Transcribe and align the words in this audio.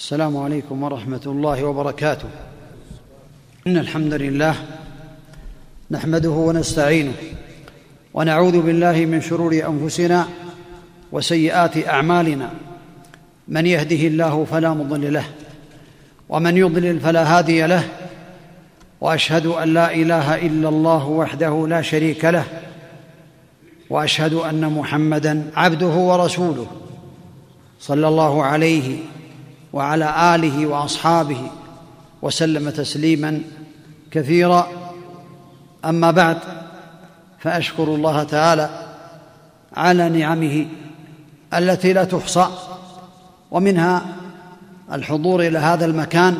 السلام 0.00 0.36
عليكم 0.36 0.82
ورحمه 0.82 1.20
الله 1.26 1.64
وبركاته 1.64 2.28
ان 3.66 3.76
الحمد 3.78 4.14
لله 4.14 4.54
نحمده 5.90 6.30
ونستعينه 6.30 7.12
ونعوذ 8.14 8.60
بالله 8.62 8.92
من 9.06 9.20
شرور 9.20 9.62
انفسنا 9.68 10.28
وسيئات 11.12 11.88
اعمالنا 11.88 12.50
من 13.48 13.66
يهده 13.66 13.96
الله 13.96 14.44
فلا 14.44 14.70
مضل 14.74 15.12
له 15.12 15.24
ومن 16.28 16.56
يضلل 16.56 17.00
فلا 17.00 17.38
هادي 17.38 17.66
له 17.66 17.82
واشهد 19.00 19.46
ان 19.46 19.74
لا 19.74 19.94
اله 19.94 20.46
الا 20.46 20.68
الله 20.68 21.06
وحده 21.08 21.66
لا 21.68 21.82
شريك 21.82 22.24
له 22.24 22.44
واشهد 23.90 24.34
ان 24.34 24.72
محمدا 24.78 25.50
عبده 25.56 25.86
ورسوله 26.10 26.66
صلى 27.80 28.08
الله 28.08 28.42
عليه 28.44 28.98
وعلى 29.72 30.34
اله 30.34 30.66
واصحابه 30.66 31.50
وسلم 32.22 32.70
تسليما 32.70 33.40
كثيرا 34.10 34.68
اما 35.84 36.10
بعد 36.10 36.36
فاشكر 37.38 37.82
الله 37.82 38.22
تعالى 38.22 38.70
على 39.76 40.08
نعمه 40.08 40.66
التي 41.54 41.92
لا 41.92 42.04
تحصى 42.04 42.46
ومنها 43.50 44.02
الحضور 44.92 45.40
الى 45.46 45.58
هذا 45.58 45.86
المكان 45.86 46.38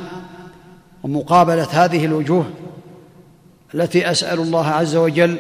ومقابله 1.03 1.69
هذه 1.85 2.05
الوجوه 2.07 2.47
التي 3.75 4.11
اسال 4.11 4.39
الله 4.41 4.69
عز 4.69 4.97
وجل 4.97 5.39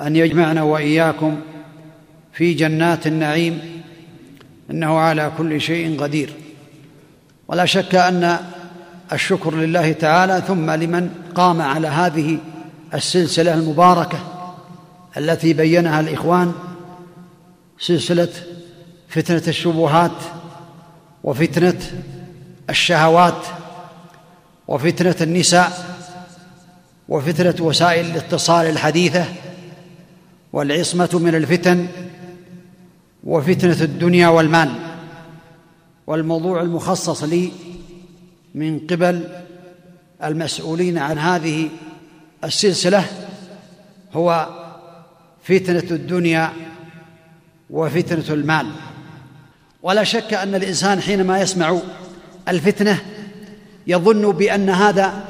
ان 0.00 0.16
يجمعنا 0.16 0.62
واياكم 0.62 1.40
في 2.32 2.54
جنات 2.54 3.06
النعيم 3.06 3.82
انه 4.70 4.98
على 4.98 5.32
كل 5.38 5.60
شيء 5.60 6.00
قدير 6.02 6.32
ولا 7.52 7.64
شك 7.64 7.94
ان 7.94 8.38
الشكر 9.12 9.54
لله 9.54 9.92
تعالى 9.92 10.42
ثم 10.48 10.70
لمن 10.70 11.10
قام 11.34 11.62
على 11.62 11.88
هذه 11.88 12.38
السلسله 12.94 13.54
المباركه 13.54 14.18
التي 15.16 15.52
بينها 15.52 16.00
الاخوان 16.00 16.52
سلسله 17.78 18.28
فتنه 19.08 19.42
الشبهات 19.48 20.10
وفتنه 21.24 21.80
الشهوات 22.70 23.44
وفتنه 24.68 25.16
النساء 25.20 25.72
وفتنه 27.08 27.66
وسائل 27.66 28.06
الاتصال 28.06 28.66
الحديثه 28.66 29.24
والعصمه 30.52 31.20
من 31.22 31.34
الفتن 31.34 31.86
وفتنه 33.24 33.82
الدنيا 33.82 34.28
والمال 34.28 34.70
والموضوع 36.06 36.60
المخصص 36.60 37.22
لي 37.24 37.52
من 38.54 38.80
قبل 38.90 39.28
المسؤولين 40.24 40.98
عن 40.98 41.18
هذه 41.18 41.68
السلسله 42.44 43.04
هو 44.12 44.48
فتنه 45.44 45.86
الدنيا 45.90 46.52
وفتنه 47.70 48.34
المال 48.34 48.66
ولا 49.82 50.04
شك 50.04 50.34
ان 50.34 50.54
الانسان 50.54 51.00
حينما 51.00 51.40
يسمع 51.40 51.78
الفتنه 52.48 52.98
يظن 53.86 54.32
بان 54.32 54.70
هذا 54.70 55.24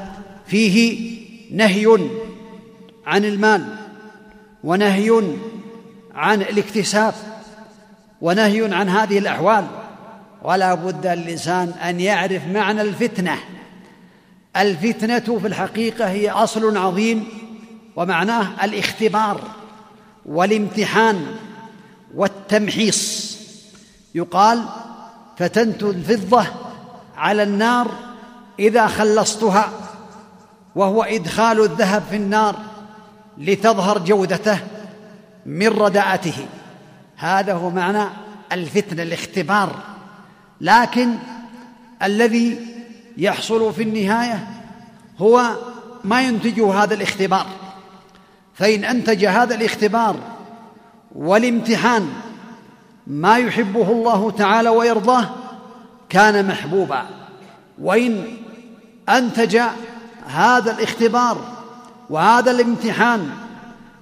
فيه 0.47 1.09
نهي 1.51 1.99
عن 3.05 3.25
المال 3.25 3.65
ونهي 4.63 5.21
عن 6.15 6.41
الاكتساب 6.41 7.13
ونهي 8.21 8.73
عن 8.73 8.89
هذه 8.89 9.17
الاحوال 9.17 9.65
ولا 10.43 10.73
بد 10.73 11.05
اللسان 11.05 11.69
ان 11.71 11.99
يعرف 11.99 12.47
معنى 12.47 12.81
الفتنه 12.81 13.37
الفتنه 14.57 15.19
في 15.39 15.47
الحقيقه 15.47 16.07
هي 16.07 16.29
اصل 16.29 16.77
عظيم 16.77 17.25
ومعناه 17.95 18.65
الاختبار 18.65 19.41
والامتحان 20.25 21.25
والتمحيص 22.15 23.33
يقال 24.15 24.63
فتنت 25.37 25.83
الفضه 25.83 26.45
على 27.17 27.43
النار 27.43 27.91
اذا 28.59 28.87
خلصتها 28.87 29.69
وهو 30.75 31.03
ادخال 31.03 31.59
الذهب 31.59 32.03
في 32.09 32.15
النار 32.15 32.55
لتظهر 33.37 33.97
جودته 33.97 34.59
من 35.45 35.67
رداءته 35.67 36.33
هذا 37.17 37.53
هو 37.53 37.69
معنى 37.69 38.03
الفتنه 38.51 39.03
الاختبار 39.03 39.75
لكن 40.63 41.13
الذي 42.03 42.57
يحصل 43.17 43.73
في 43.73 43.83
النهايه 43.83 44.47
هو 45.19 45.49
ما 46.03 46.21
ينتجه 46.21 46.73
هذا 46.83 46.93
الاختبار 46.93 47.45
فان 48.53 48.83
انتج 48.83 49.25
هذا 49.25 49.55
الاختبار 49.55 50.15
والامتحان 51.15 52.09
ما 53.07 53.37
يحبه 53.37 53.91
الله 53.91 54.31
تعالى 54.31 54.69
ويرضاه 54.69 55.29
كان 56.09 56.47
محبوبا 56.47 57.01
وان 57.81 58.23
انتج 59.09 59.61
هذا 60.27 60.71
الاختبار 60.71 61.37
وهذا 62.09 62.51
الامتحان 62.51 63.29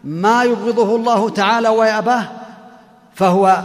ما 0.03 0.43
يبغضه 0.43 0.95
الله 0.95 1.29
تعالى 1.29 1.69
ويأباه 1.69 2.23
فهو 3.15 3.63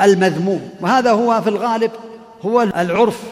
المذموم 0.00 0.68
وهذا 0.80 1.12
هو 1.12 1.40
في 1.42 1.48
الغالب 1.48 1.90
هو 2.42 2.62
العرف 2.62 3.22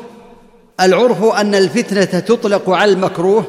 العرف 0.81 1.25
ان 1.25 1.54
الفتنه 1.54 2.04
تطلق 2.20 2.70
على 2.70 2.92
المكروه 2.92 3.44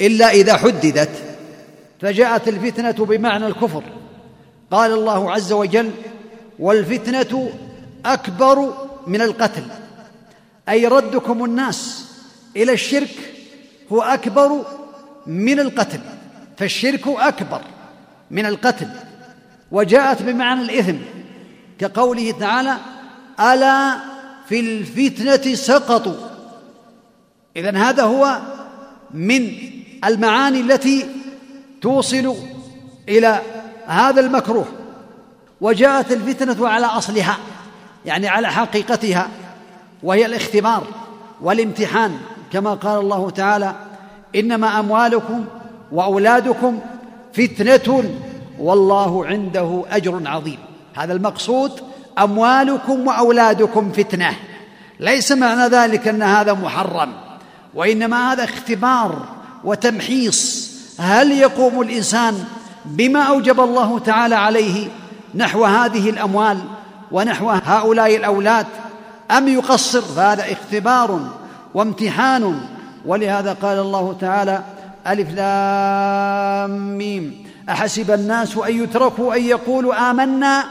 الا 0.00 0.30
اذا 0.30 0.56
حددت 0.56 1.10
فجاءت 2.00 2.48
الفتنه 2.48 3.04
بمعنى 3.06 3.46
الكفر 3.46 3.82
قال 4.70 4.92
الله 4.92 5.30
عز 5.32 5.52
وجل 5.52 5.90
والفتنه 6.58 7.50
اكبر 8.06 8.72
من 9.06 9.20
القتل 9.22 9.62
اي 10.68 10.86
ردكم 10.86 11.44
الناس 11.44 12.04
الى 12.56 12.72
الشرك 12.72 13.14
هو 13.92 14.02
اكبر 14.02 14.62
من 15.26 15.60
القتل 15.60 16.00
فالشرك 16.58 17.02
اكبر 17.08 17.60
من 18.30 18.46
القتل 18.46 18.88
وجاءت 19.72 20.22
بمعنى 20.22 20.60
الاثم 20.62 20.96
كقوله 21.80 22.30
تعالى 22.30 22.74
الا 23.40 23.96
في 24.48 24.60
الفتنه 24.60 25.54
سقطوا 25.54 26.14
إذا 27.56 27.76
هذا 27.76 28.02
هو 28.02 28.38
من 29.14 29.48
المعاني 30.04 30.60
التي 30.60 31.06
توصل 31.82 32.34
الى 33.08 33.40
هذا 33.86 34.20
المكروه 34.20 34.64
وجاءت 35.60 36.12
الفتنه 36.12 36.68
على 36.68 36.86
اصلها 36.86 37.36
يعني 38.06 38.28
على 38.28 38.48
حقيقتها 38.48 39.28
وهي 40.02 40.26
الاختبار 40.26 40.82
والامتحان 41.42 42.18
كما 42.52 42.74
قال 42.74 42.98
الله 43.00 43.30
تعالى 43.30 43.74
انما 44.36 44.80
اموالكم 44.80 45.44
واولادكم 45.92 46.80
فتنه 47.34 48.04
والله 48.58 49.26
عنده 49.26 49.84
اجر 49.90 50.20
عظيم 50.24 50.58
هذا 50.94 51.12
المقصود 51.12 51.72
اموالكم 52.18 53.06
واولادكم 53.06 53.92
فتنه 53.92 54.32
ليس 55.00 55.32
معنى 55.32 55.62
ذلك 55.66 56.08
ان 56.08 56.22
هذا 56.22 56.52
محرم 56.52 57.12
وانما 57.74 58.32
هذا 58.32 58.44
اختبار 58.44 59.24
وتمحيص 59.64 60.70
هل 60.98 61.32
يقوم 61.32 61.80
الانسان 61.82 62.44
بما 62.84 63.22
اوجب 63.22 63.60
الله 63.60 63.98
تعالى 63.98 64.34
عليه 64.34 64.88
نحو 65.34 65.64
هذه 65.64 66.10
الاموال 66.10 66.58
ونحو 67.12 67.50
هؤلاء 67.50 68.16
الاولاد 68.16 68.66
ام 69.30 69.48
يقصر 69.48 70.02
فهذا 70.02 70.44
اختبار 70.52 71.20
وامتحان 71.74 72.60
ولهذا 73.06 73.56
قال 73.62 73.78
الله 73.78 74.16
تعالى 74.20 74.62
الف 75.06 75.30
لام 75.34 76.98
ميم 76.98 77.46
احسب 77.68 78.10
الناس 78.10 78.56
ان 78.56 78.82
يتركوا 78.82 79.34
ان 79.34 79.42
يقولوا 79.42 80.10
امنا 80.10 80.64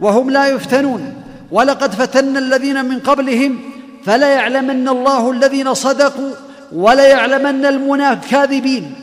وهم 0.00 0.30
لا 0.30 0.46
يفتنون 0.46 1.14
ولقد 1.50 1.94
فتنا 1.94 2.38
الذين 2.38 2.84
من 2.84 2.98
قبلهم 2.98 3.60
فليعلمن 4.04 4.88
الله 4.88 5.30
الذين 5.30 5.74
صدقوا 5.74 6.32
وليعلمن 6.72 7.64
الكاذبين 7.66 8.94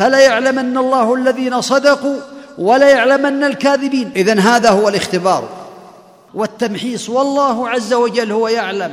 يعلمن 0.00 0.78
الله 0.78 1.14
الذين 1.14 1.60
صدقوا 1.60 2.16
وليعلمن 2.58 3.44
الكاذبين 3.44 4.10
اذا 4.16 4.40
هذا 4.40 4.70
هو 4.70 4.88
الاختبار 4.88 5.48
والتمحيص 6.34 7.08
والله 7.10 7.68
عز 7.68 7.92
وجل 7.94 8.32
هو 8.32 8.48
يعلم 8.48 8.90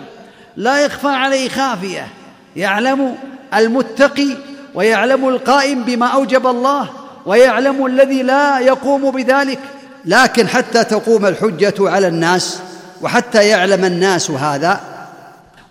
لا 0.58 0.80
يخفى 0.86 1.08
عليه 1.08 1.50
خافيه 1.50 2.08
يعلم 2.56 3.16
المتقي 3.54 4.30
ويعلم 4.76 5.30
القائم 5.30 5.84
بما 5.84 6.08
اوجب 6.08 6.48
الله 6.48 6.90
ويعلم 7.26 7.86
الذي 7.86 8.24
لا 8.24 8.60
يقوم 8.60 9.12
بذلك 9.12 9.60
لكن 10.06 10.48
حتى 10.48 10.84
تقوم 10.84 11.26
الحجه 11.26 11.74
على 11.80 12.08
الناس 12.08 12.60
وحتى 13.02 13.48
يعلم 13.48 13.86
الناس 13.86 14.32
هذا 14.32 14.80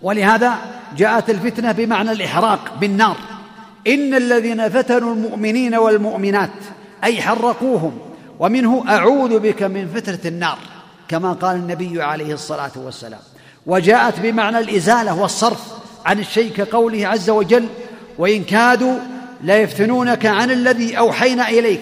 ولهذا 0.01 0.53
جاءت 0.97 1.29
الفتنه 1.29 1.71
بمعنى 1.71 2.11
الاحراق 2.11 2.59
بالنار 2.81 3.15
ان 3.87 4.13
الذين 4.13 4.69
فتنوا 4.69 5.13
المؤمنين 5.13 5.75
والمؤمنات 5.75 6.49
اي 7.03 7.21
حرقوهم 7.21 7.97
ومنه 8.39 8.83
اعوذ 8.89 9.39
بك 9.39 9.63
من 9.63 9.87
فتنه 9.95 10.19
النار 10.25 10.57
كما 11.07 11.33
قال 11.33 11.55
النبي 11.55 12.01
عليه 12.03 12.33
الصلاه 12.33 12.71
والسلام 12.75 13.19
وجاءت 13.65 14.19
بمعنى 14.19 14.59
الازاله 14.59 15.19
والصرف 15.21 15.63
عن 16.05 16.19
الشيء 16.19 16.51
كقوله 16.53 17.07
عز 17.07 17.29
وجل 17.29 17.67
وان 18.17 18.43
كادوا 18.43 18.99
ليفتنونك 19.43 20.25
عن 20.25 20.51
الذي 20.51 20.97
اوحينا 20.97 21.49
اليك 21.49 21.81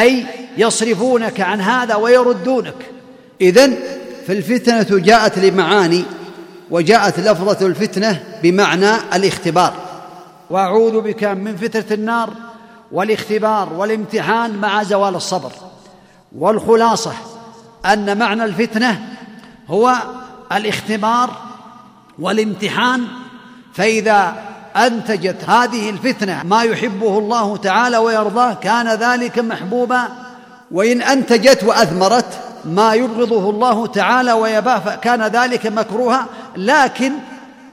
اي 0.00 0.24
يصرفونك 0.56 1.40
عن 1.40 1.60
هذا 1.60 1.94
ويردونك 1.94 2.74
اذن 3.40 3.76
فالفتنه 4.26 4.98
جاءت 4.98 5.38
لمعاني 5.38 6.04
وجاءت 6.70 7.20
لفظه 7.20 7.66
الفتنه 7.66 8.24
بمعنى 8.42 8.90
الاختبار 9.14 9.74
واعوذ 10.50 11.00
بك 11.00 11.24
من 11.24 11.56
فتنه 11.56 11.84
النار 11.94 12.30
والاختبار 12.92 13.72
والامتحان 13.72 14.56
مع 14.56 14.82
زوال 14.82 15.14
الصبر 15.14 15.52
والخلاصه 16.38 17.12
ان 17.86 18.18
معنى 18.18 18.44
الفتنه 18.44 19.02
هو 19.68 19.94
الاختبار 20.52 21.30
والامتحان 22.18 23.04
فاذا 23.74 24.36
انتجت 24.76 25.48
هذه 25.50 25.90
الفتنه 25.90 26.42
ما 26.44 26.62
يحبه 26.62 27.18
الله 27.18 27.56
تعالى 27.56 27.96
ويرضاه 27.96 28.54
كان 28.54 28.88
ذلك 28.88 29.38
محبوبا 29.38 30.04
وان 30.70 31.02
انتجت 31.02 31.64
واثمرت 31.64 32.40
ما 32.64 32.94
يبغضه 32.94 33.50
الله 33.50 33.86
تعالى 33.86 34.32
ويباه 34.32 34.78
فكان 34.78 35.22
ذلك 35.22 35.66
مكروها 35.66 36.26
لكن 36.56 37.12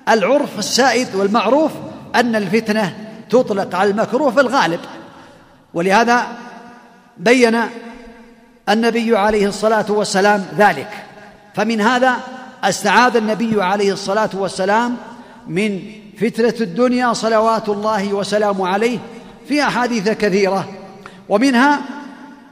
العرف 0.10 0.60
السائد 0.60 1.16
والمعروف 1.16 1.72
ان 2.16 2.36
الفتنه 2.36 2.94
تطلق 3.30 3.76
على 3.76 3.90
المكروه 3.92 4.32
في 4.32 4.40
الغالب 4.42 4.80
ولهذا 5.74 6.22
بين 7.18 7.60
النبي 8.70 9.18
عليه 9.18 9.48
الصلاه 9.48 9.86
والسلام 9.90 10.46
ذلك 10.58 10.90
فمن 11.56 11.82
هذا 11.82 12.16
استعاذ 12.64 13.16
النبي 13.16 13.64
عليه 13.64 13.94
الصلاه 13.94 14.30
والسلام 14.34 14.96
من 15.48 15.80
فتنة 16.22 16.54
الدنيا 16.62 17.14
صلوات 17.14 17.70
الله 17.70 18.14
وسلامه 18.14 18.68
عليه 18.68 19.00
في 19.48 19.64
أحاديث 19.64 20.10
كثيرة 20.10 20.70
ومنها 21.30 21.82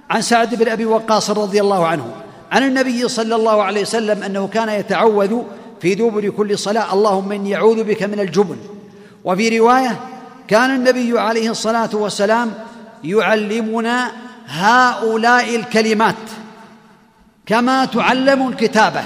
عن 0.10 0.22
سعد 0.22 0.56
بن 0.56 0.68
أبي 0.69 0.86
وقاص 0.86 1.30
رضي 1.30 1.62
الله 1.62 1.88
عنه 1.88 2.08
عن 2.52 2.63
النبي 2.63 3.08
صلى 3.08 3.36
الله 3.36 3.63
عليه 3.63 3.81
وسلم 3.81 4.24
أنه 4.24 4.48
كان 4.48 4.69
يتعوذ 4.69 5.42
في 5.81 5.96
دبر 5.96 6.30
كل 6.30 6.58
صلاة 6.60 6.94
اللهم 6.94 7.31
إني 7.31 7.56
أعوذ 7.56 7.84
بك 7.84 8.04
من 8.04 8.19
الجبن 8.19 8.58
وفي 9.25 9.60
رواية 9.60 10.00
كان 10.48 10.69
النبي 10.75 11.19
عليه 11.19 11.52
الصلاة 11.52 11.90
والسلام 11.94 12.52
يعلمنا 13.04 14.12
هؤلاء 14.48 15.56
الكلمات 15.56 16.16
كما 17.46 17.86
تعلم 17.86 18.48
الكتابه 18.48 19.04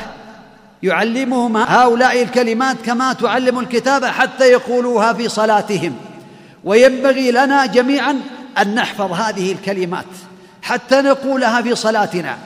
يعلمهم 0.83 1.57
هؤلاء 1.57 2.23
الكلمات 2.23 2.75
كما 2.85 3.13
تعلم 3.13 3.59
الكتاب 3.59 4.05
حتى 4.05 4.51
يقولوها 4.51 5.13
في 5.13 5.29
صلاتهم 5.29 5.93
وينبغي 6.63 7.31
لنا 7.31 7.65
جميعا 7.65 8.15
ان 8.61 8.75
نحفظ 8.75 9.11
هذه 9.11 9.51
الكلمات 9.51 10.05
حتى 10.61 11.01
نقولها 11.01 11.61
في 11.61 11.75
صلاتنا 11.75 12.37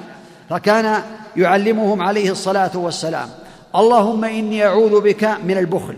فكان 0.49 1.01
يعلمهم 1.37 2.01
عليه 2.01 2.31
الصلاه 2.31 2.71
والسلام 2.73 3.27
اللهم 3.75 4.23
اني 4.23 4.65
اعوذ 4.67 5.01
بك 5.01 5.23
من 5.23 5.57
البخل 5.57 5.95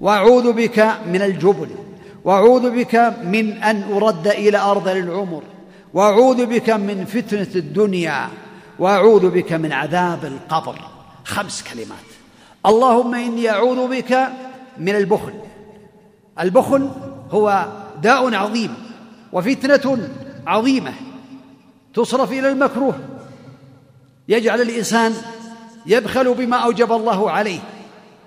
واعوذ 0.00 0.52
بك 0.52 0.78
من 1.06 1.22
الجبن 1.22 1.68
واعوذ 2.24 2.70
بك 2.70 3.14
من 3.24 3.62
ان 3.62 3.82
ارد 3.94 4.28
الى 4.28 4.58
ارض 4.58 4.88
العمر 4.88 5.42
واعوذ 5.94 6.46
بك 6.46 6.70
من 6.70 7.04
فتنه 7.04 7.46
الدنيا 7.56 8.28
واعوذ 8.78 9.30
بك 9.30 9.52
من 9.52 9.72
عذاب 9.72 10.24
القبر 10.24 10.78
خمس 11.30 11.62
كلمات 11.72 12.08
اللهم 12.66 13.14
إني 13.14 13.50
أعوذ 13.50 13.88
بك 13.88 14.28
من 14.78 14.96
البخل 14.96 15.32
البخل 16.40 16.90
هو 17.30 17.66
داء 18.02 18.34
عظيم 18.34 18.74
وفتنة 19.32 20.08
عظيمة 20.46 20.92
تصرف 21.94 22.32
إلى 22.32 22.48
المكروه 22.48 22.98
يجعل 24.28 24.60
الإنسان 24.60 25.14
يبخل 25.86 26.34
بما 26.34 26.56
أوجب 26.56 26.92
الله 26.92 27.30
عليه 27.30 27.60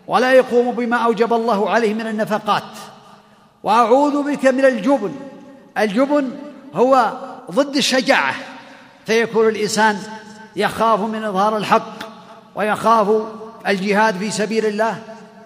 ولا 0.07 0.31
يقوم 0.31 0.71
بما 0.75 0.97
أوجب 0.97 1.33
الله 1.33 1.69
عليه 1.69 1.93
من 1.93 2.07
النفقات 2.07 2.63
وأعوذ 3.63 4.31
بك 4.31 4.45
من 4.45 4.65
الجبن 4.65 5.13
الجبن 5.77 6.31
هو 6.73 7.11
ضد 7.51 7.75
الشجاعة 7.75 8.33
فيكون 9.05 9.47
الإنسان 9.47 9.97
يخاف 10.55 10.99
من 10.99 11.23
إظهار 11.23 11.57
الحق 11.57 12.12
ويخاف 12.55 13.11
الجهاد 13.67 14.15
في 14.17 14.31
سبيل 14.31 14.65
الله 14.65 14.97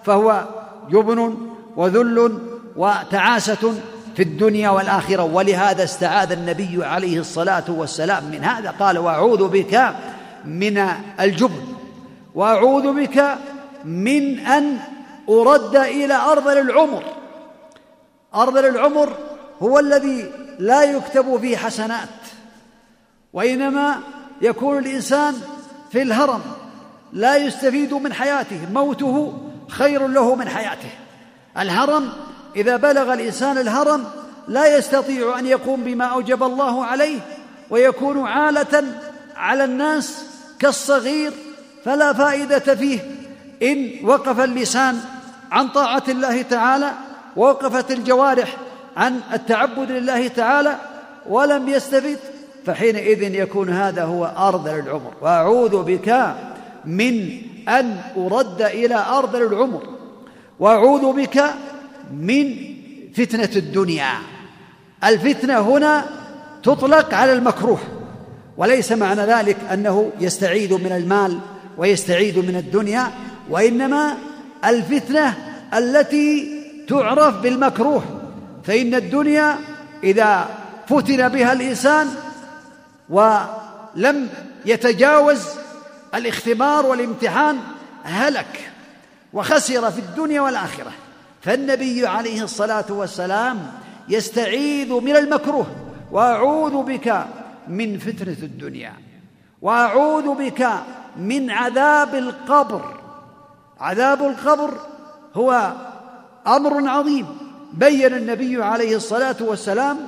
فهو 0.04 0.44
جبن 0.90 1.48
وذل 1.76 2.38
وتعاسه 2.76 3.74
في 4.16 4.22
الدنيا 4.22 4.70
والاخره 4.70 5.22
ولهذا 5.22 5.84
استعاذ 5.84 6.32
النبي 6.32 6.84
عليه 6.84 7.20
الصلاه 7.20 7.64
والسلام 7.68 8.24
من 8.24 8.44
هذا 8.44 8.70
قال 8.70 8.98
واعوذ 8.98 9.48
بك 9.48 9.94
من 10.44 10.78
الجبن 11.20 11.62
واعوذ 12.34 12.92
بك 13.02 13.38
من 13.84 14.38
ان 14.38 14.76
ارد 15.28 15.76
الى 15.76 16.14
أرض 16.14 16.48
العمر 16.48 17.02
أرض 18.34 18.56
العمر 18.56 19.08
هو 19.62 19.78
الذي 19.78 20.30
لا 20.58 20.82
يكتب 20.82 21.40
فيه 21.40 21.56
حسنات 21.56 22.08
وانما 23.32 23.94
يكون 24.42 24.78
الانسان 24.78 25.34
في 25.92 26.02
الهرم 26.02 26.40
لا 27.12 27.36
يستفيد 27.36 27.94
من 27.94 28.12
حياته 28.12 28.60
موته 28.74 29.32
خير 29.68 30.06
له 30.06 30.34
من 30.34 30.48
حياته 30.48 30.88
الهرم 31.58 32.08
اذا 32.56 32.76
بلغ 32.76 33.12
الانسان 33.12 33.58
الهرم 33.58 34.04
لا 34.48 34.76
يستطيع 34.78 35.38
ان 35.38 35.46
يقوم 35.46 35.84
بما 35.84 36.04
اوجب 36.04 36.42
الله 36.42 36.84
عليه 36.84 37.20
ويكون 37.70 38.26
عاله 38.26 38.84
على 39.36 39.64
الناس 39.64 40.24
كالصغير 40.58 41.32
فلا 41.84 42.12
فائده 42.12 42.58
فيه 42.74 43.00
ان 43.62 43.90
وقف 44.04 44.40
اللسان 44.40 45.00
عن 45.50 45.68
طاعه 45.68 46.02
الله 46.08 46.42
تعالى 46.42 46.90
ووقفت 47.36 47.90
الجوارح 47.90 48.56
عن 48.96 49.20
التعبد 49.32 49.90
لله 49.90 50.28
تعالى 50.28 50.76
ولم 51.28 51.68
يستفد 51.68 52.18
فحينئذ 52.66 53.34
يكون 53.34 53.68
هذا 53.68 54.04
هو 54.04 54.24
ارذل 54.48 54.78
العمر 54.80 55.12
واعوذ 55.22 55.82
بك 55.82 56.34
من 56.88 57.28
أن 57.68 57.96
أرد 58.16 58.62
إلى 58.62 58.94
أرض 58.94 59.36
العمر 59.36 59.82
وأعوذ 60.60 61.12
بك 61.12 61.44
من 62.14 62.54
فتنة 63.16 63.50
الدنيا 63.56 64.12
الفتنة 65.04 65.58
هنا 65.60 66.04
تطلق 66.62 67.14
على 67.14 67.32
المكروه 67.32 67.78
وليس 68.56 68.92
معنى 68.92 69.20
ذلك 69.20 69.56
أنه 69.72 70.10
يستعيد 70.20 70.72
من 70.72 70.92
المال 70.92 71.38
ويستعيد 71.78 72.38
من 72.38 72.56
الدنيا 72.56 73.08
وإنما 73.50 74.16
الفتنة 74.64 75.34
التي 75.74 76.58
تعرف 76.88 77.34
بالمكروه 77.36 78.02
فإن 78.64 78.94
الدنيا 78.94 79.56
إذا 80.04 80.48
فتن 80.86 81.28
بها 81.28 81.52
الإنسان 81.52 82.06
ولم 83.10 84.28
يتجاوز 84.66 85.40
الاختبار 86.14 86.86
والامتحان 86.86 87.58
هلك 88.04 88.70
وخسر 89.32 89.90
في 89.90 89.98
الدنيا 90.00 90.40
والاخره 90.40 90.92
فالنبي 91.42 92.06
عليه 92.06 92.44
الصلاه 92.44 92.84
والسلام 92.88 93.72
يستعيذ 94.08 94.92
من 94.92 95.16
المكروه 95.16 95.66
واعوذ 96.12 96.82
بك 96.82 97.24
من 97.68 97.98
فتنه 97.98 98.36
الدنيا 98.42 98.92
واعوذ 99.62 100.34
بك 100.34 100.68
من 101.16 101.50
عذاب 101.50 102.14
القبر 102.14 102.94
عذاب 103.80 104.22
القبر 104.22 104.70
هو 105.34 105.72
امر 106.46 106.88
عظيم 106.88 107.26
بين 107.72 108.14
النبي 108.14 108.62
عليه 108.62 108.96
الصلاه 108.96 109.36
والسلام 109.40 109.98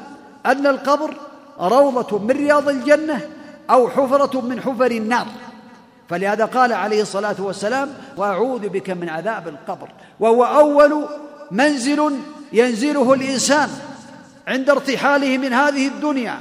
ان 0.46 0.66
القبر 0.66 1.14
روضه 1.60 2.18
من 2.18 2.30
رياض 2.30 2.68
الجنه 2.68 3.20
او 3.70 3.88
حفره 3.88 4.40
من 4.40 4.60
حفر 4.60 4.90
النار 4.90 5.26
فلهذا 6.10 6.44
قال 6.44 6.72
عليه 6.72 7.02
الصلاة 7.02 7.34
والسلام 7.38 7.88
وأعوذ 8.16 8.68
بك 8.68 8.90
من 8.90 9.08
عذاب 9.08 9.48
القبر 9.48 9.88
وهو 10.20 10.44
أول 10.44 11.04
منزل 11.50 12.10
ينزله 12.52 13.12
الإنسان 13.14 13.68
عند 14.48 14.70
ارتحاله 14.70 15.38
من 15.38 15.52
هذه 15.52 15.88
الدنيا 15.88 16.34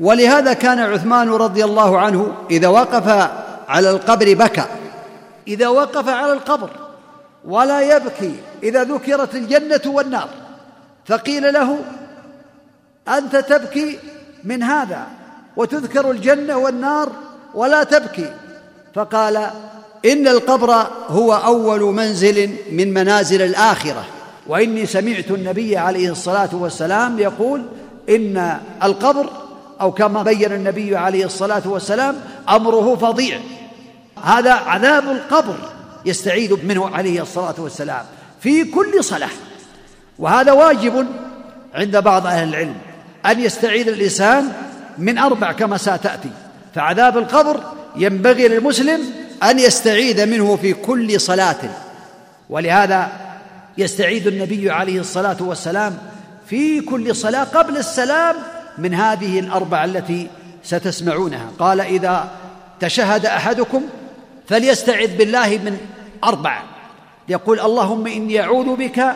ولهذا 0.00 0.52
كان 0.52 0.78
عثمان 0.78 1.28
رضي 1.30 1.64
الله 1.64 1.98
عنه 1.98 2.34
إذا 2.50 2.68
وقف 2.68 3.28
على 3.68 3.90
القبر 3.90 4.34
بكى 4.34 4.64
إذا 5.48 5.68
وقف 5.68 6.08
على 6.08 6.32
القبر 6.32 6.70
ولا 7.44 7.96
يبكي 7.96 8.34
إذا 8.62 8.84
ذكرت 8.84 9.34
الجنة 9.34 9.80
والنار 9.86 10.28
فقيل 11.04 11.52
له 11.54 11.78
أنت 13.08 13.36
تبكي 13.36 13.98
من 14.44 14.62
هذا 14.62 15.02
وتذكر 15.56 16.10
الجنة 16.10 16.56
والنار 16.56 17.12
ولا 17.54 17.84
تبكي 17.84 18.32
فقال 18.96 19.36
ان 20.04 20.28
القبر 20.28 20.86
هو 21.08 21.32
اول 21.34 21.80
منزل 21.94 22.50
من 22.72 22.94
منازل 22.94 23.42
الاخره 23.42 24.04
واني 24.46 24.86
سمعت 24.86 25.30
النبي 25.30 25.76
عليه 25.76 26.10
الصلاه 26.12 26.48
والسلام 26.52 27.18
يقول 27.18 27.62
ان 28.08 28.58
القبر 28.82 29.26
او 29.80 29.92
كما 29.92 30.22
بين 30.22 30.52
النبي 30.52 30.96
عليه 30.96 31.24
الصلاه 31.24 31.62
والسلام 31.64 32.16
امره 32.48 32.96
فظيع 32.96 33.38
هذا 34.22 34.52
عذاب 34.52 35.04
القبر 35.10 35.54
يستعيذ 36.06 36.56
منه 36.66 36.88
عليه 36.96 37.22
الصلاه 37.22 37.54
والسلام 37.58 38.02
في 38.40 38.64
كل 38.64 39.04
صلاه 39.04 39.30
وهذا 40.18 40.52
واجب 40.52 41.06
عند 41.74 41.96
بعض 41.96 42.26
اهل 42.26 42.48
العلم 42.48 42.74
ان 43.26 43.40
يستعيذ 43.40 43.88
الانسان 43.88 44.52
من 44.98 45.18
اربع 45.18 45.52
كما 45.52 45.76
ستاتي 45.76 46.30
فعذاب 46.74 47.18
القبر 47.18 47.60
ينبغي 47.96 48.48
للمسلم 48.48 49.00
ان 49.42 49.58
يستعيذ 49.58 50.26
منه 50.26 50.56
في 50.56 50.72
كل 50.72 51.20
صلاه 51.20 51.56
ولهذا 52.50 53.08
يستعيذ 53.78 54.26
النبي 54.26 54.70
عليه 54.70 55.00
الصلاه 55.00 55.36
والسلام 55.40 55.98
في 56.46 56.80
كل 56.80 57.16
صلاه 57.16 57.44
قبل 57.44 57.76
السلام 57.76 58.36
من 58.78 58.94
هذه 58.94 59.40
الاربعه 59.40 59.84
التي 59.84 60.28
ستسمعونها 60.64 61.50
قال 61.58 61.80
اذا 61.80 62.30
تشهد 62.80 63.26
احدكم 63.26 63.82
فليستعذ 64.48 65.16
بالله 65.16 65.48
من 65.48 65.76
اربع 66.24 66.62
يقول 67.28 67.60
اللهم 67.60 68.06
اني 68.06 68.40
اعوذ 68.40 68.76
بك 68.76 69.12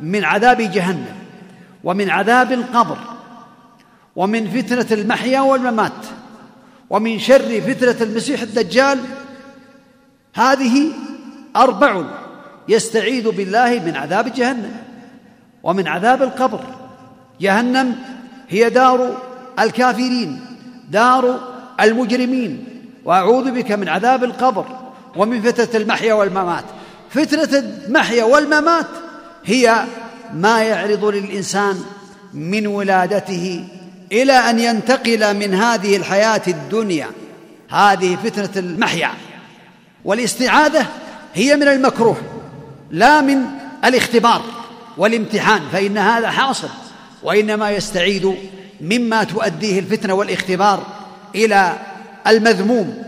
من 0.00 0.24
عذاب 0.24 0.60
جهنم 0.62 1.14
ومن 1.84 2.10
عذاب 2.10 2.52
القبر 2.52 2.96
ومن 4.16 4.50
فتنه 4.50 4.86
المحيا 5.00 5.40
والممات 5.40 5.92
ومن 6.90 7.18
شر 7.18 7.60
فتنة 7.60 7.96
المسيح 8.08 8.42
الدجال 8.42 8.98
هذه 10.34 10.92
أربع 11.56 12.02
يستعيذ 12.68 13.30
بالله 13.30 13.82
من 13.86 13.96
عذاب 13.96 14.32
جهنم 14.32 14.72
ومن 15.62 15.88
عذاب 15.88 16.22
القبر 16.22 16.60
جهنم 17.40 17.96
هي 18.48 18.70
دار 18.70 19.16
الكافرين 19.58 20.40
دار 20.90 21.40
المجرمين 21.80 22.64
وأعوذ 23.04 23.50
بك 23.50 23.72
من 23.72 23.88
عذاب 23.88 24.24
القبر 24.24 24.64
ومن 25.16 25.42
فتنة 25.42 25.82
المحيا 25.82 26.14
والممات 26.14 26.64
فتنة 27.10 27.58
المحيا 27.86 28.24
والممات 28.24 28.86
هي 29.44 29.84
ما 30.34 30.62
يعرض 30.62 31.04
للإنسان 31.04 31.76
من 32.34 32.66
ولادته 32.66 33.64
الى 34.12 34.32
ان 34.32 34.58
ينتقل 34.58 35.36
من 35.36 35.54
هذه 35.54 35.96
الحياه 35.96 36.42
الدنيا 36.48 37.06
هذه 37.70 38.16
فتنه 38.24 38.50
المحيا 38.56 39.10
والاستعاذه 40.04 40.86
هي 41.34 41.56
من 41.56 41.68
المكروه 41.68 42.16
لا 42.90 43.20
من 43.20 43.44
الاختبار 43.84 44.42
والامتحان 44.96 45.60
فان 45.72 45.98
هذا 45.98 46.30
حاصل 46.30 46.68
وانما 47.22 47.70
يستعيد 47.70 48.34
مما 48.80 49.24
تؤديه 49.24 49.78
الفتنه 49.78 50.14
والاختبار 50.14 50.86
الى 51.34 51.76
المذموم 52.26 53.02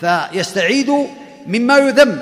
فيستعيد 0.00 0.92
مما 1.46 1.76
يذم 1.78 2.20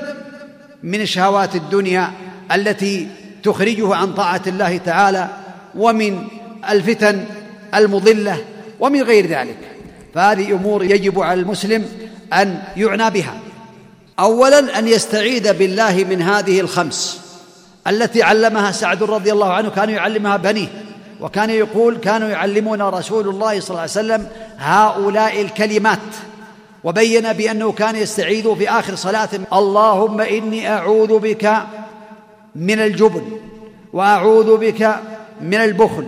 من 0.82 1.06
شهوات 1.06 1.54
الدنيا 1.56 2.10
التي 2.54 3.08
تخرجه 3.42 3.94
عن 3.94 4.14
طاعه 4.14 4.42
الله 4.46 4.76
تعالى 4.78 5.28
ومن 5.76 6.26
الفتن 6.68 7.25
المضله 7.74 8.36
ومن 8.80 9.02
غير 9.02 9.26
ذلك 9.26 9.56
فهذه 10.14 10.52
امور 10.52 10.84
يجب 10.84 11.20
على 11.20 11.40
المسلم 11.40 11.86
ان 12.32 12.58
يعنى 12.76 13.10
بها 13.10 13.34
اولا 14.18 14.78
ان 14.78 14.88
يستعيذ 14.88 15.52
بالله 15.52 16.06
من 16.10 16.22
هذه 16.22 16.60
الخمس 16.60 17.20
التي 17.86 18.22
علمها 18.22 18.72
سعد 18.72 19.02
رضي 19.02 19.32
الله 19.32 19.52
عنه 19.52 19.70
كان 19.70 19.90
يعلمها 19.90 20.36
بنيه 20.36 20.68
وكان 21.20 21.50
يقول 21.50 21.96
كانوا 21.96 22.28
يعلمون 22.28 22.82
رسول 22.82 23.28
الله 23.28 23.60
صلى 23.60 23.70
الله 23.70 23.80
عليه 23.80 23.90
وسلم 23.90 24.26
هؤلاء 24.58 25.40
الكلمات 25.40 25.98
وبين 26.84 27.32
بانه 27.32 27.72
كان 27.72 27.96
يستعيذ 27.96 28.54
في 28.54 28.70
اخر 28.70 28.94
صلاه 28.94 29.28
اللهم 29.52 30.20
اني 30.20 30.70
اعوذ 30.72 31.18
بك 31.18 31.52
من 32.56 32.80
الجبن 32.80 33.22
واعوذ 33.92 34.56
بك 34.56 34.96
من 35.40 35.54
البخل 35.54 36.06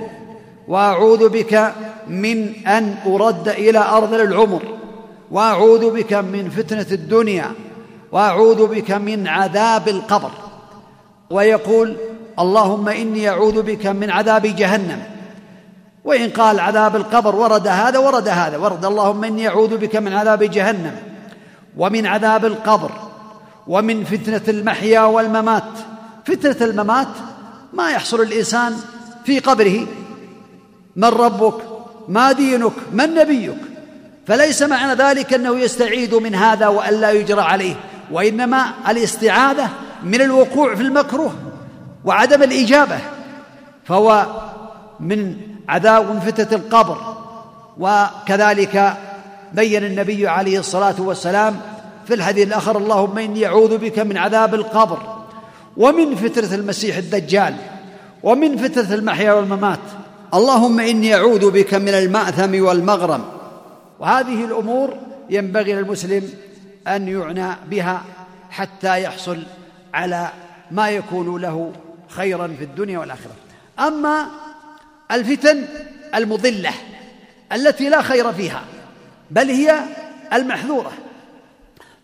واعوذ 0.69 1.29
بك 1.29 1.73
من 2.09 2.55
ان 2.67 2.95
ارد 3.07 3.49
الى 3.49 3.79
ارض 3.79 4.15
العمر 4.15 4.63
واعوذ 5.31 5.91
بك 5.95 6.13
من 6.13 6.51
فتنه 6.51 6.87
الدنيا 6.93 7.51
واعوذ 8.13 8.67
بك 8.67 8.91
من 8.91 9.29
عذاب 9.29 9.89
القبر 9.89 10.31
ويقول 11.31 11.97
اللهم 12.39 12.89
اني 12.89 13.29
اعوذ 13.29 13.63
بك 13.63 13.87
من 13.87 14.11
عذاب 14.11 14.43
جهنم 14.43 15.03
وان 16.05 16.31
قال 16.31 16.61
عذاب 16.61 16.97
القبر 16.97 17.37
ورد 17.37 17.67
هذا 17.69 17.99
ورد 17.99 18.29
هذا 18.29 18.57
ورد 18.57 18.85
اللهم 18.85 19.25
اني 19.25 19.49
اعوذ 19.49 19.77
بك 19.77 19.97
من 19.97 20.13
عذاب 20.13 20.45
جهنم 20.45 20.97
ومن 21.77 22.07
عذاب 22.07 22.45
القبر 22.45 22.91
ومن 23.67 24.05
فتنه 24.05 24.43
المحيا 24.49 25.01
والممات 25.01 25.63
فتنه 26.25 26.69
الممات 26.71 27.09
ما 27.73 27.91
يحصل 27.91 28.21
الانسان 28.21 28.73
في 29.25 29.39
قبره 29.39 29.87
من 30.97 31.09
ربك 31.09 31.55
ما 32.09 32.33
دينك 32.33 32.73
من 32.93 33.15
نبيك 33.15 33.55
فليس 34.27 34.63
معنى 34.63 34.93
ذلك 34.95 35.35
انه 35.35 35.59
يستعيد 35.59 36.15
من 36.15 36.35
هذا 36.35 36.67
والا 36.69 37.11
يجرى 37.13 37.41
عليه 37.41 37.75
وانما 38.13 38.65
الاستعاذه 38.89 39.69
من 40.05 40.21
الوقوع 40.21 40.75
في 40.75 40.83
المكروه 40.83 41.33
وعدم 42.05 42.43
الاجابه 42.43 42.99
فهو 43.85 44.27
من 45.01 45.37
عذاب 45.69 46.19
فتنه 46.27 46.57
القبر 46.59 46.99
وكذلك 47.79 48.97
بين 49.53 49.85
النبي 49.85 50.29
عليه 50.29 50.59
الصلاه 50.59 50.95
والسلام 50.99 51.61
في 52.09 52.15
الحديث 52.15 52.47
الاخر 52.49 52.77
اللهم 52.79 53.19
اني 53.19 53.47
اعوذ 53.47 53.79
بك 53.79 53.99
من 53.99 54.19
عذاب 54.19 54.55
القبر 54.55 54.99
ومن 55.77 56.15
فتنه 56.15 56.55
المسيح 56.55 56.97
الدجال 56.97 57.55
ومن 58.23 58.57
فتنه 58.57 58.95
المحيا 58.95 59.33
والممات 59.33 59.79
اللهم 60.35 60.81
اني 60.81 61.15
اعوذ 61.15 61.51
بك 61.51 61.75
من 61.75 61.89
الماثم 61.89 62.65
والمغرم 62.65 63.25
وهذه 64.01 64.45
الامور 64.45 64.95
ينبغي 65.31 65.73
للمسلم 65.73 66.29
ان 66.89 67.09
يعنى 67.09 67.57
بها 67.71 68.03
حتى 68.51 69.03
يحصل 69.03 69.43
على 69.95 70.29
ما 70.71 70.91
يكون 70.91 71.43
له 71.43 71.73
خيرا 72.09 72.49
في 72.59 72.65
الدنيا 72.65 72.99
والاخره 72.99 73.33
اما 73.81 74.27
الفتن 75.11 75.65
المضله 76.15 76.73
التي 77.53 77.89
لا 77.89 78.03
خير 78.03 78.33
فيها 78.33 78.65
بل 79.31 79.51
هي 79.51 79.79
المحذوره 80.33 80.93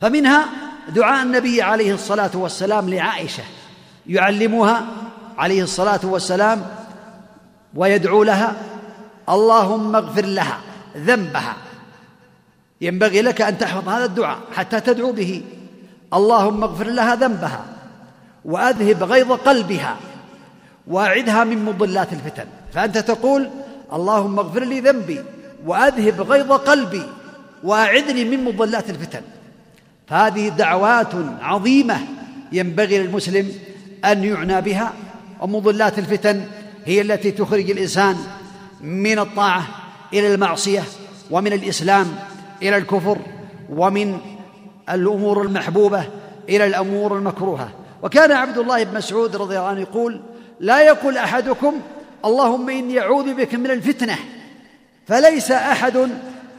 فمنها 0.00 0.46
دعاء 0.94 1.22
النبي 1.26 1.62
عليه 1.62 1.94
الصلاه 1.94 2.30
والسلام 2.34 2.88
لعائشه 2.90 3.42
يعلمها 4.06 4.86
عليه 5.38 5.62
الصلاه 5.62 6.00
والسلام 6.02 6.77
ويدعو 7.74 8.22
لها 8.22 8.54
اللهم 9.28 9.96
اغفر 9.96 10.24
لها 10.24 10.58
ذنبها 10.96 11.56
ينبغي 12.80 13.22
لك 13.22 13.40
ان 13.42 13.58
تحفظ 13.58 13.88
هذا 13.88 14.04
الدعاء 14.04 14.38
حتى 14.56 14.80
تدعو 14.80 15.12
به 15.12 15.42
اللهم 16.14 16.62
اغفر 16.64 16.86
لها 16.86 17.14
ذنبها 17.14 17.64
واذهب 18.44 19.02
غيظ 19.02 19.32
قلبها 19.32 19.96
واعدها 20.86 21.44
من 21.44 21.64
مضلات 21.64 22.12
الفتن 22.12 22.46
فانت 22.74 22.98
تقول 22.98 23.50
اللهم 23.92 24.38
اغفر 24.38 24.64
لي 24.64 24.80
ذنبي 24.80 25.20
واذهب 25.66 26.20
غيظ 26.20 26.52
قلبي 26.52 27.02
واعدني 27.64 28.24
من 28.24 28.44
مضلات 28.44 28.90
الفتن 28.90 29.20
فهذه 30.06 30.48
دعوات 30.48 31.10
عظيمه 31.40 31.98
ينبغي 32.52 32.98
للمسلم 32.98 33.52
ان 34.04 34.24
يعنى 34.24 34.60
بها 34.60 34.92
ومضلات 35.40 35.98
الفتن 35.98 36.44
هي 36.88 37.00
التي 37.00 37.30
تخرج 37.30 37.70
الانسان 37.70 38.16
من 38.80 39.18
الطاعه 39.18 39.66
الى 40.12 40.34
المعصيه 40.34 40.82
ومن 41.30 41.52
الاسلام 41.52 42.06
الى 42.62 42.76
الكفر 42.76 43.18
ومن 43.70 44.18
الامور 44.90 45.42
المحبوبه 45.42 46.04
الى 46.48 46.66
الامور 46.66 47.16
المكروهه 47.18 47.70
وكان 48.02 48.32
عبد 48.32 48.58
الله 48.58 48.84
بن 48.84 48.96
مسعود 48.96 49.36
رضي 49.36 49.56
الله 49.58 49.68
عنه 49.68 49.80
يقول 49.80 50.20
لا 50.60 50.80
يقول 50.82 51.16
احدكم 51.16 51.74
اللهم 52.24 52.70
اني 52.70 53.00
اعوذ 53.00 53.34
بك 53.34 53.54
من 53.54 53.70
الفتنه 53.70 54.16
فليس 55.08 55.50
احد 55.50 56.08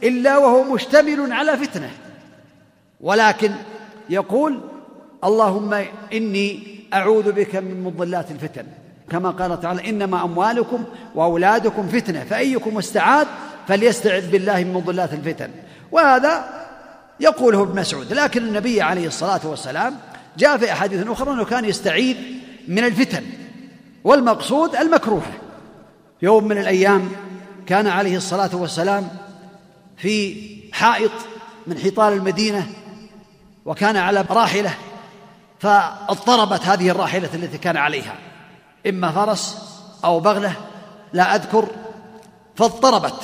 الا 0.02 0.36
وهو 0.38 0.74
مشتمل 0.74 1.32
على 1.32 1.56
فتنه 1.56 1.90
ولكن 3.00 3.52
يقول 4.10 4.60
اللهم 5.24 5.84
اني 6.12 6.80
اعوذ 6.94 7.32
بك 7.32 7.56
من 7.56 7.84
مضلات 7.84 8.30
الفتن 8.30 8.66
كما 9.10 9.30
قال 9.30 9.60
تعالى 9.60 9.90
إنما 9.90 10.24
أموالكم 10.24 10.84
وأولادكم 11.14 11.88
فتنة 11.88 12.24
فأيكم 12.24 12.78
استعاذ 12.78 13.26
فليستعذ 13.68 14.30
بالله 14.30 14.64
من 14.64 14.72
مضلات 14.72 15.12
الفتن 15.12 15.48
وهذا 15.92 16.44
يقوله 17.20 17.62
ابن 17.62 17.80
مسعود 17.80 18.12
لكن 18.12 18.42
النبي 18.42 18.82
عليه 18.82 19.06
الصلاة 19.06 19.40
والسلام 19.44 19.96
جاء 20.38 20.58
في 20.58 20.72
أحاديث 20.72 21.06
أخرى 21.08 21.30
أنه 21.32 21.44
كان 21.44 21.64
يستعيذ 21.64 22.16
من 22.68 22.84
الفتن 22.84 23.22
والمقصود 24.04 24.76
المكروه 24.76 25.22
يوم 26.22 26.48
من 26.48 26.58
الأيام 26.58 27.08
كان 27.66 27.86
عليه 27.86 28.16
الصلاة 28.16 28.50
والسلام 28.52 29.08
في 29.96 30.32
حائط 30.72 31.10
من 31.66 31.78
حيطان 31.78 32.12
المدينة 32.12 32.66
وكان 33.66 33.96
على 33.96 34.24
راحلة 34.30 34.74
فاضطربت 35.58 36.62
هذه 36.66 36.90
الراحلة 36.90 37.28
التي 37.34 37.58
كان 37.58 37.76
عليها 37.76 38.14
إما 38.86 39.10
فرس 39.12 39.58
أو 40.04 40.20
بغلة 40.20 40.52
لا 41.12 41.34
أذكر 41.34 41.68
فاضطربت 42.56 43.22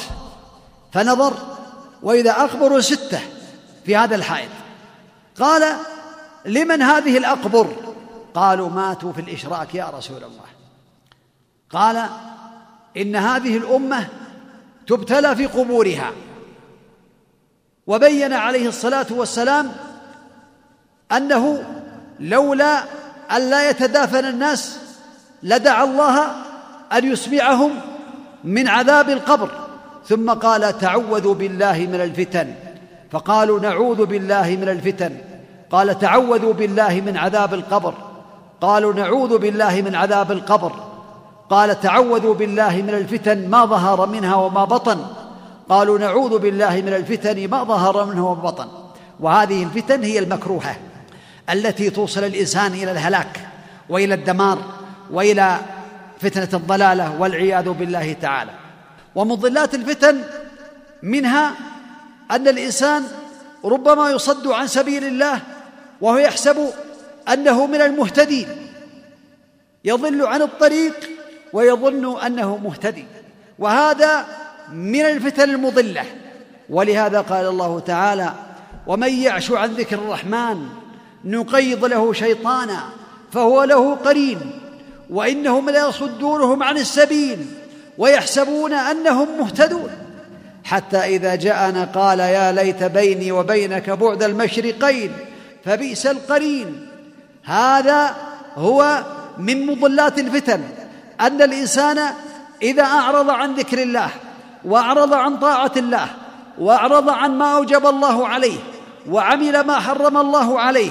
فنظر 0.93 1.35
وإذا 2.03 2.31
أقبر 2.31 2.81
ستة 2.81 3.21
في 3.85 3.97
هذا 3.97 4.15
الحائط 4.17 4.51
قال 5.41 5.77
لمن 6.45 6.83
هذه 6.83 7.19
الأقبر 7.19 7.77
قالوا 8.35 8.69
ماتوا 8.71 9.13
في 9.13 9.21
الإشراك 9.21 9.75
يا 9.75 9.85
رسول 9.95 10.17
الله 10.17 10.45
قال 11.71 12.07
إن 12.97 13.17
هذه 13.17 13.57
الأمة 13.57 14.09
تبتلى 14.87 15.37
في 15.37 15.47
قبورها 15.47 16.11
وبين 17.87 18.33
عليه 18.33 18.69
الصلاة 18.69 19.07
والسلام 19.11 19.73
أنه 21.13 21.65
لولا 22.21 22.83
أن 23.37 23.51
لا 23.51 23.71
يتدافن 23.71 24.25
الناس 24.25 24.77
لدعا 25.43 25.85
الله 25.85 26.26
ان 26.93 27.12
يسمعهم 27.12 27.71
من 28.45 28.69
عذاب 28.69 29.09
القبر 29.11 29.50
ثم 30.09 30.31
قال 30.31 30.78
تعوذوا 30.78 31.35
بالله 31.35 31.78
من 31.78 32.00
الفتن 32.00 32.55
فقالوا 33.11 33.61
نعوذ 33.61 34.07
بالله 34.07 34.49
من 34.61 34.69
الفتن 34.69 35.11
قال 35.71 35.99
تعوذوا 35.99 36.52
بالله 36.52 37.00
من 37.07 37.16
عذاب 37.16 37.55
القبر 37.55 37.95
قالوا 38.61 38.95
نعوذ 38.95 39.38
بالله 39.38 39.83
من 39.83 39.95
عذاب 39.95 40.33
القبر 40.33 40.73
قال 41.50 41.81
تعوذوا 41.81 42.35
بالله 42.35 42.76
من 42.76 42.90
الفتن 42.95 43.50
ما 43.50 43.64
ظهر 43.64 44.07
منها 44.07 44.35
وما 44.35 44.64
بطن 44.64 44.99
قالوا 45.69 45.99
نعوذ 45.99 46.38
بالله 46.38 46.76
من 46.76 46.88
الفتن 46.95 47.50
ما 47.50 47.64
ظهر 47.64 48.05
منها 48.05 48.23
وما 48.23 48.40
بطن 48.43 48.66
وهذه 49.21 49.62
الفتن 49.62 50.02
هي 50.02 50.19
المكروهه 50.19 50.76
التي 51.50 51.90
توصل 51.90 52.25
الانسان 52.25 52.73
الى 52.73 52.90
الهلاك 52.93 53.40
والى 53.88 54.14
الدمار 54.14 54.59
والى 55.11 55.59
فتنه 56.21 56.49
الضلاله 56.55 57.21
والعياذ 57.21 57.69
بالله 57.69 58.13
تعالى 58.13 58.51
ومضلات 59.15 59.75
الفتن 59.75 60.23
منها 61.03 61.55
ان 62.31 62.49
الانسان 62.49 63.03
ربما 63.65 64.11
يصد 64.11 64.47
عن 64.49 64.67
سبيل 64.67 65.05
الله 65.05 65.39
وهو 66.01 66.19
يحسب 66.19 66.71
انه 67.33 67.67
من 67.67 67.81
المهتدين 67.81 68.49
يضل 69.85 70.27
عن 70.27 70.43
الطريق 70.43 70.95
ويظن 71.53 72.21
انه 72.21 72.57
مهتدي 72.57 73.05
وهذا 73.59 74.25
من 74.73 75.01
الفتن 75.01 75.51
المضله 75.51 76.05
ولهذا 76.71 77.21
قال 77.21 77.47
الله 77.47 77.81
تعالى 77.81 78.33
ومن 78.87 79.13
يعش 79.15 79.51
عن 79.53 79.69
ذكر 79.73 79.99
الرحمن 79.99 80.69
نقيض 81.25 81.85
له 81.85 82.13
شيطانا 82.13 82.83
فهو 83.33 83.65
له 83.65 83.95
قرين 83.95 84.53
وانهم 85.11 85.71
ليصدونهم 85.71 86.63
عن 86.63 86.77
السبيل 86.77 87.47
ويحسبون 87.99 88.73
انهم 88.73 89.29
مهتدون 89.39 89.91
حتى 90.65 90.97
اذا 91.17 91.35
جاءنا 91.35 91.85
قال 91.85 92.19
يا 92.21 92.52
ليت 92.52 92.83
بيني 92.85 93.33
وبينك 93.33 93.91
بعد 93.91 94.23
المشرقين 94.23 95.13
فبئس 95.65 96.07
القرين 96.07 96.89
هذا 97.45 98.15
هو 98.57 99.02
من 99.39 99.67
مضلات 99.67 100.19
الفتن 100.19 100.61
ان 101.21 101.43
الانسان 101.43 102.00
اذا 102.63 102.83
اعرض 102.83 103.30
عن 103.30 103.54
ذكر 103.54 103.83
الله 103.83 104.09
واعرض 104.65 105.13
عن 105.13 105.37
طاعه 105.39 105.73
الله 105.76 106.09
واعرض 106.59 107.09
عن 107.09 107.30
ما 107.39 107.57
اوجب 107.57 107.87
الله 107.87 108.28
عليه 108.28 108.59
وعمل 109.11 109.61
ما 109.61 109.80
حرم 109.80 110.17
الله 110.17 110.61
عليه 110.61 110.91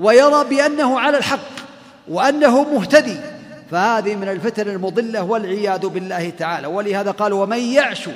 ويرى 0.00 0.44
بانه 0.48 1.00
على 1.00 1.18
الحق 1.18 1.40
وانه 2.08 2.62
مهتدي 2.62 3.16
فهذه 3.70 4.14
من 4.14 4.28
الفتن 4.28 4.68
المضلة 4.68 5.22
والعياذ 5.22 5.86
بالله 5.86 6.32
تعالى 6.38 6.66
ولهذا 6.66 7.10
قال 7.10 7.32
ومن 7.32 7.58
يعش 7.58 8.08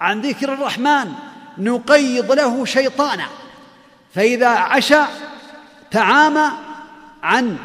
عن 0.00 0.20
ذكر 0.20 0.52
الرحمن 0.52 1.12
نقيض 1.58 2.32
له 2.32 2.64
شيطانا 2.64 3.24
فإذا 4.14 4.48
عشى 4.48 4.98
تعامى 5.90 6.46
عن 7.22 7.56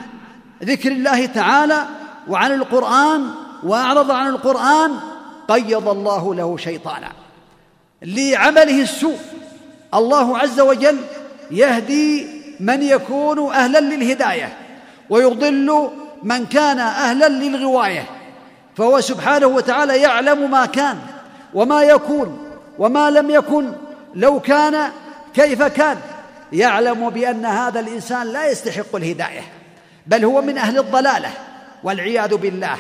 ذكر 0.64 0.92
الله 0.92 1.26
تعالى 1.26 1.86
وعن 2.28 2.52
القرآن 2.52 3.32
وأعرض 3.64 4.12
عن 4.12 4.28
القرآن 4.28 4.92
قيض 5.48 5.88
الله 5.90 6.36
له 6.36 6.58
شيطانا 6.58 7.12
لعمله 8.02 8.82
السوء 8.82 9.18
الله 9.94 10.38
عز 10.38 10.60
وجل 10.60 10.98
يهدي 11.52 12.28
من 12.60 12.82
يكون 12.84 13.52
أهلا 13.54 13.80
للهداية 13.80 14.58
ويضل 15.10 15.90
من 16.24 16.46
كان 16.46 16.80
اهلا 16.80 17.30
للغوايه 17.30 18.04
فهو 18.78 19.02
سبحانه 19.02 19.48
وتعالى 19.48 20.02
يعلم 20.02 20.52
ما 20.52 20.66
كان 20.66 20.98
وما 21.54 21.84
يكون 21.84 22.38
وما 22.80 23.10
لم 23.10 23.30
يكن 23.30 23.72
لو 24.16 24.40
كان 24.40 24.92
كيف 25.34 25.64
كان 25.64 25.98
يعلم 26.54 27.10
بان 27.10 27.46
هذا 27.46 27.80
الانسان 27.80 28.28
لا 28.28 28.52
يستحق 28.52 28.96
الهدايه 28.96 29.42
بل 30.08 30.26
هو 30.26 30.42
من 30.42 30.58
اهل 30.58 30.80
الضلاله 30.80 31.30
والعياذ 31.84 32.36
بالله 32.36 32.76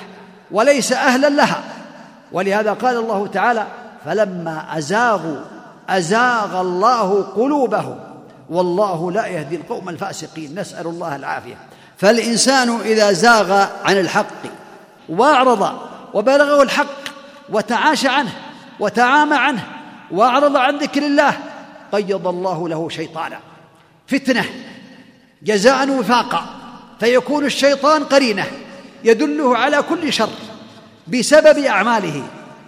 وليس 0.52 0.91
اهلا 0.93 1.28
لها 1.30 1.63
ولهذا 2.32 2.73
قال 2.73 2.97
الله 2.97 3.28
تعالى 3.28 3.65
فلما 4.06 4.78
ازاغوا 4.78 5.39
ازاغ 5.89 6.62
الله 6.62 7.21
قلوبهم 7.23 8.00
والله 8.50 9.12
لا 9.12 9.28
يهدي 9.28 9.56
القوم 9.56 9.89
الفاسقين 9.89 10.60
نسال 10.60 10.88
الله 10.88 11.15
العافيه 11.15 11.56
فالإنسان 11.98 12.80
إذا 12.82 13.12
زاغ 13.12 13.68
عن 13.84 14.00
الحق 14.00 14.28
وأعرض 15.10 15.80
وبلغه 16.14 16.62
الحق 16.64 16.98
وتعاشى 17.50 18.08
عنه 18.08 18.34
وتعامى 18.80 19.36
عنه 19.36 19.64
وأعرض 20.12 20.56
عن 20.56 20.78
ذكر 20.78 21.06
الله 21.06 21.38
قيض 21.92 22.28
الله 22.28 22.70
له 22.70 22.90
شيطانا 22.90 23.40
فتنة 24.08 24.46
جزاء 25.44 25.90
وفاقا 26.00 26.46
فيكون 27.00 27.46
الشيطان 27.46 28.04
قرينه 28.04 28.46
يدله 29.04 29.58
على 29.58 29.82
كل 29.90 30.14
شر 30.14 30.30
بسبب 31.08 31.58
أعماله 31.60 32.24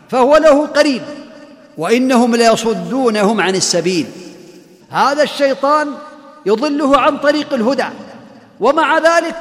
فهو 0.10 0.38
له 0.38 0.66
قرين 0.68 1.02
وإنهم 1.78 2.36
ليصدونهم 2.36 3.42
عن 3.42 3.56
السبيل 3.56 4.08
هذا 4.90 5.24
الشيطان 5.24 5.90
يضله 6.46 6.98
عن 6.98 7.18
طريق 7.18 7.54
الهدى 7.54 7.86
ومع 8.60 8.98
ذلك 8.98 9.36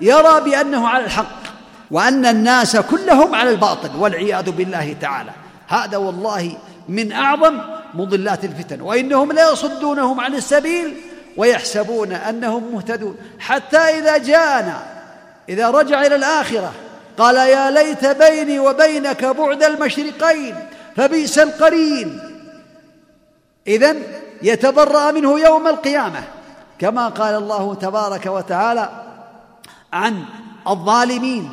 يرى 0.00 0.40
بانه 0.40 0.88
على 0.88 1.04
الحق 1.04 1.42
وان 1.90 2.26
الناس 2.26 2.76
كلهم 2.76 3.34
على 3.34 3.50
الباطل 3.50 3.88
والعياذ 3.98 4.50
بالله 4.50 4.96
تعالى 5.00 5.30
هذا 5.68 5.96
والله 5.96 6.52
من 6.88 7.12
اعظم 7.12 7.58
مضلات 7.94 8.44
الفتن 8.44 8.80
وانهم 8.80 9.32
لا 9.32 9.52
يصدونهم 9.52 10.20
عن 10.20 10.34
السبيل 10.34 11.00
ويحسبون 11.36 12.12
انهم 12.12 12.74
مهتدون 12.74 13.16
حتى 13.38 13.78
اذا 13.78 14.16
جاءنا 14.18 14.82
اذا 15.48 15.70
رجع 15.70 16.02
الى 16.06 16.14
الاخره 16.14 16.72
قال 17.18 17.36
يا 17.36 17.70
ليت 17.70 18.06
بيني 18.22 18.58
وبينك 18.58 19.24
بعد 19.24 19.62
المشرقين 19.62 20.54
فبئس 20.96 21.38
القرين 21.38 22.20
اذا 23.66 23.94
يتبرا 24.42 25.10
منه 25.10 25.40
يوم 25.40 25.66
القيامه 25.66 26.22
كما 26.78 27.08
قال 27.08 27.34
الله 27.34 27.74
تبارك 27.74 28.26
وتعالى 28.26 28.90
عن 29.92 30.24
الظالمين 30.68 31.50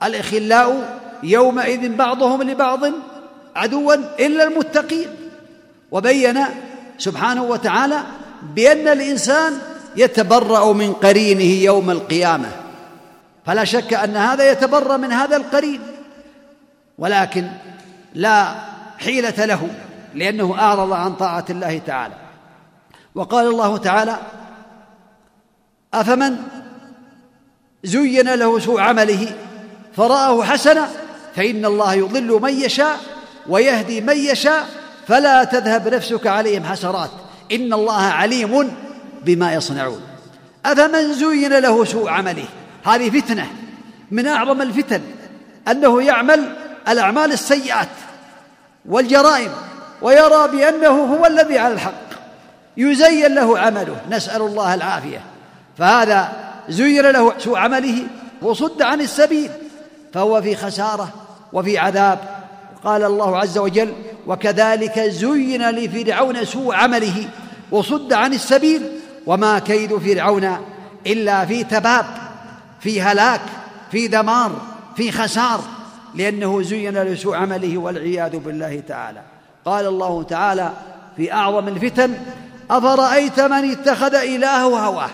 والإخلاء 0.00 1.00
يومئذ 1.22 1.96
بعضهم 1.96 2.42
لبعض 2.42 2.80
عدوا 3.56 3.94
إلا 3.94 4.44
المتقين 4.44 5.08
وبين 5.90 6.44
سبحانه 6.98 7.42
وتعالى 7.42 7.98
بأن 8.54 8.88
الإنسان 8.88 9.52
يتبرأ 9.96 10.72
من 10.72 10.92
قرينه 10.92 11.62
يوم 11.64 11.90
القيامة 11.90 12.48
فلا 13.46 13.64
شك 13.64 13.94
أن 13.94 14.16
هذا 14.16 14.50
يتبرأ 14.50 14.96
من 14.96 15.12
هذا 15.12 15.36
القرين 15.36 15.80
ولكن 16.98 17.48
لا 18.14 18.48
حيلة 18.98 19.44
له 19.44 19.68
لأنه 20.14 20.54
أعرض 20.60 20.92
عن 20.92 21.14
طاعة 21.14 21.44
الله 21.50 21.80
تعالى 21.86 22.14
وقال 23.14 23.46
الله 23.46 23.76
تعالى 23.78 24.16
أفمن 25.94 26.36
زين 27.84 28.34
له 28.34 28.58
سوء 28.58 28.80
عمله 28.80 29.32
فرآه 29.96 30.42
حسنا 30.44 30.88
فإن 31.36 31.64
الله 31.64 31.94
يضل 31.94 32.42
من 32.42 32.60
يشاء 32.60 32.96
ويهدي 33.48 34.00
من 34.00 34.16
يشاء 34.16 34.64
فلا 35.08 35.44
تذهب 35.44 35.88
نفسك 35.94 36.26
عليهم 36.26 36.64
حسرات 36.64 37.10
إن 37.52 37.72
الله 37.72 38.02
عليم 38.02 38.74
بما 39.24 39.54
يصنعون 39.54 40.00
أفمن 40.66 41.12
زين 41.12 41.58
له 41.58 41.84
سوء 41.84 42.08
عمله 42.10 42.44
هذه 42.84 43.20
فتنة 43.20 43.46
من 44.10 44.26
أعظم 44.26 44.62
الفتن 44.62 45.00
أنه 45.68 46.02
يعمل 46.02 46.56
الأعمال 46.88 47.32
السيئات 47.32 47.88
والجرائم 48.86 49.50
ويرى 50.02 50.48
بأنه 50.48 50.88
هو 51.14 51.26
الذي 51.26 51.58
على 51.58 51.74
الحق 51.74 52.09
يزين 52.76 53.34
له 53.34 53.58
عمله 53.58 53.96
نسأل 54.10 54.42
الله 54.42 54.74
العافية 54.74 55.20
فهذا 55.78 56.28
زين 56.68 57.02
له 57.02 57.38
سوء 57.38 57.56
عمله 57.58 58.06
وصد 58.42 58.82
عن 58.82 59.00
السبيل 59.00 59.50
فهو 60.12 60.42
في 60.42 60.56
خسارة 60.56 61.08
وفي 61.52 61.78
عذاب 61.78 62.18
قال 62.84 63.04
الله 63.04 63.36
عز 63.38 63.58
وجل 63.58 63.92
وكذلك 64.26 64.98
زين 65.00 65.70
لفرعون 65.70 66.44
سوء 66.44 66.74
عمله 66.74 67.28
وصد 67.70 68.12
عن 68.12 68.32
السبيل 68.34 68.82
وما 69.26 69.58
كيد 69.58 69.96
فرعون 69.98 70.56
إلا 71.06 71.44
في 71.46 71.64
تباب 71.64 72.06
في 72.80 73.02
هلاك 73.02 73.40
في 73.92 74.08
دمار 74.08 74.50
في 74.96 75.12
خسار 75.12 75.60
لأنه 76.14 76.62
زين 76.62 77.02
لسوء 77.02 77.36
عمله 77.36 77.78
والعياذ 77.78 78.36
بالله 78.38 78.82
تعالى 78.88 79.20
قال 79.64 79.86
الله 79.86 80.22
تعالى 80.22 80.72
في 81.16 81.32
أعظم 81.32 81.68
الفتن 81.68 82.14
أفرأيت 82.70 83.40
من 83.40 83.70
اتخذ 83.70 84.14
إلهه 84.14 84.86
هواه 84.86 85.10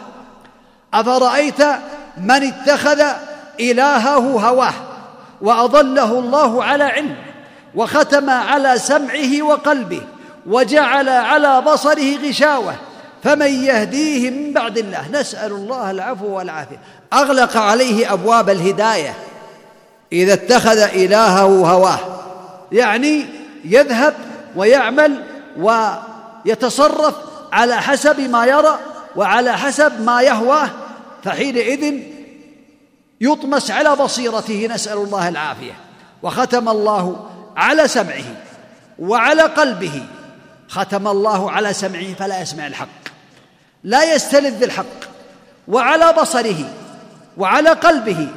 أفرأيت 0.95 1.63
من 2.19 2.31
اتخذ 2.43 3.03
إلهه 3.61 4.49
هواه 4.49 4.73
وأضله 5.41 6.19
الله 6.19 6.65
على 6.65 6.85
علم 6.85 7.17
وختم 7.75 8.31
على 8.31 8.79
سمعه 8.79 9.43
وقلبه 9.43 10.01
وجعل 10.47 11.09
على 11.09 11.61
بصره 11.61 12.17
غشاوة 12.29 12.75
فمن 13.25 13.47
يهديه 13.65 14.31
من 14.31 14.53
بعد 14.53 14.79
الله 14.79 15.09
نسأل 15.13 15.53
الله 15.53 15.91
العفو 15.91 16.37
والعافية 16.37 16.79
أغلق 17.13 17.57
عليه 17.57 18.13
أبواب 18.13 18.51
الهداية 18.51 19.15
إذا 20.13 20.33
اتخذ 20.33 20.79
إلهه 20.79 21.45
هواه 21.73 21.99
يعني 22.73 23.27
يذهب 23.65 24.15
ويعمل 24.57 25.23
ويتصرف 25.59 27.15
على 27.53 27.77
حسب 27.83 28.21
ما 28.21 28.47
يرى 28.47 28.79
وعلى 29.17 29.53
حسب 29.53 30.01
ما 30.01 30.23
يهواه 30.23 30.69
فحينئذ 31.25 32.01
يطمس 33.21 33.71
على 33.71 33.97
بصيرته 33.97 34.69
نسال 34.73 34.99
الله 34.99 35.29
العافيه 35.29 35.73
وختم 36.23 36.69
الله 36.69 37.27
على 37.57 37.89
سمعه 37.89 38.25
وعلى 38.99 39.43
قلبه 39.43 40.03
ختم 40.69 41.09
الله 41.09 41.51
على 41.51 41.73
سمعه 41.73 42.15
فلا 42.19 42.41
يسمع 42.41 42.67
الحق 42.67 42.89
لا 43.85 44.15
يستلذ 44.15 44.59
بالحق 44.61 44.87
وعلى 45.69 46.13
بصره 46.21 46.65
وعلى 47.37 47.71
قلبه 47.71 48.29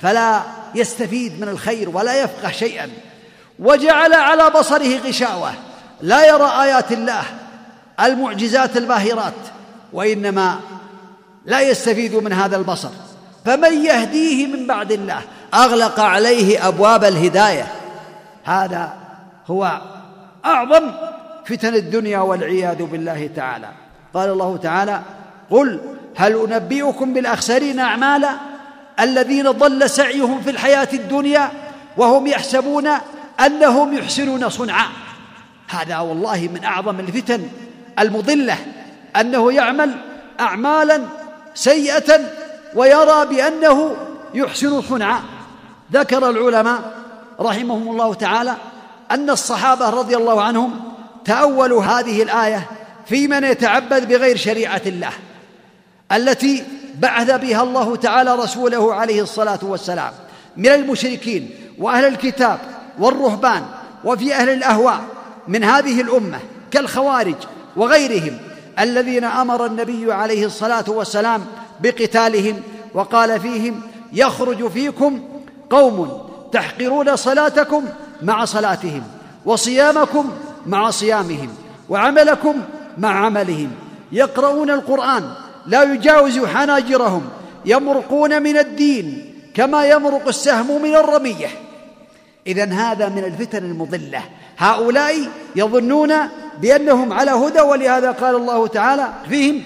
فلا 0.00 0.40
يستفيد 0.74 1.40
من 1.40 1.48
الخير 1.48 1.88
ولا 1.90 2.20
يفقه 2.22 2.50
شيئا 2.52 2.90
وجعل 3.58 4.12
على 4.14 4.50
بصره 4.50 4.98
غشاوه 4.98 5.52
لا 6.02 6.26
يرى 6.26 6.62
ايات 6.62 6.92
الله 6.92 7.22
المعجزات 8.00 8.76
الباهرات 8.76 9.32
وانما 9.92 10.60
لا 11.44 11.60
يستفيد 11.60 12.14
من 12.14 12.32
هذا 12.32 12.56
البصر 12.56 12.88
فمن 13.44 13.84
يهديه 13.84 14.46
من 14.46 14.66
بعد 14.66 14.92
الله 14.92 15.20
اغلق 15.54 16.00
عليه 16.00 16.68
ابواب 16.68 17.04
الهدايه 17.04 17.66
هذا 18.44 18.92
هو 19.46 19.80
اعظم 20.44 20.90
فتن 21.46 21.74
الدنيا 21.74 22.18
والعياذ 22.18 22.82
بالله 22.82 23.30
تعالى 23.36 23.68
قال 24.14 24.30
الله 24.30 24.56
تعالى 24.56 25.02
قل 25.50 25.80
هل 26.16 26.52
انبئكم 26.52 27.12
بالاخسرين 27.14 27.78
اعمالا 27.80 28.30
الذين 29.00 29.50
ضل 29.50 29.90
سعيهم 29.90 30.40
في 30.40 30.50
الحياه 30.50 30.88
الدنيا 30.92 31.50
وهم 31.96 32.26
يحسبون 32.26 32.88
انهم 33.46 33.94
يحسنون 33.96 34.48
صنعا 34.48 34.86
هذا 35.68 35.98
والله 35.98 36.48
من 36.54 36.64
اعظم 36.64 37.00
الفتن 37.00 37.42
المضله 38.00 38.56
انه 39.20 39.52
يعمل 39.52 39.94
اعمالا 40.40 41.02
سيئه 41.54 42.20
ويرى 42.74 43.26
بانه 43.26 43.96
يحسن 44.34 44.82
صنعا 44.82 45.20
ذكر 45.92 46.30
العلماء 46.30 46.92
رحمهم 47.40 47.88
الله 47.90 48.14
تعالى 48.14 48.54
ان 49.10 49.30
الصحابه 49.30 49.90
رضي 49.90 50.16
الله 50.16 50.42
عنهم 50.42 50.80
تاولوا 51.24 51.84
هذه 51.84 52.22
الايه 52.22 52.66
في 53.06 53.28
من 53.28 53.44
يتعبد 53.44 54.08
بغير 54.08 54.36
شريعه 54.36 54.82
الله 54.86 55.10
التي 56.12 56.64
بعث 56.98 57.30
بها 57.30 57.62
الله 57.62 57.96
تعالى 57.96 58.34
رسوله 58.34 58.94
عليه 58.94 59.22
الصلاه 59.22 59.58
والسلام 59.62 60.12
من 60.56 60.68
المشركين 60.68 61.50
واهل 61.78 62.04
الكتاب 62.04 62.58
والرهبان 62.98 63.62
وفي 64.04 64.34
اهل 64.34 64.48
الاهواء 64.48 65.00
من 65.48 65.64
هذه 65.64 66.00
الامه 66.00 66.38
كالخوارج 66.70 67.34
وغيرهم 67.78 68.36
الذين 68.80 69.24
امر 69.24 69.66
النبي 69.66 70.12
عليه 70.12 70.46
الصلاه 70.46 70.84
والسلام 70.88 71.44
بقتالهم 71.80 72.60
وقال 72.94 73.40
فيهم 73.40 73.80
يخرج 74.12 74.68
فيكم 74.70 75.20
قوم 75.70 76.28
تحقرون 76.52 77.16
صلاتكم 77.16 77.84
مع 78.22 78.44
صلاتهم 78.44 79.02
وصيامكم 79.44 80.32
مع 80.66 80.90
صيامهم 80.90 81.48
وعملكم 81.88 82.54
مع 82.98 83.26
عملهم 83.26 83.70
يقرؤون 84.12 84.70
القران 84.70 85.32
لا 85.66 85.82
يجاوز 85.82 86.38
حناجرهم 86.44 87.22
يمرقون 87.64 88.42
من 88.42 88.56
الدين 88.58 89.34
كما 89.54 89.86
يمرق 89.86 90.28
السهم 90.28 90.82
من 90.82 90.94
الرميه 90.96 91.46
اذا 92.46 92.64
هذا 92.64 93.08
من 93.08 93.24
الفتن 93.24 93.64
المضله 93.64 94.22
هؤلاء 94.58 95.14
يظنون 95.56 96.12
بأنهم 96.60 97.12
على 97.12 97.30
هدى 97.30 97.60
ولهذا 97.60 98.10
قال 98.10 98.34
الله 98.34 98.66
تعالى 98.66 99.12
فيهم 99.28 99.62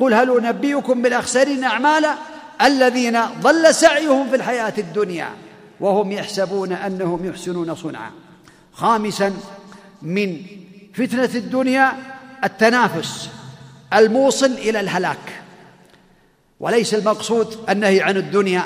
قل 0.00 0.14
هل 0.14 0.38
أنبئكم 0.46 1.02
بالأخسرين 1.02 1.64
أعمالا 1.64 2.14
الذين 2.62 3.18
ضل 3.42 3.74
سعيهم 3.74 4.28
في 4.30 4.36
الحياة 4.36 4.72
الدنيا 4.78 5.28
وهم 5.80 6.12
يحسبون 6.12 6.72
أنهم 6.72 7.24
يحسنون 7.28 7.74
صنعا 7.74 8.10
خامسا 8.72 9.32
من 10.02 10.36
فتنة 10.94 11.30
الدنيا 11.34 11.92
التنافس 12.44 13.28
الموصل 13.94 14.50
إلى 14.50 14.80
الهلاك 14.80 15.42
وليس 16.60 16.94
المقصود 16.94 17.58
النهي 17.70 18.00
عن 18.00 18.16
الدنيا 18.16 18.62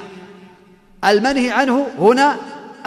المنهي 1.05 1.51
عنه 1.51 1.87
هنا 1.99 2.37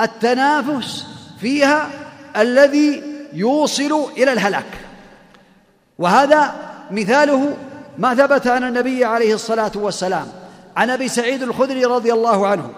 التنافس 0.02 1.06
فيها 1.42 1.90
الذي 2.38 3.11
يوصل 3.34 4.06
الى 4.18 4.34
الهلاك 4.34 4.66
وهذا 6.00 6.54
مثاله 6.92 7.58
ما 7.98 8.16
ثبت 8.16 8.48
عن 8.48 8.64
النبي 8.64 9.06
عليه 9.06 9.34
الصلاه 9.36 9.72
والسلام 9.76 10.28
عن 10.78 10.90
ابي 10.90 11.08
سعيد 11.08 11.44
الخدري 11.44 11.86
رضي 11.86 12.14
الله 12.14 12.48
عنه 12.48 12.70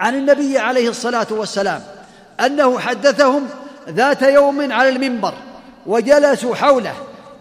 عن 0.00 0.14
النبي 0.14 0.58
عليه 0.58 0.88
الصلاه 0.88 1.26
والسلام 1.30 1.80
انه 2.46 2.78
حدثهم 2.78 3.46
ذات 3.88 4.22
يوم 4.22 4.72
على 4.72 4.88
المنبر 4.88 5.34
وجلسوا 5.86 6.54
حوله 6.54 6.94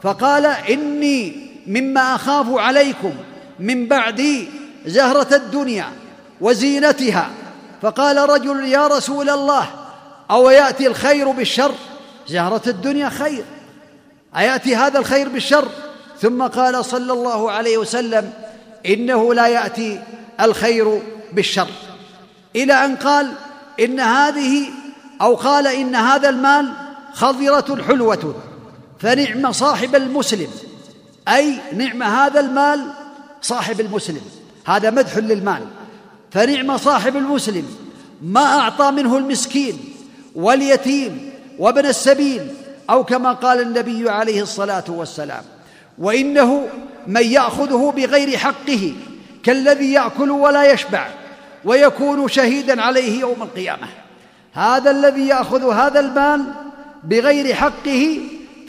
فقال 0.03 0.45
اني 0.45 1.49
مما 1.67 2.15
اخاف 2.15 2.45
عليكم 2.49 3.13
من 3.59 3.87
بعدي 3.87 4.49
زهره 4.85 5.35
الدنيا 5.35 5.85
وزينتها 6.41 7.29
فقال 7.81 8.17
رجل 8.29 8.65
يا 8.65 8.87
رسول 8.87 9.29
الله 9.29 9.67
او 10.31 10.49
ياتي 10.49 10.87
الخير 10.87 11.31
بالشر 11.31 11.71
زهرة 12.29 12.61
الدنيا 12.67 13.09
خير 13.09 13.43
أيأتي 14.37 14.75
هذا 14.75 14.99
الخير 14.99 15.29
بالشر 15.29 15.67
ثم 16.21 16.47
قال 16.47 16.85
صلى 16.85 17.13
الله 17.13 17.51
عليه 17.51 17.77
وسلم 17.77 18.33
إنه 18.85 19.33
لا 19.33 19.47
يأتي 19.47 20.01
الخير 20.41 21.01
بالشر 21.33 21.67
إلى 22.55 22.73
أن 22.73 22.95
قال 22.95 23.31
إن 23.79 23.99
هذه 23.99 24.65
أو 25.21 25.35
قال 25.35 25.67
إن 25.67 25.95
هذا 25.95 26.29
المال 26.29 26.69
خضرة 27.13 27.83
حلوة 27.83 28.35
فنعم 28.99 29.51
صاحب 29.51 29.95
المسلم 29.95 30.47
أي 31.27 31.55
نعم 31.73 32.03
هذا 32.03 32.39
المال 32.39 32.91
صاحب 33.41 33.79
المسلم 33.79 34.21
هذا 34.65 34.89
مدح 34.91 35.17
للمال 35.17 35.61
فنعم 36.31 36.77
صاحب 36.77 37.15
المسلم 37.17 37.65
ما 38.21 38.45
أعطى 38.59 38.91
منه 38.91 39.17
المسكين 39.17 39.77
واليتيم 40.35 41.28
وابن 41.59 41.85
السبيل 41.85 42.41
او 42.89 43.03
كما 43.03 43.31
قال 43.33 43.61
النبي 43.61 44.09
عليه 44.09 44.41
الصلاه 44.41 44.83
والسلام 44.87 45.43
وانه 45.97 46.67
من 47.07 47.23
ياخذه 47.23 47.93
بغير 47.95 48.37
حقه 48.37 48.93
كالذي 49.43 49.93
ياكل 49.93 50.31
ولا 50.31 50.71
يشبع 50.71 51.07
ويكون 51.65 52.27
شهيدا 52.27 52.81
عليه 52.81 53.19
يوم 53.19 53.41
القيامه 53.43 53.87
هذا 54.53 54.91
الذي 54.91 55.27
ياخذ 55.27 55.73
هذا 55.73 55.99
المال 55.99 56.43
بغير 57.03 57.53
حقه 57.55 58.17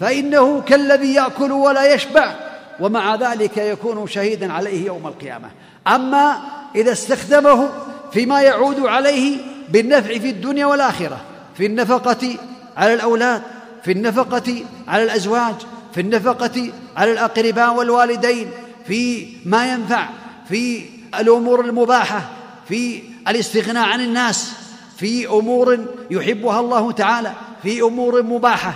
فانه 0.01 0.61
كالذي 0.61 1.15
ياكل 1.15 1.53
ولا 1.53 1.95
يشبع 1.95 2.35
ومع 2.81 3.15
ذلك 3.15 3.57
يكون 3.57 4.07
شهيدا 4.07 4.53
عليه 4.53 4.87
يوم 4.87 5.07
القيامه 5.07 5.49
اما 5.89 6.39
اذا 6.77 6.93
استخدمه 6.93 7.69
فيما 8.13 8.43
يعود 8.43 8.81
عليه 8.87 9.37
بالنفع 9.69 10.19
في 10.19 10.31
الدنيا 10.31 10.67
والاخره 10.67 11.17
في 11.57 11.67
النفقه 11.67 12.37
على 12.77 12.95
الأولاد 12.95 13.43
في 13.83 13.93
النفقة 13.93 14.65
على 14.89 15.03
الأزواج 15.03 15.55
في 15.95 16.01
النفقة 16.01 16.73
على 16.97 17.13
الأقرباء 17.13 17.75
والوالدين 17.75 18.49
في 18.87 19.27
ما 19.47 19.73
ينفع 19.73 20.07
في 20.49 20.83
الأمور 21.21 21.65
المباحة 21.65 22.23
في 22.69 23.03
الاستغناء 23.29 23.89
عن 23.89 24.01
الناس 24.01 24.53
في 24.97 25.27
أمور 25.27 25.79
يحبها 26.11 26.61
الله 26.61 26.93
تعالى 26.93 27.33
في 27.63 27.81
أمور 27.81 28.23
مباحة 28.23 28.75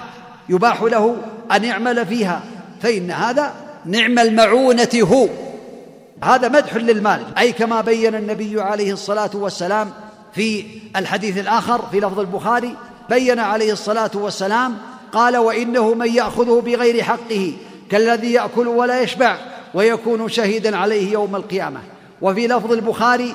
يباح 0.49 0.83
له 0.83 1.17
أن 1.53 1.65
يعمل 1.65 2.07
فيها 2.07 2.43
فإن 2.83 3.11
هذا 3.11 3.53
نعم 3.87 4.19
المعونة 4.19 4.89
هو 4.95 5.29
هذا 6.25 6.49
مدح 6.49 6.77
للمال 6.77 7.25
أي 7.39 7.53
كما 7.53 7.81
بين 7.81 8.15
النبي 8.15 8.61
عليه 8.63 8.93
الصلاة 8.93 9.31
والسلام 9.35 9.91
في 10.35 10.65
الحديث 10.97 11.39
الآخر 11.39 11.83
في 11.91 12.01
لفظ 12.01 12.21
البخاري 12.21 12.77
بين 13.11 13.39
عليه 13.39 13.73
الصلاه 13.73 14.11
والسلام 14.15 14.77
قال 15.13 15.37
وانه 15.37 15.95
من 15.95 16.15
ياخذه 16.15 16.61
بغير 16.67 17.03
حقه 17.03 17.53
كالذي 17.91 18.33
ياكل 18.33 18.69
ولا 18.69 19.01
يشبع 19.01 19.37
ويكون 19.75 20.29
شهيدا 20.29 20.77
عليه 20.77 21.13
يوم 21.13 21.37
القيامه 21.37 21.81
وفي 22.23 22.47
لفظ 22.47 22.73
البخاري 22.73 23.35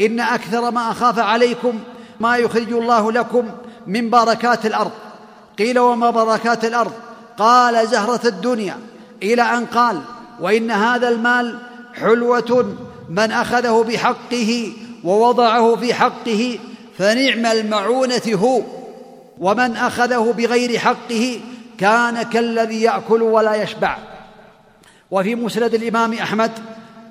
ان 0.00 0.20
اكثر 0.20 0.70
ما 0.70 0.90
اخاف 0.90 1.18
عليكم 1.18 1.78
ما 2.20 2.36
يخرج 2.36 2.72
الله 2.72 3.12
لكم 3.12 3.44
من 3.86 4.10
بركات 4.10 4.66
الارض 4.66 4.90
قيل 5.58 5.78
وما 5.78 6.10
بركات 6.10 6.64
الارض 6.64 6.92
قال 7.38 7.86
زهره 7.86 8.28
الدنيا 8.28 8.76
الى 9.22 9.42
ان 9.42 9.66
قال 9.66 10.00
وان 10.40 10.70
هذا 10.70 11.08
المال 11.08 11.58
حلوه 11.94 12.74
من 13.10 13.32
اخذه 13.32 13.84
بحقه 13.88 14.72
ووضعه 15.04 15.76
في 15.76 15.94
حقه 15.94 16.58
فنعم 16.98 17.46
المعونه 17.46 18.22
هو 18.34 18.62
ومن 19.40 19.76
اخذه 19.76 20.32
بغير 20.32 20.78
حقه 20.78 21.40
كان 21.78 22.22
كالذي 22.22 22.82
ياكل 22.82 23.22
ولا 23.22 23.54
يشبع 23.54 23.96
وفي 25.10 25.34
مسند 25.34 25.74
الامام 25.74 26.12
احمد 26.14 26.50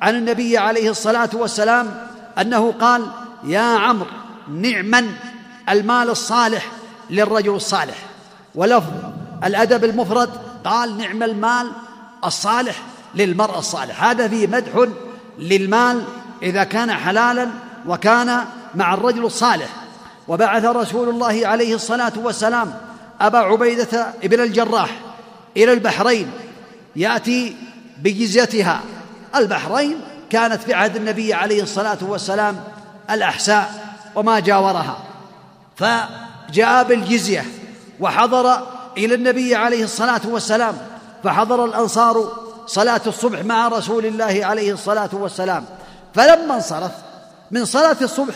عن 0.02 0.16
النبي 0.16 0.58
عليه 0.58 0.90
الصلاه 0.90 1.30
والسلام 1.34 2.08
انه 2.42 2.72
قال 2.72 3.08
يا 3.44 3.62
عمرو 3.62 4.08
نعما 4.52 5.08
المال 5.70 6.10
الصالح 6.10 6.72
للرجل 7.10 7.56
الصالح 7.56 7.96
ولفظ 8.56 8.94
الادب 9.44 9.84
المفرد 9.84 10.30
قال 10.66 10.98
نعم 10.98 11.24
المال 11.24 11.72
الصالح 12.26 12.76
للمرأة 13.16 13.60
الصالحة 13.60 14.12
هذا 14.12 14.28
فيه 14.28 14.48
مدح 14.48 14.86
للمال 15.40 16.04
إذا 16.44 16.64
كان 16.64 16.92
حلالا 16.92 17.48
وكان 17.88 18.46
مع 18.76 18.94
الرجل 18.94 19.26
الصالح 19.26 19.68
وبعث 20.30 20.66
رسول 20.66 21.10
الله 21.10 21.48
عليه 21.48 21.76
الصلاه 21.76 22.14
والسلام 22.18 22.74
ابا 23.22 23.38
عبيده 23.38 24.06
بن 24.24 24.40
الجراح 24.40 25.00
الى 25.58 25.74
البحرين 25.74 26.32
ياتي 26.96 27.56
بجزيتها 27.98 28.80
البحرين 29.36 29.98
كانت 30.30 30.62
في 30.64 30.74
عهد 30.74 30.96
النبي 30.96 31.34
عليه 31.34 31.64
الصلاه 31.64 31.98
والسلام 32.02 32.64
الاحساء 33.10 33.86
وما 34.16 34.40
جاورها 34.40 34.98
فجاء 35.76 36.84
بالجزيه 36.84 37.46
وحضر 38.00 38.68
الى 38.98 39.16
النبي 39.16 39.56
عليه 39.56 39.84
الصلاه 39.84 40.22
والسلام 40.26 40.78
فحضر 41.24 41.66
الانصار 41.66 42.32
صلاه 42.68 43.02
الصبح 43.08 43.40
مع 43.44 43.68
رسول 43.68 44.06
الله 44.06 44.40
عليه 44.46 44.74
الصلاه 44.74 45.10
والسلام 45.14 45.66
فلما 46.14 46.56
انصرف 46.56 46.92
من 47.52 47.66
صلاه 47.66 47.98
الصبح 48.02 48.34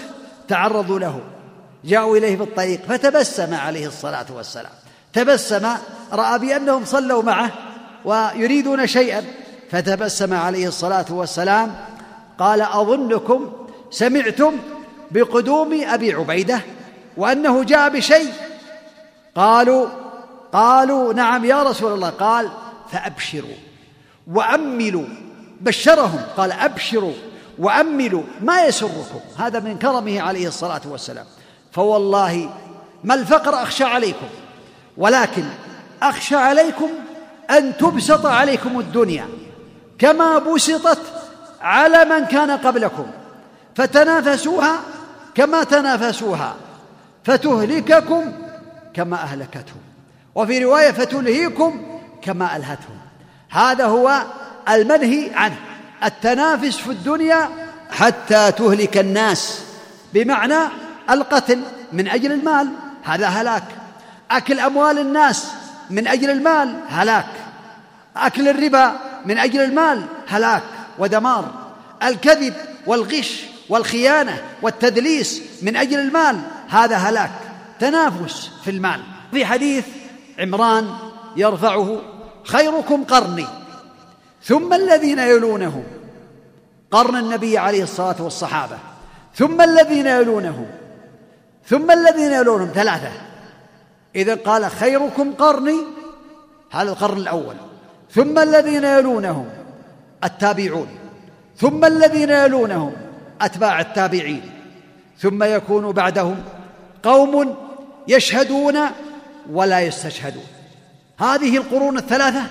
تعرضوا 0.47 0.99
له 0.99 1.19
جاءوا 1.85 2.17
إليه 2.17 2.35
في 2.37 2.43
الطريق 2.43 2.81
فتبسم 2.85 3.53
عليه 3.53 3.87
الصلاة 3.87 4.25
والسلام 4.35 4.71
تبسم 5.13 5.67
رأى 6.13 6.39
بأنهم 6.39 6.85
صلوا 6.85 7.23
معه 7.23 7.49
ويريدون 8.05 8.87
شيئا 8.87 9.23
فتبسم 9.71 10.33
عليه 10.33 10.67
الصلاة 10.67 11.05
والسلام 11.09 11.75
قال 12.39 12.61
أظنكم 12.61 13.51
سمعتم 13.91 14.53
بقدوم 15.11 15.81
أبي 15.83 16.13
عبيدة 16.13 16.61
وأنه 17.17 17.63
جاء 17.63 17.89
بشيء 17.89 18.33
قالوا 19.35 19.87
قالوا 20.53 21.13
نعم 21.13 21.45
يا 21.45 21.63
رسول 21.63 21.93
الله 21.93 22.09
قال 22.09 22.49
فأبشروا 22.91 23.55
وأملوا 24.31 25.05
بشرهم 25.61 26.19
قال 26.37 26.51
أبشروا 26.51 27.13
وأملوا 27.59 28.23
ما 28.41 28.65
يسركم 28.65 29.19
هذا 29.39 29.59
من 29.59 29.77
كرمه 29.79 30.21
عليه 30.21 30.47
الصلاة 30.47 30.81
والسلام 30.87 31.25
فوالله 31.73 32.49
ما 33.03 33.13
الفقر 33.13 33.61
اخشى 33.63 33.83
عليكم 33.83 34.25
ولكن 34.97 35.43
اخشى 36.03 36.35
عليكم 36.35 36.89
ان 37.51 37.77
تبسط 37.77 38.25
عليكم 38.25 38.79
الدنيا 38.79 39.27
كما 39.99 40.39
بسطت 40.39 40.99
على 41.61 42.05
من 42.05 42.25
كان 42.25 42.51
قبلكم 42.51 43.05
فتنافسوها 43.75 44.79
كما 45.35 45.63
تنافسوها 45.63 46.55
فتهلككم 47.23 48.31
كما 48.93 49.15
اهلكتهم 49.17 49.81
وفي 50.35 50.63
روايه 50.65 50.91
فتلهيكم 50.91 51.99
كما 52.21 52.55
الهتهم 52.55 52.97
هذا 53.49 53.85
هو 53.85 54.21
المنهي 54.69 55.31
عنه 55.35 55.55
التنافس 56.03 56.77
في 56.77 56.91
الدنيا 56.91 57.49
حتى 57.91 58.51
تهلك 58.51 58.97
الناس 58.97 59.61
بمعنى 60.13 60.57
القتل 61.09 61.61
من 61.93 62.07
أجل 62.07 62.31
المال 62.31 62.67
هذا 63.03 63.27
هلاك 63.27 63.63
أكل 64.31 64.59
أموال 64.59 64.99
الناس 64.99 65.51
من 65.89 66.07
أجل 66.07 66.29
المال 66.29 66.75
هلاك 66.87 67.25
أكل 68.17 68.47
الربا 68.47 68.91
من 69.25 69.37
أجل 69.37 69.59
المال 69.61 70.05
هلاك 70.27 70.63
ودمار 70.99 71.51
الكذب 72.03 72.53
والغش 72.87 73.45
والخيانة 73.69 74.41
والتدليس 74.61 75.41
من 75.61 75.75
أجل 75.75 75.99
المال 75.99 76.39
هذا 76.69 76.95
هلاك 76.95 77.31
تنافس 77.79 78.49
في 78.63 78.71
المال 78.71 78.99
في 79.31 79.45
حديث 79.45 79.85
عمران 80.39 80.87
يرفعه 81.37 81.97
خيركم 82.43 83.03
قرني 83.03 83.45
ثم 84.43 84.73
الذين 84.73 85.19
يلونهم 85.19 85.83
قرن 86.91 87.15
النبي 87.17 87.57
عليه 87.57 87.83
الصلاة 87.83 88.15
والصحابة 88.19 88.77
ثم 89.35 89.61
الذين 89.61 90.07
يلونهم 90.07 90.65
ثم 91.69 91.91
الذين 91.91 92.31
يلونهم 92.33 92.71
ثلاثة 92.75 93.09
إذا 94.15 94.35
قال 94.35 94.65
خيركم 94.71 95.33
قرني 95.33 95.77
هذا 96.71 96.89
القرن 96.89 97.17
الأول 97.17 97.55
ثم 98.11 98.39
الذين 98.39 98.83
يلونهم 98.83 99.49
التابعون 100.23 100.87
ثم 101.57 101.85
الذين 101.85 102.29
يلونهم 102.29 102.93
أتباع 103.41 103.81
التابعين 103.81 104.41
ثم 105.19 105.43
يكون 105.43 105.91
بعدهم 105.91 106.39
قوم 107.03 107.55
يشهدون 108.07 108.77
ولا 109.51 109.79
يستشهدون 109.81 110.43
هذه 111.19 111.57
القرون 111.57 111.97
الثلاثة 111.97 112.41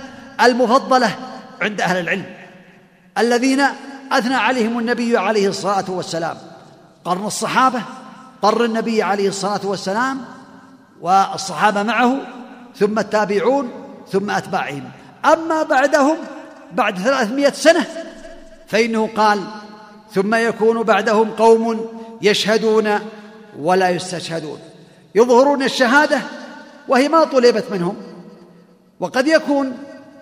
المفضلة 0.44 1.16
عند 1.62 1.80
أهل 1.80 2.00
العلم 2.00 2.24
الذين 3.18 3.60
أثنى 4.12 4.34
عليهم 4.34 4.78
النبي 4.78 5.16
عليه 5.18 5.48
الصلاة 5.48 5.84
والسلام 5.90 6.36
قرن 7.04 7.24
الصحابة 7.26 7.82
طر 8.42 8.64
النبي 8.64 9.02
عليه 9.02 9.28
الصلاه 9.28 9.60
والسلام 9.64 10.20
والصحابه 11.00 11.82
معه 11.82 12.16
ثم 12.76 12.98
التابعون 12.98 13.68
ثم 14.12 14.30
اتباعهم 14.30 14.84
اما 15.24 15.62
بعدهم 15.62 16.16
بعد 16.72 16.98
ثلاثمائه 16.98 17.52
سنه 17.52 17.86
فانه 18.68 19.08
قال 19.16 19.40
ثم 20.14 20.34
يكون 20.34 20.82
بعدهم 20.82 21.30
قوم 21.30 21.84
يشهدون 22.22 22.98
ولا 23.58 23.90
يستشهدون 23.90 24.58
يظهرون 25.14 25.62
الشهاده 25.62 26.20
وهي 26.88 27.08
ما 27.08 27.24
طلبت 27.24 27.64
منهم 27.70 27.96
وقد 29.00 29.26
يكون 29.26 29.78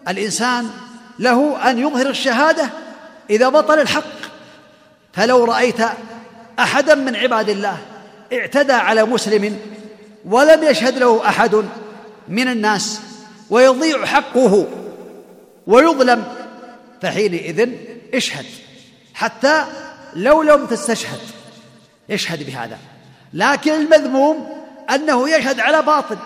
الانسان 0.09 0.71
له 1.19 1.71
ان 1.71 1.79
يظهر 1.79 2.07
الشهاده 2.09 2.69
اذا 3.31 3.49
بطل 3.49 3.79
الحق 3.79 4.05
فلو 5.13 5.45
رايت 5.45 5.77
احدا 6.59 6.95
من 6.95 7.17
عباد 7.17 7.49
الله 7.49 7.77
اعتدى 8.33 8.73
على 8.73 9.05
مسلم 9.05 9.57
ولم 10.25 10.63
يشهد 10.63 10.99
له 10.99 11.27
احد 11.29 11.65
من 12.29 12.49
الناس 12.49 13.01
ويضيع 13.51 14.05
حقه 14.07 14.67
ويظلم 15.67 16.25
فحينئذ 17.03 17.69
اشهد 18.15 18.45
حتى 19.15 19.65
لو 20.15 20.43
لم 20.43 20.67
تستشهد 20.67 21.21
اشهد 22.11 22.47
بهذا 22.47 22.79
لكن 23.33 23.71
المذموم 23.73 24.49
انه 24.95 25.37
يشهد 25.37 25.61
على 25.61 25.83
باطل 25.83 26.17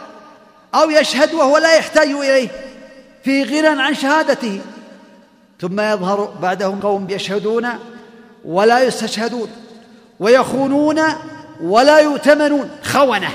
او 0.74 0.90
يشهد 0.90 1.34
وهو 1.34 1.58
لا 1.58 1.76
يحتاج 1.76 2.08
اليه 2.08 2.48
في 3.24 3.42
غنى 3.42 3.82
عن 3.82 3.94
شهادته 3.94 4.60
ثم 5.60 5.80
يظهر 5.80 6.24
بعدهم 6.42 6.80
قوم 6.80 7.06
يشهدون 7.10 7.68
ولا 8.44 8.82
يستشهدون 8.84 9.48
ويخونون 10.20 11.02
ولا 11.60 11.98
يؤتمنون 11.98 12.70
خونه 12.82 13.28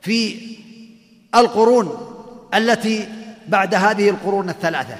في 0.00 0.36
القرون 1.34 1.98
التي 2.54 3.08
بعد 3.48 3.74
هذه 3.74 4.10
القرون 4.10 4.50
الثلاثه 4.50 4.96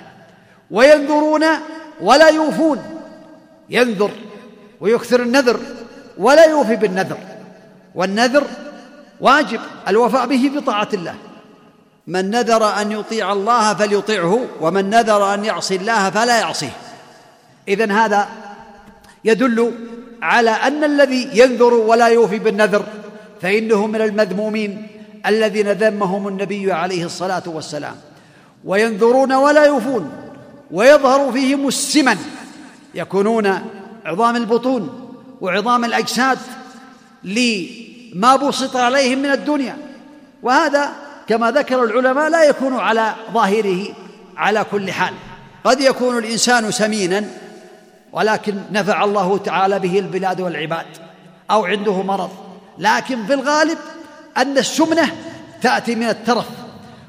وينذرون 0.70 1.42
ولا 2.00 2.28
يوفون 2.28 2.82
ينذر 3.70 4.10
ويكثر 4.80 5.22
النذر 5.22 5.60
ولا 6.18 6.44
يوفي 6.44 6.76
بالنذر 6.76 7.18
والنذر 7.94 8.44
واجب 9.20 9.60
الوفاء 9.88 10.26
به 10.26 10.50
بطاعه 10.56 10.88
الله 10.94 11.14
من 12.06 12.30
نذر 12.30 12.80
ان 12.80 12.92
يطيع 12.92 13.32
الله 13.32 13.74
فليطيعه 13.74 14.40
ومن 14.60 14.90
نذر 14.90 15.34
ان 15.34 15.44
يعصي 15.44 15.76
الله 15.76 16.10
فلا 16.10 16.40
يعصيه 16.40 16.70
اذن 17.68 17.90
هذا 17.90 18.28
يدل 19.24 19.74
على 20.22 20.50
ان 20.50 20.84
الذي 20.84 21.28
ينذر 21.34 21.74
ولا 21.74 22.06
يوفي 22.06 22.38
بالنذر 22.38 22.84
فانه 23.42 23.86
من 23.86 24.02
المذمومين 24.02 24.86
الذين 25.26 25.72
ذمهم 25.72 26.28
النبي 26.28 26.72
عليه 26.72 27.04
الصلاه 27.04 27.42
والسلام 27.46 27.94
وينذرون 28.64 29.32
ولا 29.32 29.64
يوفون 29.66 30.12
ويظهر 30.70 31.32
فيهم 31.32 31.68
السمن 31.68 32.16
يكونون 32.94 33.58
عظام 34.04 34.36
البطون 34.36 35.08
وعظام 35.40 35.84
الاجساد 35.84 36.38
لما 37.24 38.36
بسط 38.36 38.76
عليهم 38.76 39.18
من 39.18 39.30
الدنيا 39.30 39.76
وهذا 40.42 40.88
كما 41.28 41.50
ذكر 41.50 41.84
العلماء 41.84 42.28
لا 42.28 42.44
يكون 42.44 42.74
على 42.74 43.14
ظاهره 43.32 43.84
على 44.36 44.64
كل 44.70 44.92
حال 44.92 45.14
قد 45.64 45.80
يكون 45.80 46.18
الانسان 46.18 46.70
سمينا 46.70 47.24
ولكن 48.16 48.54
نفع 48.72 49.04
الله 49.04 49.38
تعالى 49.38 49.78
به 49.78 49.98
البلاد 49.98 50.40
والعباد 50.40 50.86
أو 51.50 51.64
عنده 51.64 52.02
مرض 52.02 52.30
لكن 52.78 53.26
في 53.26 53.34
الغالب 53.34 53.78
أن 54.36 54.58
السمنة 54.58 55.04
تأتي 55.62 55.94
من 55.94 56.08
الترف 56.08 56.46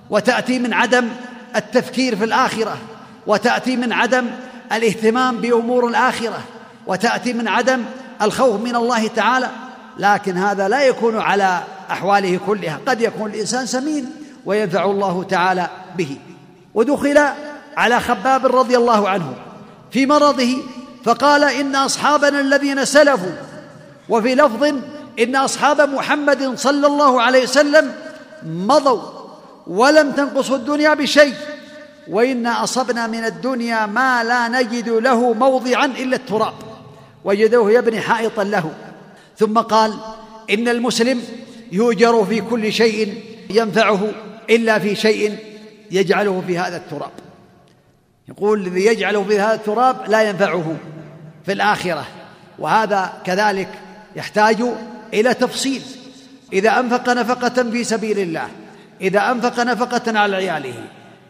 وتأتي 0.09 0.59
من 0.59 0.73
عدم 0.73 1.09
التفكير 1.55 2.15
في 2.15 2.23
الآخرة 2.23 2.77
وتأتي 3.27 3.77
من 3.77 3.93
عدم 3.93 4.25
الاهتمام 4.73 5.37
بأمور 5.37 5.87
الآخرة 5.87 6.39
وتأتي 6.87 7.33
من 7.33 7.47
عدم 7.47 7.81
الخوف 8.21 8.61
من 8.61 8.75
الله 8.75 9.07
تعالى 9.07 9.47
لكن 9.97 10.37
هذا 10.37 10.67
لا 10.67 10.81
يكون 10.83 11.19
على 11.19 11.59
أحواله 11.91 12.39
كلها 12.47 12.79
قد 12.87 13.01
يكون 13.01 13.29
الإنسان 13.29 13.65
سمين 13.65 14.11
وينفع 14.45 14.83
الله 14.85 15.23
تعالى 15.23 15.67
به 15.97 16.17
ودخل 16.73 17.19
على 17.77 17.99
خباب 17.99 18.45
رضي 18.45 18.77
الله 18.77 19.09
عنه 19.09 19.33
في 19.91 20.05
مرضه 20.05 20.55
فقال 21.07 21.43
ان 21.43 21.75
اصحابنا 21.75 22.39
الذين 22.39 22.85
سلفوا 22.85 23.31
وفي 24.09 24.35
لفظ 24.35 24.63
ان 25.19 25.35
اصحاب 25.35 25.81
محمد 25.89 26.57
صلى 26.57 26.87
الله 26.87 27.21
عليه 27.21 27.43
وسلم 27.43 27.91
مضوا 28.43 29.01
ولم 29.67 30.11
تنقص 30.11 30.51
الدنيا 30.51 30.93
بشيء 30.93 31.33
وانا 32.07 32.63
اصبنا 32.63 33.07
من 33.07 33.25
الدنيا 33.25 33.85
ما 33.85 34.23
لا 34.23 34.47
نجد 34.47 34.89
له 34.89 35.33
موضعا 35.33 35.85
الا 35.85 36.15
التراب 36.15 36.53
وجدوه 37.25 37.71
يبني 37.71 38.01
حائطا 38.01 38.43
له 38.43 38.71
ثم 39.39 39.57
قال 39.59 39.93
ان 40.49 40.67
المسلم 40.67 41.21
يؤجر 41.71 42.25
في 42.25 42.41
كل 42.41 42.73
شيء 42.73 43.21
ينفعه 43.49 44.11
الا 44.49 44.79
في 44.79 44.95
شيء 44.95 45.37
يجعله 45.91 46.43
في 46.47 46.57
هذا 46.57 46.77
التراب 46.77 47.11
يقول 48.29 48.65
الذي 48.67 48.85
يجعله 48.85 49.23
في 49.23 49.39
هذا 49.39 49.55
التراب 49.55 50.09
لا 50.09 50.29
ينفعه 50.29 50.75
في 51.47 51.53
الآخرة 51.53 52.05
وهذا 52.59 53.09
كذلك 53.25 53.67
يحتاج 54.15 54.61
إلى 55.13 55.33
تفصيل 55.33 55.81
إذا 56.53 56.79
أنفق 56.79 57.09
نفقة 57.09 57.63
في 57.63 57.83
سبيل 57.83 58.19
الله 58.19 58.47
إذا 59.01 59.31
أنفق 59.31 59.59
نفقة 59.59 60.19
على 60.19 60.35
عياله 60.35 60.73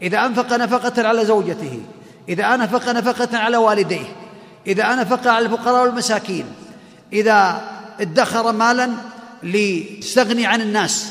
إذا 0.01 0.25
أنفق 0.25 0.53
نفقة 0.53 1.07
على 1.07 1.25
زوجته 1.25 1.81
إذا 2.29 2.55
أنفق 2.55 2.89
نفقة 2.89 3.37
على 3.37 3.57
والديه 3.57 4.05
إذا 4.67 4.93
أنفق 4.93 5.27
على 5.27 5.45
الفقراء 5.45 5.85
والمساكين 5.85 6.45
إذا 7.13 7.61
ادخر 8.01 8.51
مالا 8.51 8.89
ليستغني 9.43 10.45
عن 10.45 10.61
الناس 10.61 11.09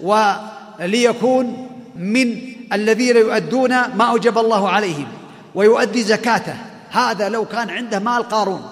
وليكون 0.00 1.68
من 1.96 2.42
الذين 2.72 3.16
يؤدون 3.16 3.70
ما 3.70 4.04
أوجب 4.10 4.38
الله 4.38 4.68
عليهم 4.70 5.06
ويؤدي 5.54 6.02
زكاته 6.02 6.54
هذا 6.94 7.28
لو 7.28 7.44
كان 7.44 7.70
عنده 7.70 7.98
مال 7.98 8.22
قارون 8.22 8.62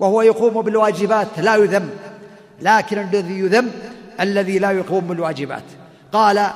وهو 0.00 0.22
يقوم 0.22 0.62
بالواجبات 0.62 1.26
لا 1.36 1.56
يذم 1.56 1.90
لكن 2.62 2.98
الذي 2.98 3.38
يذم 3.38 3.70
الذي 4.20 4.58
لا 4.58 4.70
يقوم 4.70 5.00
بالواجبات 5.00 5.62
قال 6.12 6.46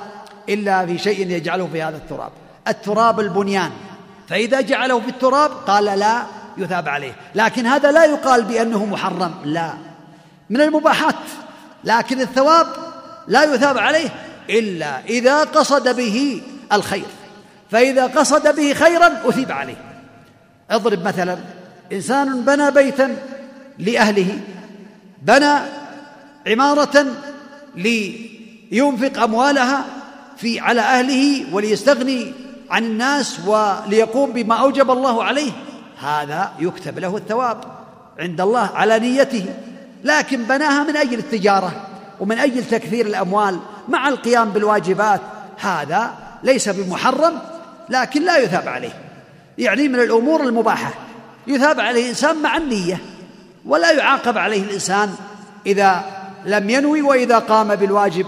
إلا 0.48 0.86
في 0.86 0.98
شيء 0.98 1.30
يجعله 1.30 1.68
في 1.72 1.82
هذا 1.82 1.96
التراب 1.96 2.30
التراب 2.68 3.20
البنيان 3.20 3.70
فإذا 4.28 4.60
جعله 4.60 5.00
في 5.00 5.08
التراب 5.08 5.50
قال 5.66 5.84
لا 5.84 6.22
يثاب 6.58 6.88
عليه 6.88 7.12
لكن 7.34 7.66
هذا 7.66 7.92
لا 7.92 8.04
يقال 8.04 8.44
بأنه 8.44 8.86
محرم 8.86 9.34
لا 9.44 9.70
من 10.50 10.60
المباحات 10.60 11.14
لكن 11.84 12.20
الثواب 12.20 12.66
لا 13.28 13.44
يثاب 13.54 13.78
عليه 13.78 14.08
إلا 14.50 15.00
إذا 15.04 15.44
قصد 15.44 15.96
به 15.96 16.42
الخير 16.72 17.04
فإذا 17.70 18.06
قصد 18.06 18.56
به 18.56 18.72
خيرا 18.72 19.28
أثيب 19.28 19.52
عليه 19.52 19.91
اضرب 20.72 21.04
مثلا 21.08 21.38
انسان 21.92 22.40
بنى 22.40 22.70
بيتا 22.70 23.16
لاهله 23.78 24.38
بنى 25.22 25.54
عماره 26.46 27.06
لينفق 27.76 29.22
اموالها 29.22 29.84
في 30.36 30.60
على 30.60 30.80
اهله 30.80 31.54
وليستغني 31.54 32.32
عن 32.70 32.84
الناس 32.84 33.40
وليقوم 33.46 34.32
بما 34.32 34.54
اوجب 34.54 34.90
الله 34.90 35.24
عليه 35.24 35.52
هذا 36.02 36.52
يكتب 36.58 36.98
له 36.98 37.16
الثواب 37.16 37.64
عند 38.18 38.40
الله 38.40 38.70
على 38.74 38.98
نيته 38.98 39.46
لكن 40.04 40.42
بناها 40.44 40.84
من 40.84 40.96
اجل 40.96 41.18
التجاره 41.18 41.86
ومن 42.20 42.38
اجل 42.38 42.64
تكثير 42.64 43.06
الاموال 43.06 43.58
مع 43.88 44.08
القيام 44.08 44.50
بالواجبات 44.50 45.20
هذا 45.60 46.10
ليس 46.42 46.68
بمحرم 46.68 47.38
لكن 47.88 48.22
لا 48.22 48.38
يثاب 48.38 48.68
عليه 48.68 49.11
يعني 49.58 49.88
من 49.88 50.00
الأمور 50.00 50.42
المباحة 50.42 50.94
يثاب 51.46 51.80
عليه 51.80 52.02
الإنسان 52.02 52.42
مع 52.42 52.56
النية 52.56 53.00
ولا 53.66 53.90
يعاقب 53.90 54.38
عليه 54.38 54.62
الإنسان 54.62 55.14
إذا 55.66 56.02
لم 56.46 56.70
ينوي 56.70 57.02
وإذا 57.02 57.38
قام 57.38 57.74
بالواجب 57.74 58.26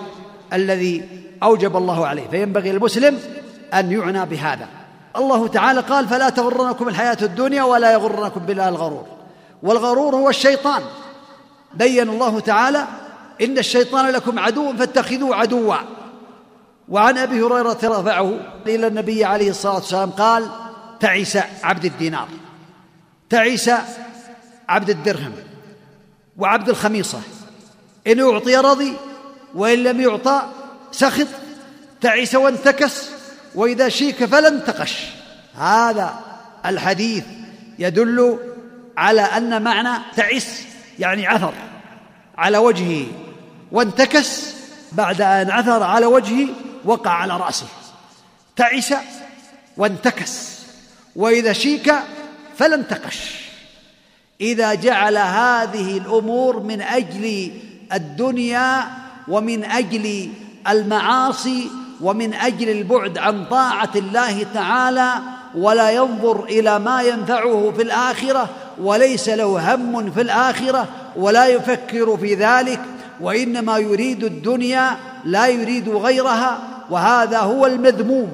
الذي 0.52 1.02
أوجب 1.42 1.76
الله 1.76 2.06
عليه 2.06 2.28
فينبغي 2.28 2.72
للمسلم 2.72 3.18
أن 3.74 3.92
يعنى 3.92 4.24
بهذا 4.26 4.66
الله 5.16 5.48
تعالى 5.48 5.80
قال 5.80 6.08
فلا 6.08 6.28
تغرنكم 6.28 6.88
الحياة 6.88 7.18
الدنيا 7.22 7.62
ولا 7.62 7.92
يغرنكم 7.92 8.40
بالله 8.40 8.68
الغرور 8.68 9.04
والغرور 9.62 10.14
هو 10.14 10.28
الشيطان 10.28 10.82
بين 11.74 12.08
الله 12.08 12.40
تعالى 12.40 12.84
إن 13.42 13.58
الشيطان 13.58 14.06
لكم 14.10 14.38
عدو 14.38 14.72
فاتخذوه 14.72 15.36
عدوا 15.36 15.74
وعن 16.88 17.18
أبي 17.18 17.42
هريرة 17.42 17.78
رفعه 17.84 18.32
إلى 18.66 18.86
النبي 18.86 19.24
عليه 19.24 19.50
الصلاة 19.50 19.74
والسلام 19.74 20.10
قال 20.10 20.48
تعس 21.04 21.38
عبد 21.62 21.84
الدينار 21.84 22.28
تعس 23.30 23.70
عبد 24.68 24.90
الدرهم 24.90 25.32
وعبد 26.36 26.68
الخميصة 26.68 27.20
إن 28.06 28.20
أعطي 28.20 28.56
رضي 28.56 28.96
وإن 29.54 29.78
لم 29.78 30.00
يعطى 30.00 30.42
سخط 30.92 31.26
تعس 32.00 32.34
وانتكس 32.34 33.08
وإذا 33.54 33.88
شيك 33.88 34.24
فلا 34.24 34.48
انتقش 34.48 35.00
هذا 35.58 36.14
الحديث 36.66 37.24
يدل 37.78 38.38
على 38.96 39.20
أن 39.20 39.62
معنى 39.62 40.02
تعس 40.16 40.62
يعني 40.98 41.26
عثر 41.26 41.52
على 42.38 42.58
وجهه 42.58 43.06
وانتكس 43.72 44.46
بعد 44.92 45.20
أن 45.20 45.50
عثر 45.50 45.82
على 45.82 46.06
وجهه 46.06 46.48
وقع 46.84 47.10
على 47.10 47.36
رأسه 47.36 47.66
تعس 48.56 48.94
وانتكس 49.76 50.53
وإذا 51.16 51.52
شيك 51.52 51.94
فلا 52.58 52.74
انتقش 52.74 53.44
إذا 54.40 54.74
جعل 54.74 55.16
هذه 55.16 55.98
الأمور 55.98 56.60
من 56.62 56.80
أجل 56.80 57.50
الدنيا 57.92 58.80
ومن 59.28 59.64
أجل 59.64 60.28
المعاصي 60.68 61.70
ومن 62.00 62.34
أجل 62.34 62.68
البعد 62.70 63.18
عن 63.18 63.44
طاعة 63.44 63.90
الله 63.96 64.46
تعالى 64.54 65.12
ولا 65.56 65.90
ينظر 65.90 66.44
إلى 66.44 66.78
ما 66.78 67.02
ينفعه 67.02 67.72
في 67.76 67.82
الآخرة 67.82 68.48
وليس 68.80 69.28
له 69.28 69.74
هم 69.74 70.10
في 70.10 70.20
الآخرة 70.20 70.88
ولا 71.16 71.46
يفكر 71.46 72.16
في 72.16 72.34
ذلك 72.34 72.80
وإنما 73.20 73.78
يريد 73.78 74.24
الدنيا 74.24 74.96
لا 75.24 75.46
يريد 75.46 75.88
غيرها 75.88 76.58
وهذا 76.90 77.38
هو 77.38 77.66
المذموم 77.66 78.28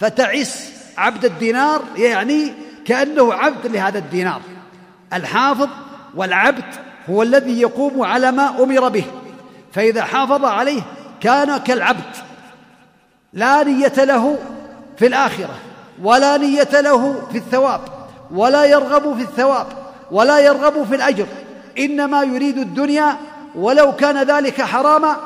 فتعس 0.00 0.71
عبد 0.98 1.24
الدينار 1.24 1.82
يعني 1.96 2.52
كأنه 2.84 3.32
عبد 3.34 3.66
لهذا 3.66 3.98
الدينار 3.98 4.40
الحافظ 5.12 5.68
والعبد 6.16 6.64
هو 7.10 7.22
الذي 7.22 7.60
يقوم 7.60 8.02
على 8.02 8.32
ما 8.32 8.62
أمر 8.62 8.88
به 8.88 9.04
فإذا 9.72 10.04
حافظ 10.04 10.44
عليه 10.44 10.82
كان 11.20 11.56
كالعبد 11.56 12.16
لا 13.32 13.62
نية 13.64 14.04
له 14.04 14.38
في 14.96 15.06
الآخرة 15.06 15.54
ولا 16.02 16.36
نية 16.36 16.80
له 16.80 17.26
في 17.32 17.38
الثواب 17.38 17.80
ولا 18.34 18.64
يرغب 18.64 19.16
في 19.16 19.22
الثواب 19.22 19.66
ولا 20.10 20.38
يرغب 20.38 20.84
في 20.86 20.94
الأجر 20.94 21.26
إنما 21.78 22.22
يريد 22.22 22.58
الدنيا 22.58 23.16
ولو 23.54 23.92
كان 23.96 24.22
ذلك 24.26 24.62
حراما 24.62 25.16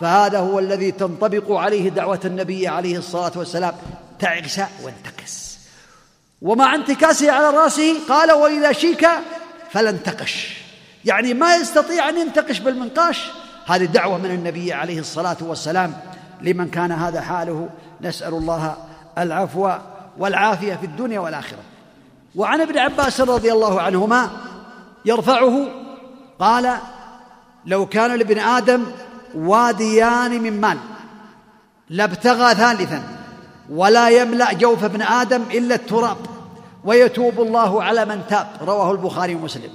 فهذا 0.00 0.38
هو 0.38 0.58
الذي 0.58 0.90
تنطبق 0.90 1.52
عليه 1.52 1.88
دعوة 1.90 2.20
النبي 2.24 2.68
عليه 2.68 2.98
الصلاة 2.98 3.32
والسلام 3.36 3.72
تعس 4.18 4.58
وانتقل 4.84 5.13
ومع 6.44 6.74
انتكاسه 6.74 7.32
على 7.32 7.50
راسه 7.56 7.96
قال 8.08 8.32
واذا 8.32 8.72
شيك 8.72 9.08
فلا 9.70 9.90
انتقش 9.90 10.60
يعني 11.04 11.34
ما 11.34 11.56
يستطيع 11.56 12.08
ان 12.08 12.18
ينتقش 12.18 12.58
بالمنقاش 12.58 13.30
هذه 13.66 13.84
دعوه 13.84 14.18
من 14.18 14.30
النبي 14.30 14.72
عليه 14.72 14.98
الصلاه 15.00 15.36
والسلام 15.40 15.92
لمن 16.42 16.68
كان 16.70 16.92
هذا 16.92 17.20
حاله 17.20 17.68
نسال 18.00 18.34
الله 18.34 18.76
العفو 19.18 19.70
والعافيه 20.18 20.74
في 20.74 20.86
الدنيا 20.86 21.20
والاخره 21.20 21.58
وعن 22.36 22.60
ابن 22.60 22.78
عباس 22.78 23.20
رضي 23.20 23.52
الله 23.52 23.80
عنهما 23.82 24.30
يرفعه 25.04 25.68
قال 26.38 26.72
لو 27.66 27.86
كان 27.86 28.14
لابن 28.18 28.38
ادم 28.38 28.84
واديان 29.34 30.42
من 30.42 30.60
مال 30.60 30.78
لابتغى 31.90 32.54
ثالثا 32.54 33.02
ولا 33.70 34.08
يملا 34.08 34.52
جوف 34.54 34.84
ابن 34.84 35.02
ادم 35.02 35.42
الا 35.50 35.74
التراب 35.74 36.16
ويتوب 36.84 37.40
الله 37.40 37.82
على 37.82 38.04
من 38.04 38.20
تاب 38.30 38.46
رواه 38.66 38.92
البخاري 38.92 39.34
ومسلم 39.34 39.70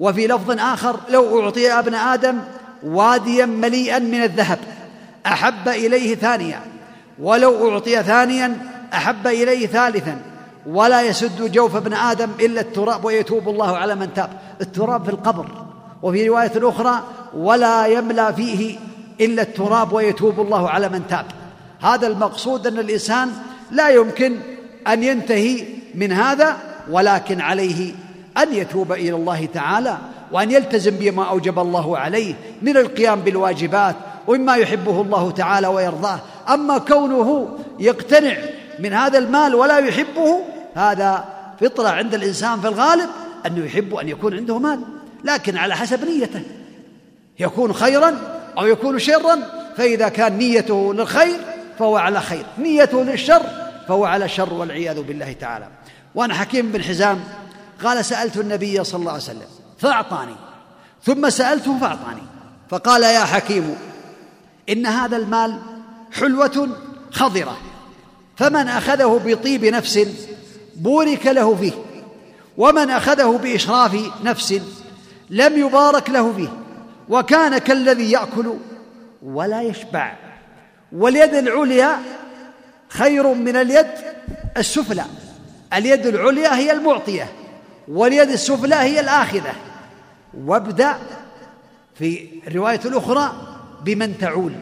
وفي 0.00 0.26
لفظ 0.26 0.50
آخر 0.50 0.96
لو 1.08 1.40
أعطي 1.40 1.72
ابن 1.72 1.94
آدم 1.94 2.38
واديا 2.84 3.46
مليئا 3.46 3.98
من 3.98 4.22
الذهب 4.22 4.58
أحب 5.26 5.68
إليه 5.68 6.14
ثانيا 6.14 6.60
ولو 7.18 7.70
أعطي 7.70 8.02
ثانيا 8.02 8.56
أحب 8.94 9.26
إليه 9.26 9.66
ثالثا 9.66 10.18
ولا 10.66 11.02
يسد 11.02 11.52
جوف 11.52 11.76
ابن 11.76 11.92
آدم 11.92 12.28
إلا 12.40 12.60
التراب 12.60 13.04
ويتوب 13.04 13.48
الله 13.48 13.76
على 13.76 13.94
من 13.94 14.14
تاب 14.14 14.30
التراب 14.60 15.04
في 15.04 15.10
القبر 15.10 15.46
وفي 16.02 16.28
رواية 16.28 16.52
أخرى 16.56 17.00
ولا 17.36 17.86
يملى 17.86 18.32
فيه 18.36 18.78
إلا 19.20 19.42
التراب 19.42 19.92
ويتوب 19.92 20.40
الله 20.40 20.70
على 20.70 20.88
من 20.88 21.02
تاب 21.08 21.24
هذا 21.82 22.06
المقصود 22.06 22.66
أن 22.66 22.78
الإنسان 22.78 23.30
لا 23.72 23.88
يمكن 23.88 24.36
أن 24.86 25.02
ينتهي 25.02 25.66
من 25.96 26.12
هذا 26.12 26.56
ولكن 26.90 27.40
عليه 27.40 27.92
ان 28.38 28.54
يتوب 28.54 28.92
الى 28.92 29.12
الله 29.12 29.46
تعالى 29.46 29.98
وان 30.32 30.50
يلتزم 30.50 30.90
بما 30.90 31.24
اوجب 31.24 31.58
الله 31.58 31.98
عليه 31.98 32.34
من 32.62 32.76
القيام 32.76 33.20
بالواجبات 33.20 33.94
ومما 34.26 34.54
يحبه 34.56 35.00
الله 35.00 35.30
تعالى 35.30 35.66
ويرضاه 35.66 36.20
اما 36.48 36.78
كونه 36.78 37.58
يقتنع 37.80 38.34
من 38.78 38.92
هذا 38.92 39.18
المال 39.18 39.54
ولا 39.54 39.78
يحبه 39.78 40.40
هذا 40.74 41.24
فطره 41.60 41.88
عند 41.88 42.14
الانسان 42.14 42.60
في 42.60 42.68
الغالب 42.68 43.08
انه 43.46 43.64
يحب 43.64 43.94
ان 43.94 44.08
يكون 44.08 44.34
عنده 44.34 44.58
مال 44.58 44.80
لكن 45.24 45.56
على 45.56 45.74
حسب 45.76 46.04
نيته 46.04 46.42
يكون 47.38 47.72
خيرا 47.72 48.14
او 48.58 48.66
يكون 48.66 48.98
شرا 48.98 49.38
فاذا 49.76 50.08
كان 50.08 50.32
نيته 50.38 50.94
للخير 50.94 51.36
فهو 51.78 51.96
على 51.96 52.20
خير 52.20 52.44
نيته 52.58 53.02
للشر 53.04 53.42
فهو 53.88 54.04
على 54.04 54.28
شر 54.28 54.54
والعياذ 54.54 55.02
بالله 55.02 55.32
تعالى 55.40 55.66
وأنا 56.16 56.34
حكيم 56.34 56.72
بن 56.72 56.82
حزام 56.82 57.20
قال 57.84 58.04
سألت 58.04 58.36
النبي 58.36 58.84
صلى 58.84 59.00
الله 59.00 59.12
عليه 59.12 59.22
وسلم 59.22 59.46
فأعطاني 59.78 60.36
ثم 61.04 61.30
سألته 61.30 61.78
فأعطاني 61.78 62.22
فقال 62.70 63.02
يا 63.02 63.20
حكيم 63.24 63.74
إن 64.68 64.86
هذا 64.86 65.16
المال 65.16 65.58
حلوة 66.12 66.68
خضرة 67.12 67.56
فمن 68.36 68.68
أخذه 68.68 69.20
بطيب 69.24 69.64
نفس 69.64 70.00
بورك 70.76 71.26
له 71.26 71.54
فيه 71.54 71.72
ومن 72.56 72.90
أخذه 72.90 73.38
بإشراف 73.42 73.96
نفس 74.24 74.60
لم 75.30 75.58
يبارك 75.58 76.10
له 76.10 76.32
فيه 76.32 76.48
وكان 77.08 77.58
كالذي 77.58 78.10
يأكل 78.10 78.54
ولا 79.22 79.62
يشبع 79.62 80.16
واليد 80.92 81.34
العليا 81.34 81.96
خير 82.88 83.34
من 83.34 83.56
اليد 83.56 83.86
السفلى 84.56 85.04
اليد 85.72 86.06
العليا 86.06 86.56
هي 86.56 86.72
المعطية 86.72 87.28
واليد 87.88 88.30
السفلى 88.30 88.74
هي 88.74 89.00
الآخذة 89.00 89.54
وابدأ 90.46 90.94
في 91.94 92.28
الرواية 92.48 92.80
الأخرى 92.84 93.32
بمن 93.84 94.18
تعول 94.18 94.52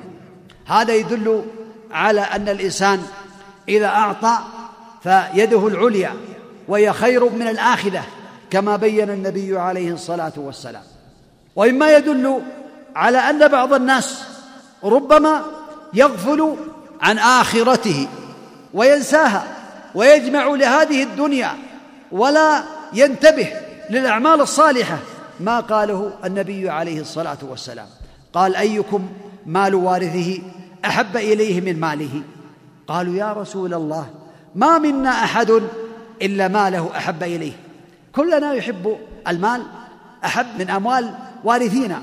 هذا 0.67 0.95
يدل 0.95 1.45
على 1.91 2.21
أن 2.21 2.49
الإنسان 2.49 3.03
إذا 3.69 3.87
أعطى 3.87 4.39
فيده 5.03 5.67
العليا 5.67 6.15
وهي 6.69 6.93
خير 6.93 7.31
من 7.33 7.43
الآخذة 7.49 8.03
كما 8.51 8.77
بين 8.77 9.11
النبي 9.11 9.59
عليه 9.59 9.93
الصلاة 9.93 10.33
والسلام 10.37 10.83
وإما 11.57 11.97
يدل 11.97 12.41
على 12.97 13.19
أن 13.19 13.49
بعض 13.49 13.73
الناس 13.73 14.25
ربما 14.85 15.43
يغفل 15.95 16.57
عن 17.01 17.19
آخرته 17.19 18.09
وينساها 18.75 19.54
ويجمع 19.95 20.47
لهذه 20.47 21.03
الدنيا 21.03 21.51
ولا 22.13 22.63
ينتبه 22.93 23.49
للأعمال 23.91 24.41
الصالحة 24.41 24.99
ما 25.41 25.61
قاله 25.61 26.11
النبي 26.25 26.71
عليه 26.71 27.01
الصلاة 27.01 27.39
والسلام 27.43 27.87
قال 28.33 28.57
أيكم 28.57 29.09
مال 29.47 29.75
وارثه 29.75 30.39
أحب 30.85 31.17
إليه 31.17 31.61
من 31.61 31.81
ماله 31.81 32.23
قالوا 32.87 33.15
يا 33.15 33.33
رسول 33.33 33.75
الله 33.75 34.07
ما 34.55 34.79
منا 34.79 35.11
أحد 35.11 35.63
إلا 36.23 36.49
ماله 36.49 36.91
أحب 36.97 37.23
إليه 37.23 37.53
كلنا 38.15 38.53
يحب 38.55 38.97
المال 39.29 39.63
أحب 40.25 40.47
من 40.59 40.71
أموال 40.71 41.15
وارثينا 41.45 42.03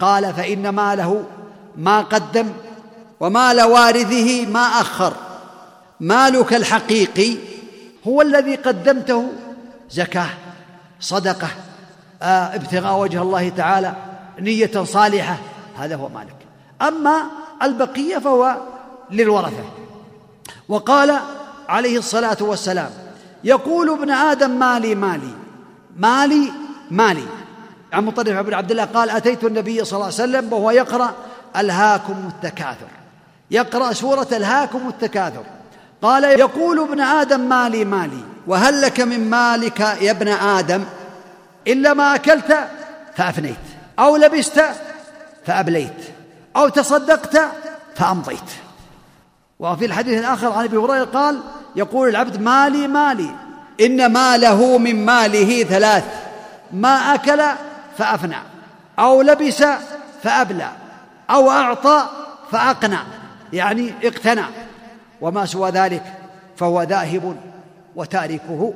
قال 0.00 0.34
فإن 0.34 0.68
ماله 0.68 1.24
ما 1.76 2.00
قدم 2.00 2.46
ومال 3.20 3.62
وارثه 3.62 4.46
ما 4.46 4.60
أخر 4.60 5.12
مالك 6.00 6.54
الحقيقي 6.54 7.36
هو 8.06 8.22
الذي 8.22 8.54
قدمته 8.54 9.28
زكاه 9.90 10.28
صدقه 11.00 11.48
آه 12.22 12.54
ابتغاء 12.54 12.98
وجه 13.00 13.22
الله 13.22 13.48
تعالى 13.48 13.94
نيه 14.38 14.84
صالحه 14.84 15.38
هذا 15.78 15.96
هو 15.96 16.08
مالك 16.08 16.36
اما 16.82 17.24
البقيه 17.62 18.18
فهو 18.18 18.56
للورثه 19.10 19.64
وقال 20.68 21.16
عليه 21.68 21.98
الصلاه 21.98 22.36
والسلام 22.40 22.90
يقول 23.44 23.90
ابن 23.90 24.10
ادم 24.10 24.50
مالي 24.50 24.94
مالي 24.94 25.32
مالي 25.96 26.50
مالي 26.90 27.26
عن 27.92 28.04
مطرف 28.04 28.38
بن 28.38 28.54
عبد 28.54 28.70
الله 28.70 28.84
قال 28.84 29.10
اتيت 29.10 29.44
النبي 29.44 29.84
صلى 29.84 29.92
الله 29.96 30.04
عليه 30.04 30.14
وسلم 30.14 30.52
وهو 30.52 30.70
يقرا 30.70 31.12
الهاكم 31.56 32.28
التكاثر 32.28 32.88
يقرا 33.50 33.92
سوره 33.92 34.28
الهاكم 34.32 34.80
التكاثر 34.88 35.42
قال 36.02 36.24
يقول 36.24 36.78
ابن 36.80 37.00
ادم 37.00 37.40
مالي 37.40 37.84
مالي 37.84 38.18
وهل 38.46 38.82
لك 38.82 39.00
من 39.00 39.30
مالك 39.30 39.80
يا 39.80 40.10
ابن 40.10 40.28
ادم 40.28 40.84
الا 41.66 41.94
ما 41.94 42.14
اكلت 42.14 42.58
فافنيت 43.16 43.56
او 43.98 44.16
لبست 44.16 44.62
فابليت 45.46 45.94
او 46.56 46.68
تصدقت 46.68 47.40
فامضيت 47.96 48.38
وفي 49.58 49.84
الحديث 49.84 50.18
الاخر 50.20 50.52
عن 50.52 50.64
ابي 50.64 50.76
هريره 50.76 51.04
قال 51.04 51.40
يقول 51.76 52.08
العبد 52.08 52.40
مالي 52.40 52.88
مالي 52.88 53.30
ان 53.80 54.06
ماله 54.12 54.78
من 54.78 55.04
ماله 55.06 55.64
ثلاث 55.64 56.04
ما 56.72 57.14
اكل 57.14 57.42
فافنى 57.98 58.36
او 58.98 59.22
لبس 59.22 59.64
فابلى 60.22 60.68
او 61.30 61.50
اعطى 61.50 62.04
فاقنى 62.52 62.98
يعني 63.52 63.94
اقتنى 64.04 64.42
وما 65.20 65.46
سوى 65.46 65.70
ذلك 65.70 66.02
فهو 66.56 66.82
ذاهب 66.82 67.36
وتاركه 67.96 68.72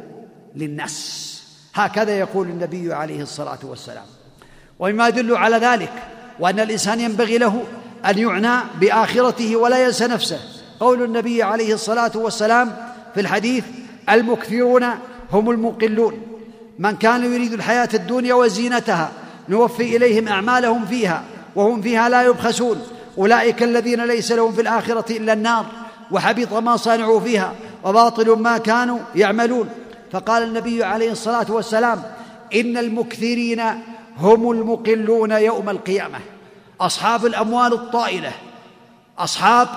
للناس 0.57 1.25
هكذا 1.75 2.19
يقول 2.19 2.47
النبي 2.49 2.93
عليه 2.95 3.23
الصلاه 3.23 3.59
والسلام 3.63 4.05
ومما 4.79 5.09
يدل 5.09 5.37
على 5.37 5.57
ذلك 5.57 5.93
وان 6.41 6.61
الانسان 6.61 7.01
ينبغي 7.01 7.39
له 7.39 7.63
ان 8.11 8.19
يعنى 8.19 8.61
باخرته 8.81 9.57
ولا 9.57 9.85
ينسى 9.85 10.07
نفسه 10.07 10.39
قول 10.81 11.03
النبي 11.03 11.43
عليه 11.43 11.75
الصلاه 11.75 12.13
والسلام 12.15 12.77
في 13.15 13.21
الحديث 13.21 13.65
المكثرون 14.11 14.85
هم 15.33 15.51
المقلون 15.51 16.19
من 16.79 16.97
كان 16.97 17.35
يريد 17.35 17.53
الحياه 17.53 17.89
الدنيا 17.95 18.35
وزينتها 18.35 19.11
نوفي 19.49 19.97
اليهم 19.97 20.29
اعمالهم 20.29 20.87
فيها 20.87 21.23
وهم 21.57 21.83
فيها 21.83 22.09
لا 22.09 22.23
يبخسون 22.23 22.83
اولئك 23.19 23.63
الذين 23.63 24.05
ليس 24.05 24.33
لهم 24.33 24.53
في 24.53 24.61
الاخره 24.61 25.13
الا 25.17 25.33
النار 25.33 25.67
وحبط 26.11 26.53
ما 26.53 26.77
صنعوا 26.77 27.21
فيها 27.21 27.55
وباطل 27.85 28.31
ما 28.39 28.59
كانوا 28.59 28.99
يعملون 29.15 29.69
فقال 30.13 30.43
النبي 30.43 30.85
عليه 30.85 31.13
الصلاه 31.13 31.47
والسلام 31.49 32.03
ان 32.55 32.77
المكثرين 32.77 33.63
هم 34.19 34.51
المقلون 34.51 35.31
يوم 35.31 35.71
القيامه 35.71 36.19
اصحاب 36.81 37.27
الاموال 37.27 37.73
الطائله 37.73 38.33
اصحاب 39.19 39.69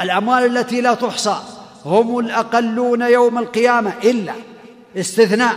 الاموال 0.00 0.56
التي 0.58 0.80
لا 0.80 0.94
تحصى 0.94 1.36
هم 1.84 2.18
الاقلون 2.18 3.02
يوم 3.02 3.38
القيامه 3.38 3.92
الا 4.04 4.32
استثناء 4.96 5.54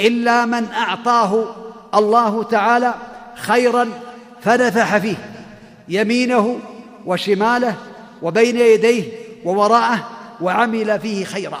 الا 0.00 0.44
من 0.46 0.66
اعطاه 0.72 1.44
الله 1.94 2.42
تعالى 2.42 2.94
خيرا 3.36 3.88
فنفح 4.40 4.96
فيه 4.98 5.16
يمينه 5.88 6.58
وشماله 7.06 7.74
وبين 8.22 8.56
يديه 8.60 9.12
ووراءه 9.46 9.98
وعمل 10.40 11.00
فيه 11.00 11.24
خيرا 11.24 11.60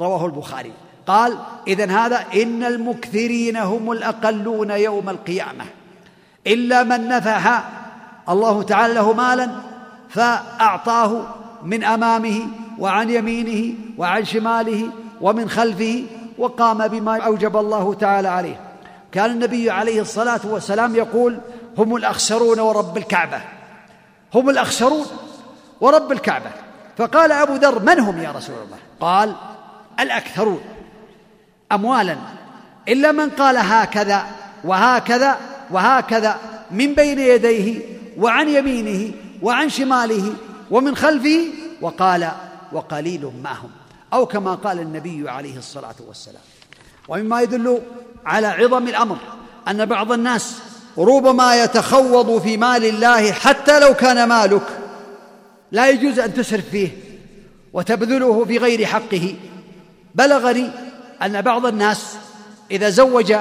رواه 0.00 0.26
البخاري 0.26 0.72
قال 1.06 1.38
إذا 1.66 1.90
هذا 1.90 2.24
إن 2.34 2.64
المكثرين 2.64 3.56
هم 3.56 3.92
الأقلون 3.92 4.70
يوم 4.70 5.08
القيامة 5.08 5.64
إلا 6.46 6.82
من 6.82 7.08
نفح 7.08 7.62
الله 8.28 8.62
تعالى 8.62 8.94
له 8.94 9.12
مالا 9.12 9.50
فأعطاه 10.10 11.26
من 11.64 11.84
أمامه 11.84 12.46
وعن 12.78 13.10
يمينه 13.10 13.74
وعن 13.98 14.24
شماله 14.24 14.88
ومن 15.20 15.48
خلفه 15.48 16.04
وقام 16.38 16.88
بما 16.88 17.16
أوجب 17.18 17.56
الله 17.56 17.94
تعالى 17.94 18.28
عليه 18.28 18.60
كان 19.12 19.30
النبي 19.30 19.70
عليه 19.70 20.00
الصلاة 20.00 20.40
والسلام 20.44 20.96
يقول 20.96 21.38
هم 21.78 21.96
الأخسرون 21.96 22.60
ورب 22.60 22.96
الكعبة 22.96 23.40
هم 24.34 24.50
الأخسرون 24.50 25.06
ورب 25.80 26.12
الكعبة 26.12 26.50
فقال 27.00 27.32
أبو 27.32 27.54
ذر 27.54 27.78
من 27.82 28.00
هم 28.00 28.18
يا 28.22 28.30
رسول 28.30 28.54
الله 28.64 28.76
قال 29.00 29.34
الأكثرون 30.00 30.60
أموالا 31.72 32.16
إلا 32.88 33.12
من 33.12 33.30
قال 33.30 33.56
هكذا 33.58 34.24
وهكذا 34.64 35.36
وهكذا 35.70 36.36
من 36.70 36.94
بين 36.94 37.18
يديه 37.18 37.80
وعن 38.18 38.48
يمينه 38.48 39.14
وعن 39.42 39.68
شماله 39.68 40.32
ومن 40.70 40.96
خلفه 40.96 41.46
وقال 41.80 42.28
وقليل 42.72 43.30
ما 43.44 43.52
هم 43.52 43.70
أو 44.12 44.26
كما 44.26 44.54
قال 44.54 44.80
النبي 44.80 45.30
عليه 45.30 45.56
الصلاة 45.58 45.94
والسلام 46.08 46.42
ومما 47.08 47.40
يدل 47.42 47.78
على 48.26 48.46
عظم 48.46 48.88
الأمر 48.88 49.16
أن 49.68 49.86
بعض 49.86 50.12
الناس 50.12 50.58
ربما 50.98 51.62
يتخوض 51.62 52.40
في 52.42 52.56
مال 52.56 52.84
الله 52.84 53.32
حتى 53.32 53.80
لو 53.80 53.94
كان 53.94 54.28
مالك 54.28 54.62
لا 55.72 55.88
يجوز 55.88 56.18
أن 56.18 56.34
تسرف 56.34 56.68
فيه 56.70 56.88
وتبذله 57.72 58.44
في 58.44 58.58
غير 58.58 58.84
حقه 58.86 59.34
بلغني 60.14 60.70
أن 61.22 61.42
بعض 61.42 61.66
الناس 61.66 62.16
إذا 62.70 62.90
زوج 62.90 63.34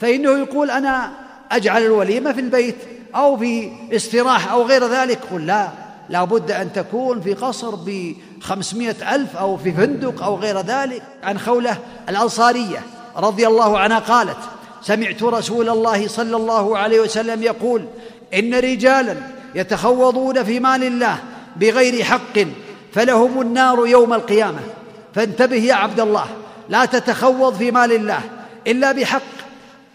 فإنه 0.00 0.30
يقول 0.38 0.70
أنا 0.70 1.12
أجعل 1.52 1.82
الوليمة 1.82 2.32
في 2.32 2.40
البيت 2.40 2.76
أو 3.16 3.36
في 3.36 3.70
استراحة 3.92 4.50
أو 4.52 4.62
غير 4.62 4.88
ذلك 4.88 5.18
قل 5.32 5.46
لا 5.46 5.68
لابد 6.08 6.50
أن 6.50 6.72
تكون 6.72 7.20
في 7.20 7.34
قصر 7.34 7.74
بخمسمائة 7.86 9.14
ألف 9.14 9.36
أو 9.36 9.56
في 9.56 9.72
فندق 9.72 10.22
أو 10.22 10.36
غير 10.36 10.60
ذلك 10.60 11.02
عن 11.22 11.38
خولة 11.38 11.78
الأنصارية 12.08 12.82
رضي 13.16 13.46
الله 13.46 13.78
عنها 13.78 13.98
قالت 13.98 14.36
سمعت 14.82 15.22
رسول 15.22 15.68
الله 15.68 16.08
صلى 16.08 16.36
الله 16.36 16.78
عليه 16.78 17.00
وسلم 17.00 17.42
يقول 17.42 17.84
إن 18.34 18.54
رجالا 18.54 19.16
يتخوضون 19.54 20.42
في 20.44 20.60
مال 20.60 20.84
الله 20.84 21.16
بغير 21.60 22.04
حق 22.04 22.38
فلهم 22.92 23.40
النار 23.40 23.86
يوم 23.86 24.12
القيامه 24.12 24.58
فانتبه 25.14 25.56
يا 25.56 25.74
عبد 25.74 26.00
الله 26.00 26.24
لا 26.68 26.84
تتخوض 26.84 27.54
في 27.54 27.70
مال 27.70 27.92
الله 27.92 28.20
الا 28.66 28.92
بحق 28.92 29.22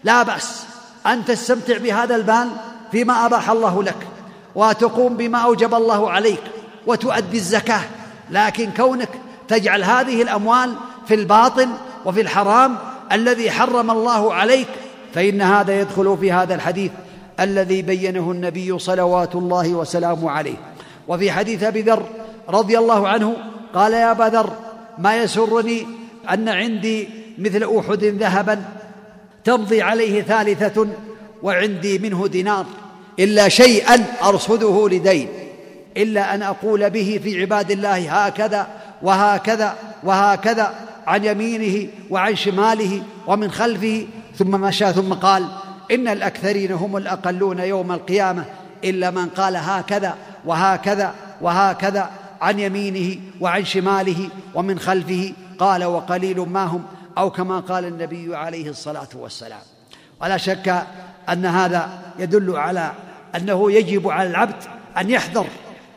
لا 0.04 0.22
باس 0.22 0.64
ان 1.06 1.24
تستمتع 1.24 1.76
بهذا 1.78 2.16
المال 2.16 2.50
فيما 2.92 3.26
اباح 3.26 3.50
الله 3.50 3.82
لك 3.82 4.06
وتقوم 4.54 5.16
بما 5.16 5.38
اوجب 5.38 5.74
الله 5.74 6.10
عليك 6.10 6.42
وتؤدي 6.86 7.36
الزكاه 7.36 7.80
لكن 8.30 8.70
كونك 8.76 9.08
تجعل 9.48 9.84
هذه 9.84 10.22
الاموال 10.22 10.74
في 11.08 11.14
الباطل 11.14 11.68
وفي 12.06 12.20
الحرام 12.20 12.76
الذي 13.12 13.50
حرم 13.50 13.90
الله 13.90 14.34
عليك 14.34 14.68
فان 15.14 15.42
هذا 15.42 15.80
يدخل 15.80 16.18
في 16.20 16.32
هذا 16.32 16.54
الحديث 16.54 16.90
الذي 17.40 17.82
بينه 17.82 18.30
النبي 18.30 18.78
صلوات 18.78 19.34
الله 19.34 19.70
وسلامه 19.74 20.30
عليه 20.30 20.56
وفي 21.10 21.32
حديث 21.32 21.62
ابي 21.62 21.82
ذر 21.82 22.06
رضي 22.48 22.78
الله 22.78 23.08
عنه 23.08 23.36
قال 23.74 23.92
يا 23.92 24.10
ابا 24.10 24.22
ذر 24.24 24.52
ما 24.98 25.16
يسرني 25.22 25.86
ان 26.32 26.48
عندي 26.48 27.08
مثل 27.38 27.70
احد 27.78 28.04
ذهبا 28.04 28.62
تمضي 29.44 29.82
عليه 29.82 30.22
ثالثه 30.22 30.88
وعندي 31.42 31.98
منه 31.98 32.26
دينار 32.28 32.66
الا 33.18 33.48
شيئا 33.48 34.04
ارصده 34.22 34.88
لدين 34.90 35.28
الا 35.96 36.34
ان 36.34 36.42
اقول 36.42 36.90
به 36.90 37.20
في 37.24 37.40
عباد 37.40 37.70
الله 37.70 38.12
هكذا 38.24 38.66
وهكذا 39.02 39.74
وهكذا 40.04 40.74
عن 41.06 41.24
يمينه 41.24 41.88
وعن 42.10 42.36
شماله 42.36 43.02
ومن 43.26 43.50
خلفه 43.50 44.06
ثم 44.38 44.50
مشى 44.50 44.92
ثم 44.92 45.12
قال 45.12 45.46
ان 45.90 46.08
الاكثرين 46.08 46.72
هم 46.72 46.96
الاقلون 46.96 47.58
يوم 47.58 47.92
القيامه 47.92 48.44
الا 48.84 49.10
من 49.10 49.28
قال 49.28 49.56
هكذا 49.56 50.14
وهكذا 50.46 51.14
وهكذا 51.40 52.10
عن 52.40 52.58
يمينه 52.58 53.20
وعن 53.40 53.64
شماله 53.64 54.28
ومن 54.54 54.78
خلفه 54.78 55.32
قال 55.58 55.84
وقليل 55.84 56.40
ما 56.40 56.64
هم 56.64 56.82
او 57.18 57.30
كما 57.30 57.60
قال 57.60 57.84
النبي 57.84 58.36
عليه 58.36 58.70
الصلاه 58.70 59.08
والسلام 59.14 59.60
ولا 60.22 60.36
شك 60.36 60.82
ان 61.28 61.46
هذا 61.46 61.88
يدل 62.18 62.56
على 62.56 62.92
انه 63.36 63.72
يجب 63.72 64.08
على 64.08 64.28
العبد 64.30 64.56
ان 64.98 65.10
يحذر 65.10 65.46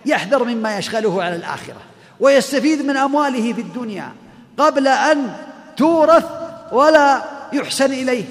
يحذر 0.06 0.44
مما 0.44 0.78
يشغله 0.78 1.24
على 1.24 1.36
الاخره 1.36 1.78
ويستفيد 2.20 2.86
من 2.86 2.98
امواله 2.98 3.54
في 3.54 3.62
الدنيا 3.62 4.12
قبل 4.58 4.88
ان 4.88 5.34
تورث 5.78 6.26
ولا 6.72 7.22
يحسن 7.54 7.86
اليه 7.94 8.26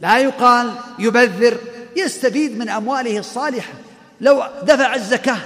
لا 0.00 0.18
يقال 0.18 0.70
يبذر 0.98 1.56
يستفيد 1.96 2.58
من 2.58 2.68
امواله 2.68 3.18
الصالحه 3.18 3.72
لو 4.20 4.42
دفع 4.62 4.94
الزكاه 4.94 5.36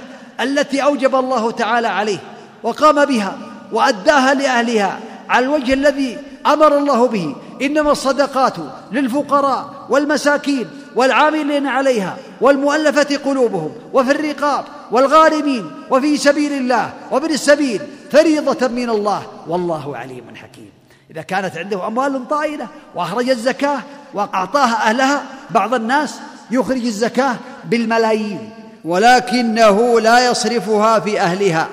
التي 0.41 0.83
اوجب 0.83 1.15
الله 1.15 1.51
تعالى 1.51 1.87
عليه 1.87 2.17
وقام 2.63 3.05
بها 3.05 3.37
واداها 3.71 4.33
لاهلها 4.33 4.99
على 5.29 5.45
الوجه 5.45 5.73
الذي 5.73 6.17
امر 6.47 6.77
الله 6.77 7.07
به 7.07 7.35
انما 7.61 7.91
الصدقات 7.91 8.53
للفقراء 8.91 9.69
والمساكين 9.89 10.67
والعاملين 10.95 11.67
عليها 11.67 12.17
والمؤلفه 12.41 13.17
قلوبهم 13.25 13.71
وفي 13.93 14.11
الرقاب 14.11 14.63
والغارمين 14.91 15.71
وفي 15.91 16.17
سبيل 16.17 16.53
الله 16.53 16.89
وابن 17.11 17.29
السبيل 17.33 17.81
فريضه 18.11 18.67
من 18.67 18.89
الله 18.89 19.21
والله 19.47 19.97
عليم 19.97 20.23
حكيم 20.35 20.69
اذا 21.11 21.21
كانت 21.21 21.57
عنده 21.57 21.87
اموال 21.87 22.27
طائله 22.27 22.67
واخرج 22.95 23.29
الزكاه 23.29 23.79
واعطاها 24.13 24.87
اهلها 24.89 25.23
بعض 25.51 25.73
الناس 25.73 26.19
يخرج 26.51 26.85
الزكاه 26.85 27.35
بالملايين 27.65 28.49
ولكنه 28.85 29.99
لا 29.99 30.29
يصرفها 30.31 30.99
في 30.99 31.21
اهلها 31.21 31.67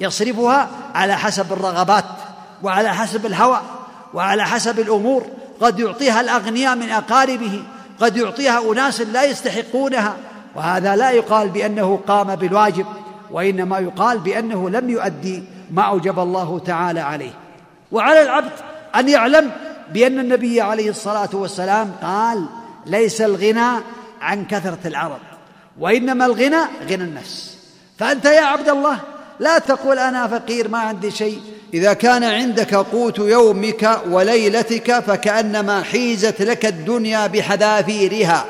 يصرفها 0.00 0.68
على 0.94 1.16
حسب 1.16 1.52
الرغبات 1.52 2.04
وعلى 2.62 2.94
حسب 2.94 3.26
الهوى 3.26 3.60
وعلى 4.14 4.44
حسب 4.44 4.78
الامور 4.80 5.26
قد 5.60 5.78
يعطيها 5.80 6.20
الاغنياء 6.20 6.76
من 6.76 6.90
اقاربه 6.90 7.62
قد 8.00 8.16
يعطيها 8.16 8.72
اناس 8.72 9.00
لا 9.00 9.24
يستحقونها 9.24 10.16
وهذا 10.56 10.96
لا 10.96 11.10
يقال 11.10 11.48
بانه 11.48 12.00
قام 12.08 12.34
بالواجب 12.36 12.86
وانما 13.30 13.78
يقال 13.78 14.18
بانه 14.18 14.70
لم 14.70 14.90
يؤدي 14.90 15.42
ما 15.70 15.82
اوجب 15.82 16.18
الله 16.18 16.58
تعالى 16.58 17.00
عليه 17.00 17.32
وعلى 17.92 18.22
العبد 18.22 18.50
ان 18.96 19.08
يعلم 19.08 19.50
بان 19.92 20.18
النبي 20.20 20.60
عليه 20.60 20.90
الصلاه 20.90 21.28
والسلام 21.32 21.92
قال 22.02 22.44
ليس 22.86 23.20
الغنى 23.20 23.80
عن 24.20 24.44
كثرة 24.44 24.78
العرض 24.84 25.18
وإنما 25.80 26.26
الغنى 26.26 26.60
غنى 26.90 27.02
النفس 27.04 27.58
فأنت 27.98 28.24
يا 28.24 28.40
عبد 28.40 28.68
الله 28.68 28.98
لا 29.40 29.58
تقول 29.58 29.98
أنا 29.98 30.26
فقير 30.26 30.68
ما 30.68 30.78
عندي 30.78 31.10
شيء 31.10 31.40
إذا 31.74 31.92
كان 31.92 32.24
عندك 32.24 32.74
قوت 32.74 33.18
يومك 33.18 33.98
وليلتك 34.08 34.98
فكأنما 35.00 35.82
حيزت 35.82 36.42
لك 36.42 36.66
الدنيا 36.66 37.26
بحذافيرها 37.26 38.44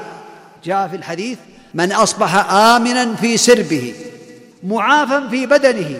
جاء 0.64 0.88
في 0.88 0.96
الحديث 0.96 1.38
من 1.74 1.92
أصبح 1.92 2.52
آمنا 2.54 3.14
في 3.14 3.36
سربه 3.36 3.94
معافا 4.66 5.28
في 5.28 5.46
بدنه 5.46 5.94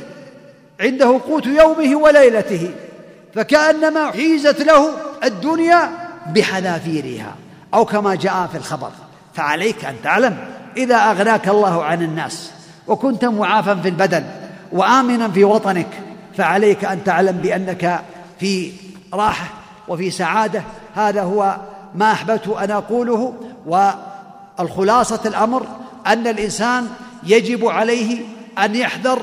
عنده 0.81 1.21
قوت 1.27 1.47
يومه 1.47 1.97
وليلته 1.97 2.71
فكأنما 3.35 4.11
حيزت 4.11 4.63
له 4.63 4.91
الدنيا 5.25 5.91
بحذافيرها 6.35 7.37
أو 7.75 7.85
كما 7.85 8.15
جاء 8.15 8.47
في 8.47 8.57
الخبر 8.57 8.91
فعليك 9.35 9.85
أن 9.85 9.95
تعلم 10.05 10.37
إذا 10.77 10.97
أغناك 10.97 11.49
الله 11.49 11.85
عن 11.85 12.03
الناس 12.03 12.51
وكنت 12.89 13.25
معافا 13.25 13.75
في 13.75 13.89
البدن 13.89 14.25
وآمنا 14.73 15.29
في 15.31 15.45
وطنك 15.45 15.87
فعليك 16.37 16.85
أن 16.85 17.05
تعلم 17.05 17.37
بأنك 17.39 18.01
في 18.41 18.73
راحة 19.13 19.45
وفي 19.89 20.11
سعادة 20.11 20.63
هذا 20.95 21.23
هو 21.23 21.57
ما 21.95 22.13
أحببت 22.13 22.49
أن 22.49 22.71
أقوله 22.71 23.35
والخلاصة 23.67 25.21
الأمر 25.27 25.67
أن 26.07 26.27
الإنسان 26.27 26.89
يجب 27.25 27.65
عليه 27.67 28.21
أن 28.65 28.75
يحذر 28.75 29.19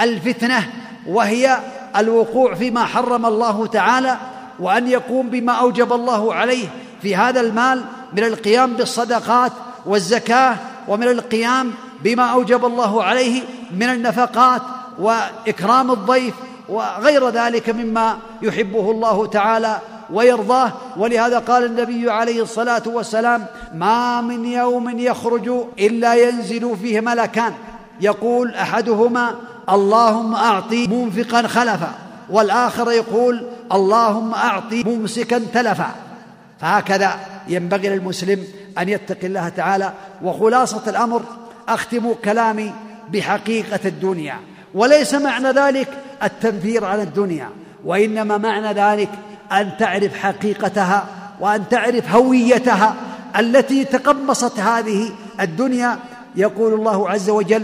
الفتنة 0.00 0.70
وهي 1.06 1.56
الوقوع 1.96 2.54
فيما 2.54 2.84
حرم 2.84 3.26
الله 3.26 3.66
تعالى 3.66 4.16
وان 4.60 4.88
يقوم 4.88 5.30
بما 5.30 5.52
اوجب 5.52 5.92
الله 5.92 6.34
عليه 6.34 6.68
في 7.02 7.16
هذا 7.16 7.40
المال 7.40 7.84
من 8.12 8.24
القيام 8.24 8.72
بالصدقات 8.72 9.52
والزكاه 9.86 10.56
ومن 10.88 11.08
القيام 11.08 11.70
بما 12.04 12.24
اوجب 12.24 12.64
الله 12.64 13.04
عليه 13.04 13.42
من 13.76 13.82
النفقات 13.82 14.62
واكرام 14.98 15.90
الضيف 15.90 16.34
وغير 16.68 17.28
ذلك 17.28 17.70
مما 17.70 18.16
يحبه 18.42 18.90
الله 18.90 19.26
تعالى 19.26 19.78
ويرضاه 20.12 20.72
ولهذا 20.96 21.38
قال 21.38 21.64
النبي 21.64 22.10
عليه 22.10 22.42
الصلاه 22.42 22.82
والسلام 22.86 23.46
ما 23.74 24.20
من 24.20 24.44
يوم 24.46 24.98
يخرج 24.98 25.50
الا 25.78 26.14
ينزل 26.28 26.76
فيه 26.82 27.00
ملكان 27.00 27.52
يقول 28.00 28.54
احدهما 28.54 29.34
اللهم 29.72 30.34
اعطي 30.34 30.86
منفقا 30.86 31.42
خلفا 31.48 31.92
والآخر 32.30 32.90
يقول 32.92 33.44
اللهم 33.72 34.34
أعطي 34.34 34.82
ممسكا 34.84 35.38
تلفا 35.54 35.90
فهكذا 36.60 37.10
ينبغي 37.48 37.88
للمسلم 37.88 38.44
أن 38.78 38.88
يتقي 38.88 39.26
الله 39.26 39.48
تعالى 39.48 39.92
وخلاصة 40.22 40.82
الأمر 40.86 41.22
أختم 41.68 42.14
كلامي 42.24 42.72
بحقيقة 43.12 43.80
الدنيا 43.84 44.36
وليس 44.74 45.14
معنى 45.14 45.48
ذلك 45.50 45.88
التنفير 46.22 46.84
عن 46.84 47.00
الدنيا 47.00 47.48
وإنما 47.84 48.38
معنى 48.38 48.72
ذلك 48.72 49.08
أن 49.52 49.70
تعرف 49.78 50.14
حقيقتها 50.14 51.04
وأن 51.40 51.68
تعرف 51.68 52.14
هويتها 52.14 52.94
التي 53.38 53.84
تقمصت 53.84 54.60
هذه 54.60 55.10
الدنيا 55.40 55.98
يقول 56.36 56.74
الله 56.74 57.10
عز 57.10 57.30
وجل 57.30 57.62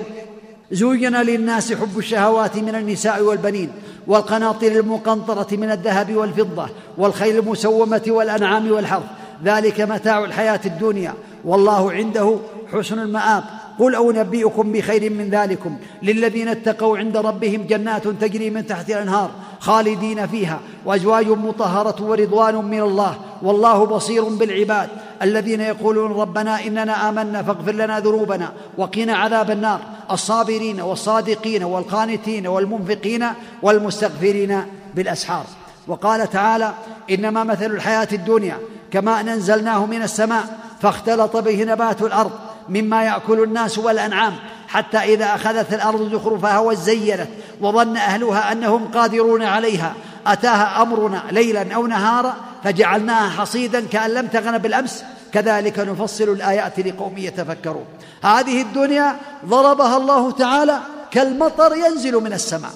زين 0.70 1.16
للناس 1.22 1.72
حب 1.72 1.98
الشهوات 1.98 2.56
من 2.56 2.74
النساء 2.74 3.22
والبنين 3.22 3.70
والقناطر 4.06 4.66
المقنطرة 4.66 5.56
من 5.56 5.70
الذهب 5.70 6.14
والفضة 6.16 6.68
والخيل 6.98 7.38
المسومة 7.38 8.02
والأنعام 8.08 8.70
والحرث 8.70 9.04
ذلك 9.44 9.80
متاع 9.80 10.24
الحياة 10.24 10.60
الدنيا 10.66 11.14
والله 11.44 11.92
عنده 11.92 12.36
حسن 12.72 12.98
المآب 12.98 13.44
قل 13.78 14.16
أنبئكم 14.16 14.72
بخير 14.72 15.12
من 15.12 15.30
ذلكم 15.30 15.76
للذين 16.02 16.48
اتقوا 16.48 16.98
عند 16.98 17.16
ربهم 17.16 17.66
جنات 17.66 18.08
تجري 18.08 18.50
من 18.50 18.66
تحت 18.66 18.88
الأنهار 18.90 19.30
خالدين 19.60 20.26
فيها 20.26 20.60
وأزواج 20.84 21.28
مطهرة 21.28 22.02
ورضوان 22.02 22.54
من 22.64 22.80
الله 22.80 23.14
والله 23.42 23.84
بصير 23.86 24.24
بالعباد 24.24 24.88
الذين 25.22 25.60
يقولون 25.60 26.12
ربنا 26.12 26.66
إننا 26.66 27.08
آمنا 27.08 27.42
فاغفر 27.42 27.72
لنا 27.72 28.00
ذنوبنا 28.00 28.52
وقنا 28.78 29.16
عذاب 29.16 29.50
النار 29.50 29.80
الصابرين 30.10 30.80
والصادقين 30.80 31.64
والقانتين 31.64 32.46
والمنفقين 32.46 33.24
والمستغفرين 33.62 34.62
بالأسحار 34.94 35.44
وقال 35.88 36.30
تعالى 36.30 36.72
إنما 37.10 37.44
مثل 37.44 37.66
الحياة 37.66 38.08
الدنيا 38.12 38.58
كماء 38.92 39.20
أنزلناه 39.20 39.86
من 39.86 40.02
السماء 40.02 40.44
فاختلط 40.80 41.36
به 41.36 41.64
نبات 41.64 42.02
الأرض 42.02 42.30
مما 42.68 43.04
يأكل 43.04 43.42
الناس 43.42 43.78
والأنعام 43.78 44.32
حتى 44.68 44.96
إذا 44.98 45.34
أخذت 45.34 45.74
الأرض 45.74 46.12
زخرفها 46.12 46.58
وزينت 46.58 47.28
وظن 47.60 47.96
أهلها 47.96 48.52
أنهم 48.52 48.88
قادرون 48.88 49.42
عليها 49.42 49.94
أتاها 50.26 50.82
أمرنا 50.82 51.22
ليلا 51.30 51.74
أو 51.74 51.86
نهارا 51.86 52.34
فجعلناها 52.64 53.28
حصيدا 53.30 53.86
كأن 53.92 54.10
لم 54.10 54.26
تغن 54.26 54.58
بالأمس 54.58 55.04
كذلك 55.32 55.78
نفصل 55.78 56.24
الآيات 56.28 56.80
لقوم 56.80 57.18
يتفكرون 57.18 57.84
هذه 58.24 58.62
الدنيا 58.62 59.16
ضربها 59.46 59.96
الله 59.96 60.30
تعالى 60.30 60.78
كالمطر 61.10 61.74
ينزل 61.76 62.14
من 62.14 62.32
السماء 62.32 62.70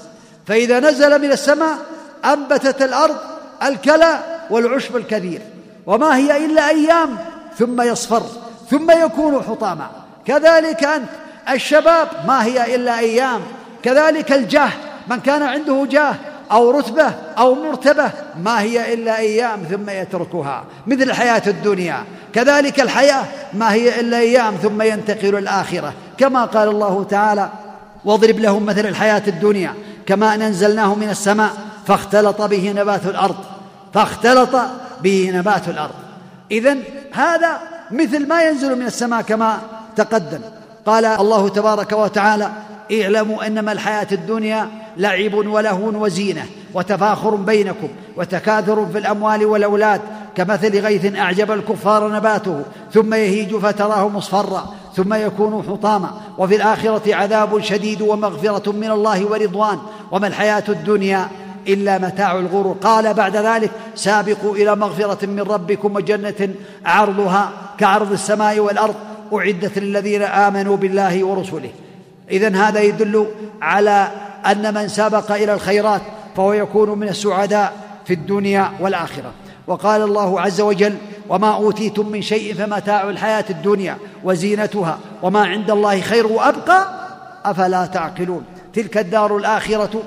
فإذا 0.47 0.81
نزل 0.81 1.23
من 1.23 1.33
السماء 1.33 1.79
أنبتت 2.25 2.83
الأرض 2.83 3.17
الكلى 3.63 4.19
والعشب 4.51 4.97
الكثير 4.97 5.41
وما 5.87 6.17
هي 6.17 6.45
إلا 6.47 6.69
أيام 6.69 7.17
ثم 7.59 7.81
يصفر 7.83 8.23
ثم 8.71 8.91
يكون 9.05 9.43
حطاما 9.43 9.87
كذلك 10.27 10.85
انت 10.85 11.09
الشباب 11.51 12.09
ما 12.27 12.45
هي 12.45 12.75
الا 12.75 12.99
ايام 12.99 13.41
كذلك 13.83 14.33
الجاه 14.33 14.71
من 15.09 15.21
كان 15.21 15.43
عنده 15.43 15.87
جاه 15.91 16.15
او 16.53 16.71
رتبه 16.71 17.07
او 17.39 17.55
مرتبه 17.55 18.11
ما 18.43 18.61
هي 18.61 18.95
الا 18.95 19.19
ايام 19.19 19.63
ثم 19.71 19.91
يتركها 19.91 20.65
مثل 20.87 21.03
الحياه 21.03 21.43
الدنيا 21.47 22.05
كذلك 22.35 22.81
الحياه 22.81 23.25
ما 23.53 23.73
هي 23.73 24.01
الا 24.01 24.19
ايام 24.19 24.55
ثم 24.55 24.83
ينتقل 24.83 25.39
الاخره 25.39 25.93
كما 26.19 26.45
قال 26.45 26.69
الله 26.69 27.05
تعالى 27.05 27.49
واضرب 28.05 28.39
لهم 28.39 28.67
مثل 28.67 28.87
الحياه 28.87 29.23
الدنيا 29.29 29.75
كما 30.07 30.35
أن 30.35 30.43
انزلناه 30.43 30.95
من 30.95 31.09
السماء 31.11 31.51
فاختلط 31.87 32.43
به 32.43 32.73
نبات 32.77 33.07
الارض 33.07 33.37
فاختلط 33.95 34.51
به 35.03 35.31
نبات 35.35 35.69
الارض 35.69 35.95
اذا 36.51 36.77
هذا 37.13 37.59
مثل 37.93 38.29
ما 38.29 38.43
ينزل 38.43 38.79
من 38.81 38.87
السماء 38.87 39.23
كما 39.23 39.59
تقدم 39.97 40.41
قال 40.87 41.05
الله 41.05 41.49
تبارك 41.49 41.93
وتعالى 41.93 42.51
اعلموا 43.03 43.47
انما 43.47 43.73
الحياه 43.73 44.07
الدنيا 44.13 44.69
لعب 44.97 45.35
ولهو 45.35 45.89
وزينه 46.05 46.47
وتفاخر 46.75 47.35
بينكم 47.35 47.89
وتكاثر 48.17 48.87
في 48.87 48.99
الاموال 48.99 49.47
والاولاد 49.47 50.01
كمثل 50.35 50.79
غيث 50.79 51.17
اعجب 51.17 51.51
الكفار 51.53 52.09
نباته 52.13 52.63
ثم 52.93 53.15
يهيج 53.15 53.57
فتراه 53.57 54.09
مصفرا 54.09 54.75
ثم 54.97 55.15
يكون 55.15 55.63
حطاما 55.69 56.11
وفي 56.39 56.57
الاخره 56.57 57.15
عذاب 57.15 57.61
شديد 57.61 58.03
ومغفره 58.03 58.73
من 58.73 58.91
الله 58.91 59.25
ورضوان 59.27 59.79
وما 60.13 60.27
الحياه 60.27 60.65
الدنيا 60.69 61.29
إلا 61.73 61.99
متاع 61.99 62.39
الغرور 62.39 62.77
قال 62.83 63.15
بعد 63.15 63.37
ذلك 63.37 63.71
سابقوا 63.95 64.57
إلى 64.57 64.77
مغفرة 64.77 65.27
من 65.27 65.41
ربكم 65.43 65.97
وجنة 65.97 66.49
عرضها 66.85 67.51
كعرض 67.79 68.13
السماء 68.13 68.59
والأرض 68.61 68.95
أعدت 69.33 69.79
للذين 69.79 70.23
آمنوا 70.23 70.77
بالله 70.77 71.25
ورسله 71.25 71.71
إذا 72.31 72.57
هذا 72.69 72.81
يدل 72.81 73.27
على 73.63 74.09
أن 74.47 74.75
من 74.75 74.89
سبق 74.89 75.33
إلى 75.33 75.55
الخيرات 75.55 76.01
فهو 76.37 76.53
يكون 76.53 76.99
من 76.99 77.09
السعداء 77.09 77.73
في 78.07 78.13
الدنيا 78.15 78.71
والآخرة 78.81 79.31
وقال 79.67 80.03
الله 80.03 80.41
عز 80.41 80.61
وجل 80.61 80.95
وما 81.29 81.55
أوتيتم 81.55 82.09
من 82.09 82.23
شيء 82.23 82.55
فمتاع 82.55 83.11
الحياة 83.11 83.45
الدنيا 83.51 83.97
وزينتها 84.25 84.99
وما 85.23 85.41
عند 85.41 85.71
الله 85.71 86.01
خير 86.01 86.27
وأبقى 86.27 86.89
أفلا 87.45 87.87
تعقلون 87.87 88.43
تلك 88.75 88.99
الدار 88.99 89.37
الآخرة 89.37 90.03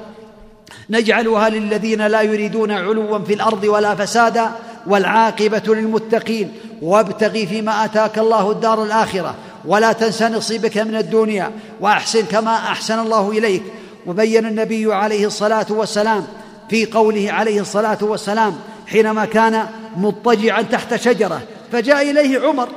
نجعلها 0.90 1.50
للذين 1.50 2.08
لا 2.08 2.22
يريدون 2.22 2.72
علوا 2.72 3.20
في 3.20 3.34
الارض 3.34 3.64
ولا 3.64 3.96
فسادا 3.96 4.52
والعاقبه 4.88 5.62
للمتقين 5.76 6.52
وابتغ 6.82 7.30
فيما 7.32 7.86
اتاك 7.86 8.20
الله 8.20 8.52
الدار 8.52 8.84
الاخره 8.84 9.36
ولا 9.66 9.92
تنس 9.94 10.22
نصيبك 10.24 10.78
من 10.78 10.96
الدنيا 10.96 11.52
واحسن 11.82 12.22
كما 12.26 12.54
احسن 12.56 13.00
الله 13.00 13.32
اليك 13.32 13.64
وبين 14.08 14.46
النبي 14.46 14.94
عليه 14.94 15.28
الصلاه 15.28 15.66
والسلام 15.70 16.28
في 16.70 16.86
قوله 16.86 17.32
عليه 17.32 17.62
الصلاه 17.62 17.98
والسلام 18.02 18.56
حينما 18.88 19.26
كان 19.26 19.66
مضطجعا 19.98 20.62
تحت 20.62 20.96
شجره 20.96 21.42
فجاء 21.72 22.02
اليه 22.12 22.40
عمر 22.48 22.70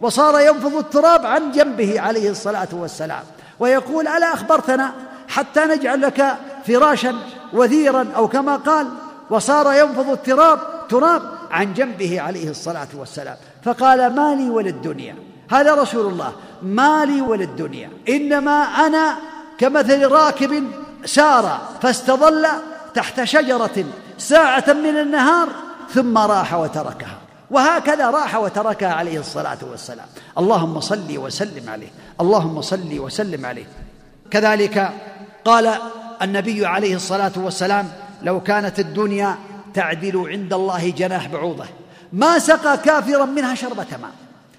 وصار 0.00 0.40
ينفض 0.40 0.76
التراب 0.76 1.26
عن 1.26 1.50
جنبه 1.52 2.00
عليه 2.00 2.30
الصلاه 2.30 2.68
والسلام 2.72 3.22
ويقول 3.60 4.08
الا 4.08 4.34
اخبرتنا 4.34 4.92
حتى 5.28 5.60
نجعل 5.64 6.00
لك 6.00 6.36
فراشا 6.66 7.14
وثيرا 7.52 8.08
او 8.16 8.28
كما 8.28 8.56
قال 8.56 8.86
وصار 9.30 9.72
ينفض 9.72 10.10
التراب 10.10 10.58
تراب 10.88 11.22
عن 11.50 11.74
جنبه 11.74 12.20
عليه 12.20 12.50
الصلاه 12.50 12.88
والسلام 12.94 13.36
فقال 13.62 14.14
ما 14.16 14.34
لي 14.34 14.50
وللدنيا 14.50 15.16
هذا 15.50 15.74
رسول 15.74 16.06
الله 16.06 16.32
ما 16.62 17.04
لي 17.04 17.20
وللدنيا 17.20 17.90
انما 18.08 18.60
انا 18.62 19.16
كمثل 19.58 20.06
راكب 20.08 20.64
سار 21.04 21.60
فاستظل 21.82 22.46
تحت 22.94 23.22
شجره 23.22 23.84
ساعه 24.18 24.64
من 24.68 25.00
النهار 25.00 25.48
ثم 25.94 26.18
راح 26.18 26.54
وتركها 26.54 27.14
وهكذا 27.50 28.10
راح 28.10 28.36
وتركها 28.36 28.92
عليه 28.92 29.20
الصلاه 29.20 29.58
والسلام 29.70 30.06
اللهم 30.38 30.80
صل 30.80 31.18
وسلم 31.18 31.68
عليه 31.70 31.88
اللهم 32.20 32.60
صل 32.62 32.98
وسلم 32.98 33.46
عليه 33.46 33.66
كذلك 34.30 34.90
قال 35.44 35.74
النبي 36.22 36.66
عليه 36.66 36.94
الصلاه 36.96 37.32
والسلام 37.36 37.88
لو 38.22 38.40
كانت 38.40 38.78
الدنيا 38.80 39.36
تعدل 39.74 40.26
عند 40.28 40.52
الله 40.52 40.90
جناح 40.90 41.28
بعوضه 41.28 41.64
ما 42.12 42.38
سقى 42.38 42.78
كافرا 42.78 43.24
منها 43.24 43.54
شربه 43.54 43.84
ماء 44.02 44.10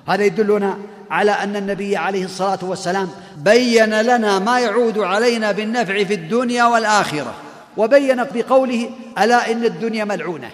هذا 0.08 0.24
يدلنا 0.26 0.78
على 1.12 1.32
ان 1.32 1.56
النبي 1.56 1.98
عليه 1.98 2.26
الصلاه 2.26 2.60
والسلام 2.62 3.10
بين 3.38 4.02
لنا 4.02 4.40
ما 4.40 4.60
يعود 4.60 4.98
علينا 5.00 5.52
بالنفع 5.52 6.04
في 6.04 6.14
الدنيا 6.14 6.64
والاخره 6.66 7.34
وبين 7.78 8.24
بقوله 8.34 8.90
الا 9.24 9.52
ان 9.52 9.66
الدنيا 9.66 10.06
ملعونه 10.06 10.50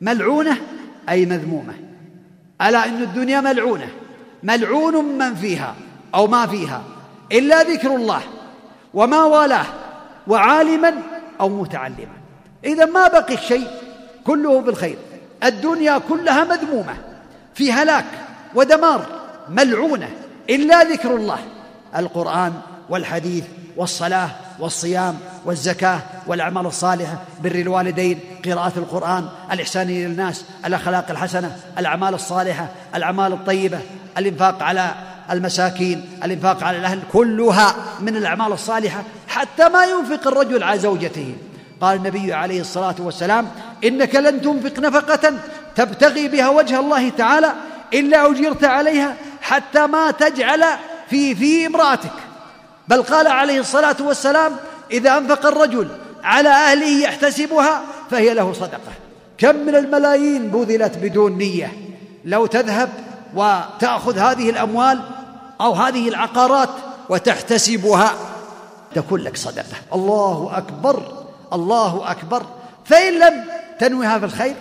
ملعونه 0.00 0.56
اي 1.08 1.26
مذمومه 1.26 1.74
الا 2.62 2.86
ان 2.86 3.02
الدنيا 3.02 3.40
ملعونه 3.40 3.88
ملعون 4.42 5.04
من 5.18 5.34
فيها 5.34 5.74
او 6.14 6.26
ما 6.26 6.46
فيها 6.46 6.82
الا 7.32 7.62
ذكر 7.62 7.96
الله 7.96 8.20
وما 8.94 9.24
والاه 9.24 9.66
وعالما 10.26 10.92
أو 11.40 11.48
متعلما 11.48 12.14
إذا 12.64 12.84
ما 12.84 13.08
بقي 13.08 13.36
شيء 13.36 13.66
كله 14.26 14.60
بالخير 14.60 14.96
الدنيا 15.44 15.98
كلها 15.98 16.44
مذمومة 16.44 16.94
في 17.54 17.72
هلاك 17.72 18.04
ودمار 18.54 19.06
ملعونة 19.48 20.08
إلا 20.50 20.82
ذكر 20.82 21.16
الله 21.16 21.38
القرآن 21.96 22.52
والحديث 22.90 23.44
والصلاة 23.76 24.28
والصيام 24.58 25.18
والزكاة 25.44 25.98
والأعمال 26.26 26.66
الصالحة 26.66 27.18
بر 27.42 27.54
الوالدين 27.54 28.18
قراءة 28.44 28.72
القرآن 28.76 29.28
الإحسان 29.52 29.90
إلى 29.90 30.06
الناس 30.06 30.44
الأخلاق 30.66 31.10
الحسنة 31.10 31.56
الأعمال 31.78 32.14
الصالحة 32.14 32.68
الأعمال 32.94 33.32
الطيبة 33.32 33.78
الإنفاق 34.18 34.62
على 34.62 34.94
المساكين 35.30 36.04
الإنفاق 36.24 36.64
على 36.64 36.78
الأهل 36.78 37.00
كلها 37.12 37.74
من 38.00 38.16
الأعمال 38.16 38.52
الصالحة 38.52 39.02
حتى 39.34 39.68
ما 39.68 39.84
ينفق 39.84 40.26
الرجل 40.28 40.62
على 40.62 40.78
زوجته 40.80 41.34
قال 41.80 41.96
النبي 41.96 42.32
عليه 42.32 42.60
الصلاة 42.60 42.94
والسلام 43.00 43.48
إنك 43.84 44.14
لن 44.14 44.40
تنفق 44.42 44.78
نفقة 44.78 45.32
تبتغي 45.76 46.28
بها 46.28 46.48
وجه 46.48 46.80
الله 46.80 47.08
تعالى 47.08 47.52
إلا 47.94 48.30
أجرت 48.30 48.64
عليها 48.64 49.14
حتى 49.42 49.86
ما 49.86 50.10
تجعل 50.10 50.64
في 51.10 51.34
في 51.34 51.66
امرأتك 51.66 52.10
بل 52.88 53.02
قال 53.02 53.26
عليه 53.26 53.60
الصلاة 53.60 53.96
والسلام 54.00 54.56
إذا 54.90 55.18
أنفق 55.18 55.46
الرجل 55.46 55.88
على 56.24 56.48
أهله 56.48 56.88
يحتسبها 57.02 57.82
فهي 58.10 58.34
له 58.34 58.52
صدقة 58.52 58.92
كم 59.38 59.56
من 59.56 59.74
الملايين 59.74 60.48
بذلت 60.50 60.98
بدون 60.98 61.32
نية 61.38 61.72
لو 62.24 62.46
تذهب 62.46 62.88
وتأخذ 63.34 64.18
هذه 64.18 64.50
الأموال 64.50 65.00
أو 65.60 65.72
هذه 65.72 66.08
العقارات 66.08 66.68
وتحتسبها 67.08 68.12
تكون 68.94 69.20
لك 69.20 69.36
صدقة 69.36 69.64
الله 69.94 70.50
أكبر 70.58 71.02
الله 71.52 72.10
أكبر 72.10 72.42
فإن 72.84 73.18
لم 73.18 73.44
تنويها 73.78 74.18
في 74.18 74.24
الخير 74.24 74.54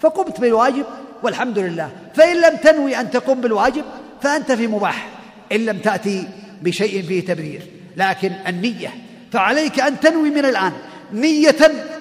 فقمت 0.00 0.40
بالواجب 0.40 0.84
والحمد 1.22 1.58
لله 1.58 1.90
فإن 2.14 2.36
لم 2.40 2.56
تنوي 2.56 2.96
أن 3.00 3.10
تقوم 3.10 3.40
بالواجب 3.40 3.84
فأنت 4.22 4.52
في 4.52 4.66
مباح 4.66 5.08
إن 5.52 5.66
لم 5.66 5.78
تأتي 5.78 6.28
بشيء 6.62 7.02
فيه 7.02 7.24
تبرير 7.24 7.62
لكن 7.96 8.32
النية 8.48 8.88
فعليك 9.32 9.80
أن 9.80 10.00
تنوي 10.00 10.30
من 10.30 10.44
الآن 10.44 10.72
نية 11.12 11.56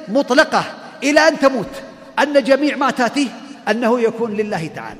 مطلقة 0.07 0.63
إلى 1.03 1.19
أن 1.19 1.39
تموت 1.39 1.69
أن 2.23 2.43
جميع 2.43 2.75
ما 2.75 2.91
تأتيه 2.91 3.27
أنه 3.69 3.99
يكون 4.01 4.33
لله 4.33 4.67
تعالى 4.75 4.99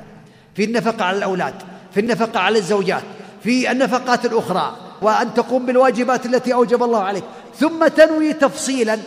في 0.54 0.64
النفقة 0.64 1.04
على 1.04 1.18
الأولاد 1.18 1.54
في 1.94 2.00
النفقة 2.00 2.40
على 2.40 2.58
الزوجات 2.58 3.02
في 3.44 3.70
النفقات 3.70 4.24
الأخرى 4.26 4.76
وأن 5.02 5.34
تقوم 5.34 5.66
بالواجبات 5.66 6.26
التي 6.26 6.54
أوجب 6.54 6.82
الله 6.82 7.02
عليك 7.04 7.24
ثم 7.58 7.86
تنوي 7.88 8.32
تفصيلا 8.32 8.98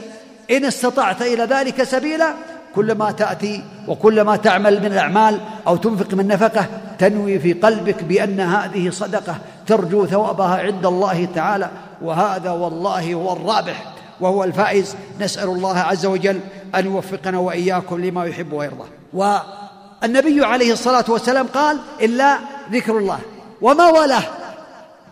إن 0.51 0.65
استطعت 0.65 1.21
إلى 1.21 1.43
ذلك 1.43 1.83
سبيلا 1.83 2.33
كلما 2.75 3.11
تأتي 3.11 3.63
وكلما 3.87 4.35
تعمل 4.35 4.79
من 4.79 4.85
الأعمال 4.85 5.39
أو 5.67 5.75
تنفق 5.75 6.13
من 6.13 6.27
نفقة 6.27 6.65
تنوي 6.99 7.39
في 7.39 7.53
قلبك 7.53 8.03
بأن 8.03 8.39
هذه 8.39 8.89
صدقة 8.89 9.35
ترجو 9.67 10.05
ثوابها 10.05 10.55
عند 10.57 10.85
الله 10.85 11.27
تعالى 11.35 11.69
وهذا 12.01 12.51
والله 12.51 13.13
هو 13.13 13.33
الرابح 13.33 13.85
وهو 14.21 14.43
الفائز 14.43 14.95
نسأل 15.21 15.49
الله 15.49 15.77
عز 15.79 16.05
وجل 16.05 16.39
أن 16.75 16.85
يوفقنا 16.85 17.39
وإياكم 17.39 18.05
لما 18.05 18.25
يحب 18.25 18.53
ويرضى 18.53 18.89
والنبي 19.13 20.45
عليه 20.45 20.73
الصلاة 20.73 21.05
والسلام 21.07 21.47
قال 21.47 21.77
إلا 22.01 22.37
ذكر 22.71 22.97
الله 22.97 23.19
وما 23.61 23.87
والاه 23.87 24.23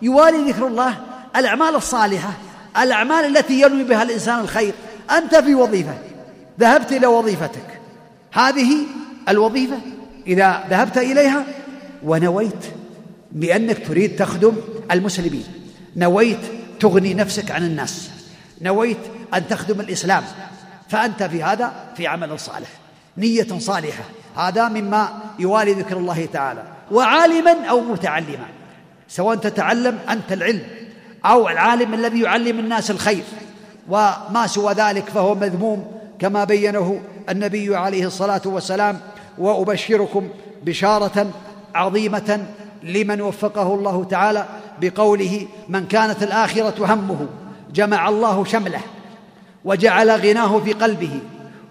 يوالي 0.02 0.52
ذكر 0.52 0.68
الله 0.68 0.96
الأعمال 1.36 1.76
الصالحة 1.76 2.34
الأعمال 2.82 3.38
التي 3.38 3.62
ينوي 3.62 3.84
بها 3.84 4.04
الإنسان 4.04 4.40
الخير 4.40 4.74
أنت 5.18 5.36
في 5.36 5.56
وظيفة 5.56 5.94
ذهبت 6.60 6.92
إلى 6.92 7.08
وظيفتك 7.08 7.80
هذه 8.32 8.74
الوظيفة 9.30 9.78
إذا 10.28 10.64
ذهبت 10.70 10.98
إليها 10.98 11.46
ونويت 12.04 12.66
بأنك 13.32 13.88
تريد 13.88 14.16
تخدم 14.16 14.54
المسلمين 14.92 15.46
نويت 15.96 16.40
تغني 16.80 17.14
نفسك 17.14 17.52
عن 17.52 17.64
الناس 17.64 18.10
نويت 18.62 18.98
أن 19.34 19.48
تخدم 19.48 19.80
الإسلام 19.80 20.24
فأنت 20.90 21.24
في 21.24 21.44
هذا 21.44 21.74
في 21.96 22.08
عمل 22.08 22.40
صالح 22.40 22.70
نية 23.18 23.48
صالحة 23.60 24.04
هذا 24.36 24.70
مما 24.70 25.10
يوالي 25.40 25.74
ذكر 25.74 25.98
الله 25.98 26.28
تعالى 26.34 26.64
وعالما 26.92 27.66
أو 27.70 27.82
متعلما 27.82 28.46
سواء 29.08 29.36
تتعلم 29.36 29.98
أنت 30.10 30.32
العلم 30.34 30.62
أو 31.26 31.50
العالم 31.50 31.94
الذي 31.94 32.22
يعلم 32.22 32.60
الناس 32.60 32.92
الخير 32.92 33.24
وما 33.90 34.48
سوى 34.48 34.74
ذلك 34.74 35.10
فهو 35.10 35.36
مذموم 35.36 35.88
كما 36.20 36.44
بينه 36.44 37.00
النبي 37.30 37.76
عليه 37.76 38.06
الصلاة 38.08 38.42
والسلام 38.46 39.00
وأبشركم 39.38 40.30
بشارة 40.64 41.32
عظيمة 41.76 42.44
لمن 42.84 43.22
وفقه 43.22 43.74
الله 43.74 44.04
تعالى 44.04 44.46
بقوله 44.82 45.48
من 45.70 45.88
كانت 45.88 46.24
الآخرة 46.24 46.94
همه 46.94 47.28
جمع 47.74 48.10
الله 48.10 48.46
شمله 48.46 48.80
وجعل 49.66 50.12
غناه 50.12 50.60
في 50.60 50.74
قلبه 50.74 51.20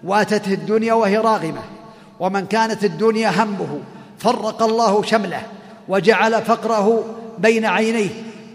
واتته 0.03 0.53
الدنيا 0.53 0.93
وهي 0.93 1.17
راغمه 1.17 1.61
ومن 2.19 2.45
كانت 2.45 2.83
الدنيا 2.83 3.29
همه 3.43 3.79
فرق 4.19 4.63
الله 4.63 5.03
شمله 5.03 5.41
وجعل 5.87 6.41
فقره 6.41 7.03
بين 7.39 7.65
عينيه 7.65 8.09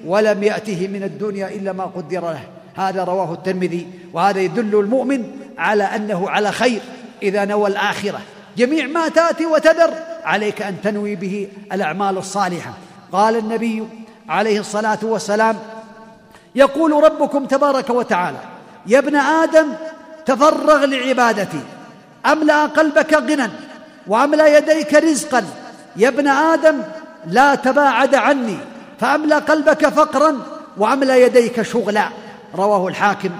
ولم 0.06 0.42
يأته 0.42 0.88
من 0.88 1.02
الدنيا 1.02 1.48
إلا 1.48 1.72
ما 1.72 1.84
قدر 1.84 2.20
له 2.20 2.40
هذا 2.74 3.04
رواه 3.04 3.32
الترمذي 3.32 3.86
وهذا 4.12 4.40
يدل 4.40 4.80
المؤمن 4.80 5.24
على 5.58 5.84
أنه 5.84 6.30
على 6.30 6.52
خير 6.52 6.80
إذا 7.22 7.44
نوى 7.44 7.70
الآخرة 7.70 8.20
جميع 8.56 8.86
ما 8.86 9.08
تأتي 9.08 9.46
وتذر 9.46 9.94
عليك 10.24 10.62
أن 10.62 10.74
تنوي 10.82 11.14
به 11.16 11.48
الأعمال 11.72 12.18
الصالحة 12.18 12.70
قال 13.12 13.36
النبي 13.36 13.82
عليه 14.28 14.60
الصلاة 14.60 14.98
والسلام 15.02 15.56
يقول 16.54 17.04
ربكم 17.04 17.46
تبارك 17.46 17.90
وتعالى 17.90 18.38
يا 18.86 18.98
ابن 18.98 19.16
آدم 19.16 19.66
تفرغ 20.26 20.84
لعبادتي 20.84 21.60
أملأ 22.26 22.66
قلبك 22.66 23.14
غنى 23.14 23.50
وأملأ 24.06 24.56
يديك 24.58 24.94
رزقا 24.94 25.44
يا 25.96 26.08
ابن 26.08 26.28
آدم 26.28 26.78
لا 27.26 27.54
تباعد 27.54 28.14
عني 28.14 28.56
فاملا 29.02 29.38
قلبك 29.38 29.86
فقرا 29.88 30.36
وأملى 30.76 31.22
يديك 31.22 31.62
شغلا 31.62 32.08
رواه 32.56 32.88
الحاكم 32.88 33.30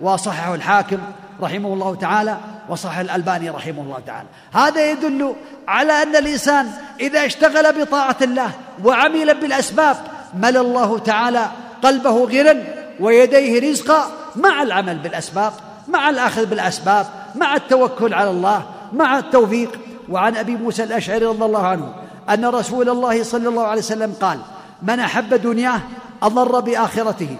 وصححه 0.00 0.54
الحاكم 0.54 0.98
رحمه 1.42 1.72
الله 1.72 1.94
تعالى 1.94 2.36
وصحح 2.68 2.98
الألباني 2.98 3.50
رحمه 3.50 3.82
الله 3.82 3.98
تعالى 4.06 4.28
هذا 4.52 4.90
يدل 4.90 5.34
على 5.68 6.02
أن 6.02 6.16
الإنسان 6.16 6.68
إذا 7.00 7.26
اشتغل 7.26 7.82
بطاعة 7.84 8.16
الله 8.22 8.50
وعمل 8.84 9.34
بالأسباب 9.40 9.96
مل 10.42 10.56
الله 10.56 10.98
تعالى 10.98 11.46
قلبه 11.82 12.24
غنى 12.24 12.62
ويديه 13.00 13.70
رزقا 13.70 14.04
مع 14.36 14.62
العمل 14.62 14.98
بالأسباب 14.98 15.52
مع 15.88 16.10
الأخذ 16.10 16.46
بالأسباب 16.46 17.06
مع 17.34 17.56
التوكل 17.56 18.14
على 18.14 18.30
الله 18.30 18.62
مع 18.92 19.18
التوفيق 19.18 19.78
وعن 20.10 20.36
أبي 20.36 20.56
موسى 20.56 20.84
الأشعري 20.84 21.24
رضي 21.26 21.44
الله 21.44 21.66
عنه 21.66 21.92
أن 22.34 22.44
رسول 22.44 22.88
الله 22.88 23.22
صلى 23.22 23.48
الله 23.48 23.64
عليه 23.66 23.80
وسلم 23.80 24.14
قال 24.20 24.38
من 24.82 25.00
احب 25.00 25.34
دنياه 25.34 25.80
اضر 26.22 26.60
باخرته 26.60 27.36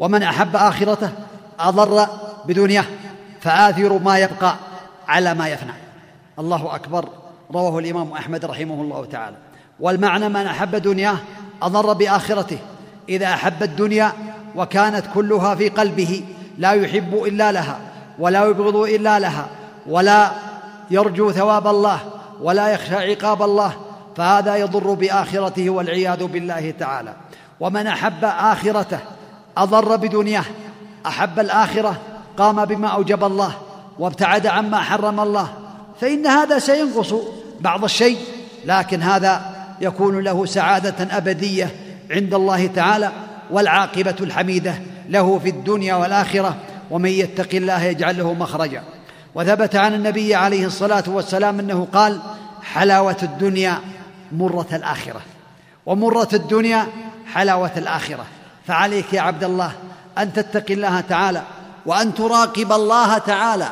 ومن 0.00 0.22
احب 0.22 0.56
اخرته 0.56 1.10
اضر 1.60 2.06
بدنياه 2.46 2.84
فآثر 3.40 3.98
ما 3.98 4.18
يبقى 4.18 4.54
على 5.08 5.34
ما 5.34 5.48
يفنى 5.48 5.70
الله 6.38 6.74
أكبر 6.74 7.08
رواه 7.54 7.78
الإمام 7.78 8.12
أحمد 8.12 8.44
رحمه 8.44 8.74
الله 8.74 9.04
تعالى 9.06 9.36
والمعنى 9.80 10.28
من 10.28 10.36
أحب 10.46 10.76
دنياه 10.76 11.16
أضر 11.62 11.92
بآخرته 11.92 12.58
إذا 13.08 13.26
أحب 13.26 13.62
الدنيا 13.62 14.12
وكانت 14.56 15.04
كلها 15.14 15.54
في 15.54 15.68
قلبه 15.68 16.24
لا 16.58 16.72
يحب 16.72 17.14
إلا 17.24 17.52
لها 17.52 17.78
ولا 18.18 18.44
يبغض 18.46 18.76
إلا 18.76 19.18
لها 19.18 19.46
ولا 19.86 20.30
يرجو 20.90 21.32
ثواب 21.32 21.66
الله 21.66 21.98
ولا 22.40 22.68
يخشى 22.68 22.94
عقاب 23.10 23.42
الله 23.42 23.72
فهذا 24.16 24.56
يضر 24.56 24.94
باخرته 24.94 25.70
والعياذ 25.70 26.24
بالله 26.24 26.74
تعالى 26.80 27.12
ومن 27.60 27.86
احب 27.86 28.24
اخرته 28.24 28.98
اضر 29.56 29.96
بدنياه 29.96 30.44
احب 31.06 31.40
الاخره 31.40 31.96
قام 32.38 32.64
بما 32.64 32.88
اوجب 32.88 33.24
الله 33.24 33.52
وابتعد 33.98 34.46
عما 34.46 34.80
حرم 34.80 35.20
الله 35.20 35.48
فان 36.00 36.26
هذا 36.26 36.58
سينقص 36.58 37.14
بعض 37.60 37.84
الشيء 37.84 38.18
لكن 38.64 39.02
هذا 39.02 39.42
يكون 39.80 40.20
له 40.20 40.46
سعاده 40.46 41.16
ابديه 41.16 41.70
عند 42.10 42.34
الله 42.34 42.66
تعالى 42.66 43.10
والعاقبه 43.50 44.16
الحميده 44.20 44.74
له 45.08 45.38
في 45.38 45.48
الدنيا 45.50 45.94
والاخره 45.94 46.54
ومن 46.90 47.10
يتق 47.10 47.48
الله 47.54 47.80
يجعل 47.82 48.18
له 48.18 48.32
مخرجا 48.32 48.82
وثبت 49.34 49.76
عن 49.76 49.94
النبي 49.94 50.34
عليه 50.34 50.66
الصلاه 50.66 51.04
والسلام 51.06 51.58
انه 51.60 51.86
قال 51.94 52.20
حلاوه 52.62 53.16
الدنيا 53.22 53.78
مرة 54.34 54.66
الآخرة 54.72 55.20
ومرة 55.86 56.28
الدنيا 56.32 56.86
حلاوة 57.32 57.70
الآخرة 57.76 58.24
فعليك 58.66 59.12
يا 59.14 59.20
عبد 59.20 59.44
الله 59.44 59.72
أن 60.18 60.32
تتقي 60.32 60.74
الله 60.74 61.00
تعالى 61.00 61.42
وأن 61.86 62.14
تراقب 62.14 62.72
الله 62.72 63.18
تعالى 63.18 63.68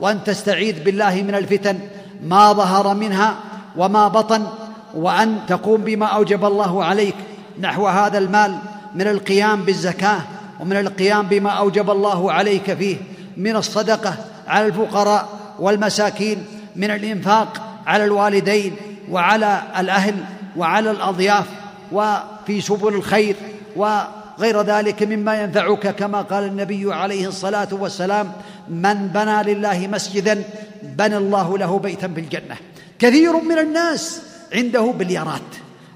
وأن 0.00 0.24
تستعيذ 0.24 0.82
بالله 0.84 1.14
من 1.22 1.34
الفتن 1.34 1.78
ما 2.22 2.52
ظهر 2.52 2.94
منها 2.94 3.34
وما 3.76 4.08
بطن 4.08 4.46
وأن 4.94 5.38
تقوم 5.48 5.80
بما 5.80 6.06
أوجب 6.06 6.44
الله 6.44 6.84
عليك 6.84 7.14
نحو 7.60 7.86
هذا 7.86 8.18
المال 8.18 8.58
من 8.94 9.08
القيام 9.08 9.62
بالزكاة 9.62 10.20
ومن 10.60 10.76
القيام 10.76 11.26
بما 11.26 11.50
أوجب 11.50 11.90
الله 11.90 12.32
عليك 12.32 12.74
فيه 12.74 12.96
من 13.36 13.56
الصدقة 13.56 14.14
على 14.48 14.66
الفقراء 14.66 15.28
والمساكين 15.58 16.44
من 16.76 16.90
الإنفاق 16.90 17.60
على 17.86 18.04
الوالدين 18.04 18.76
وعلى 19.10 19.62
الأهل 19.78 20.14
وعلى 20.56 20.90
الأضياف 20.90 21.46
وفي 21.92 22.60
سبل 22.60 22.94
الخير 22.94 23.36
وغير 23.76 24.62
ذلك 24.62 25.02
مما 25.02 25.42
ينفعك 25.42 25.88
كما 25.94 26.22
قال 26.22 26.44
النبي 26.44 26.94
عليه 26.94 27.28
الصلاة 27.28 27.68
والسلام 27.72 28.32
من 28.68 29.08
بنى 29.14 29.54
لله 29.54 29.86
مسجدا 29.92 30.44
بنى 30.82 31.16
الله 31.16 31.58
له 31.58 31.78
بيتا 31.78 32.08
في 32.08 32.20
الجنة 32.20 32.56
كثير 32.98 33.40
من 33.40 33.58
الناس 33.58 34.22
عنده 34.54 34.82
بليارات 34.82 35.40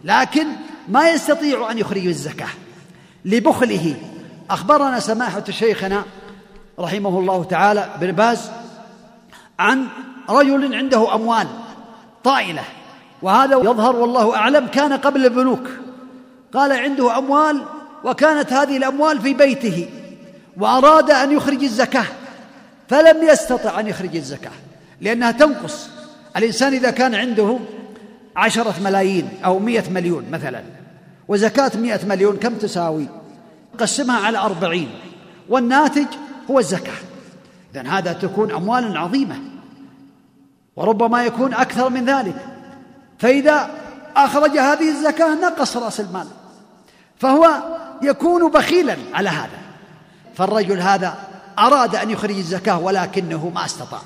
لكن 0.05 0.47
ما 0.89 1.09
يستطيع 1.11 1.71
أن 1.71 1.79
يخرج 1.79 2.07
الزكاة 2.07 2.49
لبخله 3.25 3.95
أخبرنا 4.51 5.01
سماحة 5.01 5.45
شيخنا 5.51 6.03
رحمه 6.79 7.19
الله 7.19 7.45
تعالى 7.45 7.89
بن 8.01 8.13
باز 8.13 8.51
عن 9.59 9.87
رجل 10.31 10.75
عنده 10.75 11.15
أموال 11.15 11.47
طائلة 12.25 12.63
وهذا 13.23 13.57
يظهر 13.57 13.97
والله 13.97 14.37
اعلم 14.37 14.67
كان 14.67 14.93
قبل 14.93 15.25
البنوك 15.25 15.61
قال 16.55 16.73
عنده 16.73 17.19
اموال 17.19 17.63
وكانت 18.05 18.53
هذه 18.53 18.77
الاموال 18.77 19.21
في 19.21 19.35
بيته 19.35 19.89
واراد 20.57 21.11
ان 21.11 21.33
يخرج 21.33 21.63
الزكاه 21.63 22.05
فلم 22.89 23.23
يستطع 23.29 23.81
ان 23.81 23.87
يخرج 23.87 24.17
الزكاه 24.17 24.51
لانها 25.01 25.31
تنقص 25.31 25.89
الانسان 26.37 26.73
اذا 26.73 26.91
كان 26.91 27.15
عنده 27.15 27.59
عشره 28.37 28.75
ملايين 28.85 29.29
او 29.45 29.59
مئه 29.59 29.91
مليون 29.91 30.25
مثلا 30.31 30.63
وزكاه 31.29 31.73
مئه 31.77 32.07
مليون 32.07 32.37
كم 32.37 32.55
تساوي 32.55 33.07
قسمها 33.79 34.21
على 34.27 34.39
اربعين 34.39 34.89
والناتج 35.49 36.07
هو 36.51 36.59
الزكاه 36.59 36.97
اذن 37.75 37.87
هذا 37.87 38.13
تكون 38.13 38.51
اموال 38.51 38.97
عظيمه 38.97 39.37
وربما 40.77 41.25
يكون 41.25 41.55
اكثر 41.55 41.89
من 41.91 42.05
ذلك 42.05 42.50
فإذا 43.21 43.71
أخرج 44.17 44.59
هذه 44.59 44.89
الزكاة 44.91 45.35
نقص 45.35 45.77
رأس 45.77 46.01
المال 46.01 46.27
فهو 47.19 47.49
يكون 48.03 48.51
بخيلا 48.51 48.97
على 49.15 49.29
هذا 49.29 49.59
فالرجل 50.37 50.81
هذا 50.81 51.15
أراد 51.59 51.97
أن 51.97 52.11
يخرج 52.11 52.37
الزكاة 52.37 52.79
ولكنه 52.81 53.49
ما 53.55 53.65
استطاع 53.65 54.01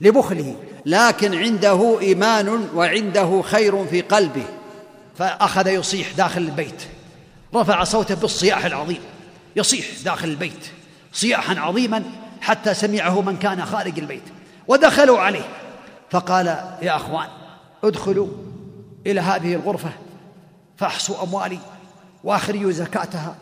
لبخله 0.00 0.56
لكن 0.86 1.34
عنده 1.38 2.00
إيمان 2.00 2.68
وعنده 2.74 3.42
خير 3.42 3.86
في 3.86 4.00
قلبه 4.00 4.44
فأخذ 5.18 5.66
يصيح 5.68 6.10
داخل 6.16 6.40
البيت 6.42 6.82
رفع 7.54 7.84
صوته 7.84 8.14
بالصياح 8.14 8.64
العظيم 8.64 9.00
يصيح 9.56 9.86
داخل 10.04 10.28
البيت 10.28 10.66
صياحا 11.12 11.60
عظيما 11.60 12.02
حتى 12.40 12.74
سمعه 12.74 13.20
من 13.22 13.36
كان 13.36 13.64
خارج 13.64 13.98
البيت 13.98 14.22
ودخلوا 14.68 15.20
عليه 15.20 15.48
فقال 16.10 16.46
يا 16.82 16.96
أخوان 16.96 17.28
ادخلوا 17.84 18.28
إلى 19.06 19.20
هذه 19.20 19.54
الغرفة 19.54 19.90
فأحصوا 20.76 21.22
أموالي 21.24 21.58
وأخرجوا 22.24 22.70
زكاتها 22.72 23.36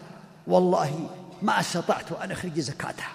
والله 0.46 1.08
ما 1.42 1.60
استطعت 1.60 2.04
أن 2.24 2.30
أخرج 2.30 2.60
زكاتها 2.60 3.08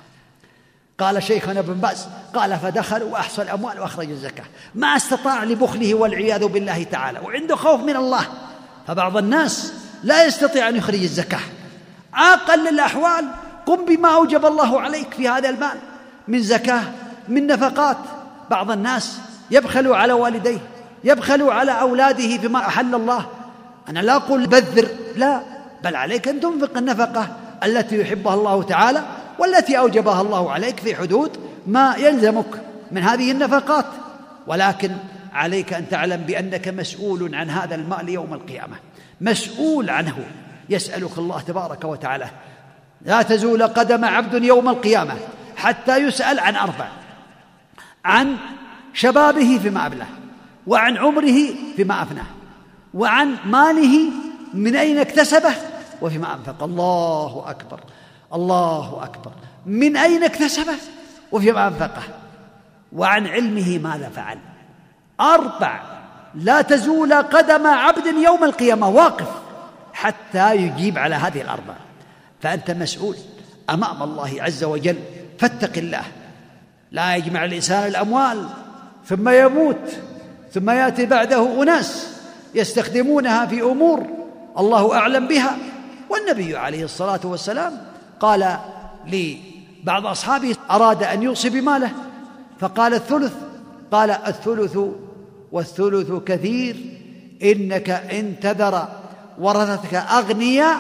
قال 0.99 1.23
شيخنا 1.23 1.59
ابن 1.59 1.73
باز 1.73 2.07
قال 2.33 2.59
فدخلوا 2.59 3.11
وأحصوا 3.13 3.43
الأموال 3.43 3.79
وأخرجوا 3.79 4.11
الزكاة 4.13 4.45
ما 4.75 4.87
استطاع 4.87 5.43
لبخله 5.43 5.95
والعياذ 5.95 6.45
بالله 6.45 6.83
تعالى 6.83 7.19
وعنده 7.19 7.55
خوف 7.55 7.81
من 7.81 7.95
الله 7.95 8.27
فبعض 8.87 9.17
الناس 9.17 9.73
لا 10.03 10.25
يستطيع 10.25 10.69
أن 10.69 10.75
يخرج 10.75 11.03
الزكاة 11.03 11.39
أقل 12.15 12.67
الأحوال 12.67 13.25
قم 13.65 13.85
بما 13.85 14.15
أوجب 14.15 14.45
الله 14.45 14.81
عليك 14.81 15.13
في 15.13 15.27
هذا 15.29 15.49
المال 15.49 15.77
من 16.27 16.41
زكاة 16.41 16.83
من 17.27 17.47
نفقات 17.47 17.97
بعض 18.51 18.71
الناس 18.71 19.19
يبخل 19.51 19.87
على 19.93 20.13
والديه 20.13 20.59
يبخل 21.05 21.41
على 21.49 21.71
أولاده 21.71 22.35
بما 22.47 22.59
أحل 22.59 22.95
الله 22.95 23.25
أنا 23.89 23.99
لا 23.99 24.15
أقول 24.15 24.47
بذر 24.47 24.87
لا 25.15 25.41
بل 25.83 25.95
عليك 25.95 26.27
أن 26.27 26.39
تنفق 26.39 26.77
النفقة 26.77 27.27
التي 27.63 28.01
يحبها 28.01 28.33
الله 28.33 28.63
تعالى 28.63 29.03
والتي 29.39 29.77
أوجبها 29.79 30.21
الله 30.21 30.51
عليك 30.51 30.79
في 30.79 30.95
حدود 30.95 31.31
ما 31.67 31.95
يلزمك 31.97 32.61
من 32.91 33.01
هذه 33.01 33.31
النفقات 33.31 33.85
ولكن 34.47 34.91
عليك 35.33 35.73
أن 35.73 35.89
تعلم 35.89 36.21
بأنك 36.21 36.67
مسؤول 36.67 37.35
عن 37.35 37.49
هذا 37.49 37.75
المال 37.75 38.09
يوم 38.09 38.33
القيامة 38.33 38.75
مسؤول 39.21 39.89
عنه 39.89 40.17
يسألك 40.69 41.17
الله 41.17 41.39
تبارك 41.41 41.85
وتعالى 41.85 42.25
لا 43.05 43.21
تزول 43.21 43.63
قدم 43.63 44.05
عبد 44.05 44.43
يوم 44.43 44.69
القيامة 44.69 45.13
حتى 45.57 45.97
يسأل 45.97 46.39
عن 46.39 46.55
أربع 46.55 46.87
عن 48.05 48.35
شبابه 48.93 49.59
فيما 49.63 49.85
ابله 49.85 50.05
وعن 50.67 50.97
عمره 50.97 51.35
فيما 51.75 52.01
أفناه 52.01 52.25
وعن 52.93 53.35
ماله 53.45 54.09
من 54.53 54.75
أين 54.75 54.97
اكتسبه 54.97 55.51
وفيما 56.01 56.33
أنفق 56.33 56.63
الله 56.63 57.43
أكبر 57.47 57.79
الله 58.33 59.03
أكبر 59.03 59.31
من 59.65 59.97
أين 59.97 60.23
اكتسبه 60.23 60.73
وفيما 61.31 61.67
أنفقه 61.67 62.03
وعن 62.93 63.27
علمه 63.27 63.77
ماذا 63.79 64.09
فعل 64.15 64.39
أربع 65.21 65.79
لا 66.35 66.61
تزول 66.61 67.13
قدم 67.13 67.67
عبد 67.67 68.05
يوم 68.05 68.43
القيامة 68.43 68.89
واقف 68.89 69.27
حتى 69.93 70.55
يجيب 70.55 70.97
على 70.97 71.15
هذه 71.15 71.41
الأربع 71.41 71.73
فأنت 72.41 72.71
مسؤول 72.71 73.15
أمام 73.69 74.03
الله 74.03 74.35
عز 74.39 74.63
وجل 74.63 74.99
فاتق 75.39 75.77
الله 75.77 76.03
لا 76.91 77.15
يجمع 77.15 77.45
الإنسان 77.45 77.87
الأموال 77.87 78.47
ثم 79.05 79.29
يموت 79.29 79.79
ثم 80.55 80.69
ياتي 80.69 81.05
بعده 81.05 81.63
اناس 81.63 82.07
يستخدمونها 82.55 83.45
في 83.45 83.61
امور 83.61 84.07
الله 84.59 84.95
اعلم 84.97 85.27
بها 85.27 85.57
والنبي 86.09 86.57
عليه 86.57 86.83
الصلاه 86.83 87.19
والسلام 87.23 87.73
قال 88.19 88.57
لبعض 89.11 90.05
اصحابه 90.05 90.55
اراد 90.71 91.03
ان 91.03 91.23
يوصي 91.23 91.49
بماله 91.49 91.91
فقال 92.59 92.93
الثلث 92.93 93.33
قال 93.91 94.11
الثلث 94.11 94.77
والثلث 95.51 96.11
كثير 96.23 96.75
انك 97.43 97.89
ان 97.89 98.35
تذر 98.41 98.87
ورثتك 99.39 99.93
اغنياء 99.93 100.79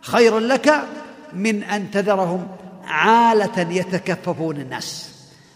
خير 0.00 0.38
لك 0.38 0.74
من 1.32 1.62
ان 1.62 1.90
تذرهم 1.90 2.46
عاله 2.84 3.72
يتكففون 3.74 4.56
الناس 4.56 5.10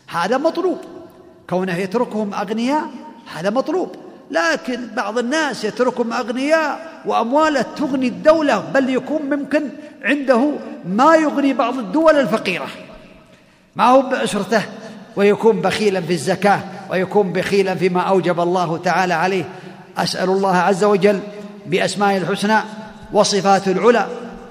هذا 0.09 0.39
مطلوب 0.39 0.79
كونه 1.51 1.75
يتركهم 1.77 2.35
اغنياء 2.35 2.83
هذا 3.37 3.51
مطلوب 3.51 3.97
لكن 4.31 4.81
بعض 4.97 5.18
الناس 5.18 5.64
يتركهم 5.64 6.12
أغنياء 6.12 6.81
وأمواله 7.07 7.64
تغني 7.76 8.09
الدولة 8.09 8.61
بل 8.74 8.91
يكون 8.91 9.22
ممكن 9.22 9.68
عنده 10.05 10.51
ما 10.87 11.14
يغني 11.16 11.53
بعض 11.53 11.78
الدول 11.78 12.14
الفقيرة 12.18 12.66
ما 13.76 13.85
هو 13.87 14.03
بأسرته 14.03 14.62
ويكون 15.16 15.61
بخيلا 15.61 16.01
في 16.01 16.12
الزكاة 16.12 16.61
ويكون 16.91 17.33
بخيلا 17.33 17.74
فيما 17.74 18.01
أوجب 18.01 18.41
الله 18.41 18.78
تعالى 18.78 19.14
عليه 19.14 19.45
أسأل 19.99 20.28
الله 20.31 20.57
عز 20.57 20.85
وجل 20.85 21.20
بأسماء 21.66 22.16
الحسنى 22.16 22.57
وصفات 23.12 23.68
العلى 23.68 24.07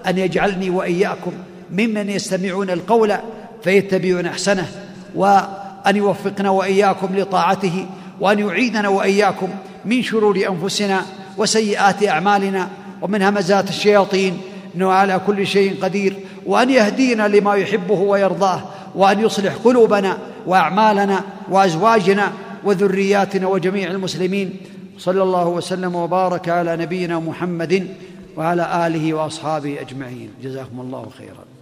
أن 0.07 0.17
يجعلني 0.17 0.69
وإياكم 0.69 1.31
ممن 1.71 2.09
يستمعون 2.09 2.69
القول 2.69 3.15
فيتبعون 3.63 4.25
أحسنه 4.25 4.67
وأن 5.15 5.95
يوفقنا 5.95 6.49
وإياكم 6.49 7.09
لطاعته 7.15 7.85
وان 8.21 8.39
يعيذنا 8.39 8.89
واياكم 8.89 9.49
من 9.85 10.03
شرور 10.03 10.45
انفسنا 10.49 11.05
وسيئات 11.37 12.07
اعمالنا 12.07 12.69
ومن 13.01 13.21
همزات 13.21 13.69
الشياطين 13.69 14.37
انه 14.75 14.89
على 14.91 15.21
كل 15.27 15.47
شيء 15.47 15.83
قدير 15.83 16.15
وان 16.45 16.69
يهدينا 16.69 17.27
لما 17.27 17.55
يحبه 17.55 17.99
ويرضاه 17.99 18.61
وان 18.95 19.19
يصلح 19.19 19.53
قلوبنا 19.63 20.17
واعمالنا 20.47 21.21
وازواجنا 21.49 22.31
وذرياتنا 22.63 23.47
وجميع 23.47 23.91
المسلمين 23.91 24.53
صلى 24.97 25.23
الله 25.23 25.47
وسلم 25.47 25.95
وبارك 25.95 26.49
على 26.49 26.77
نبينا 26.77 27.19
محمد 27.19 27.87
وعلى 28.37 28.87
اله 28.87 29.13
واصحابه 29.13 29.81
اجمعين 29.81 30.29
جزاكم 30.43 30.79
الله 30.79 31.07
خيرا 31.17 31.58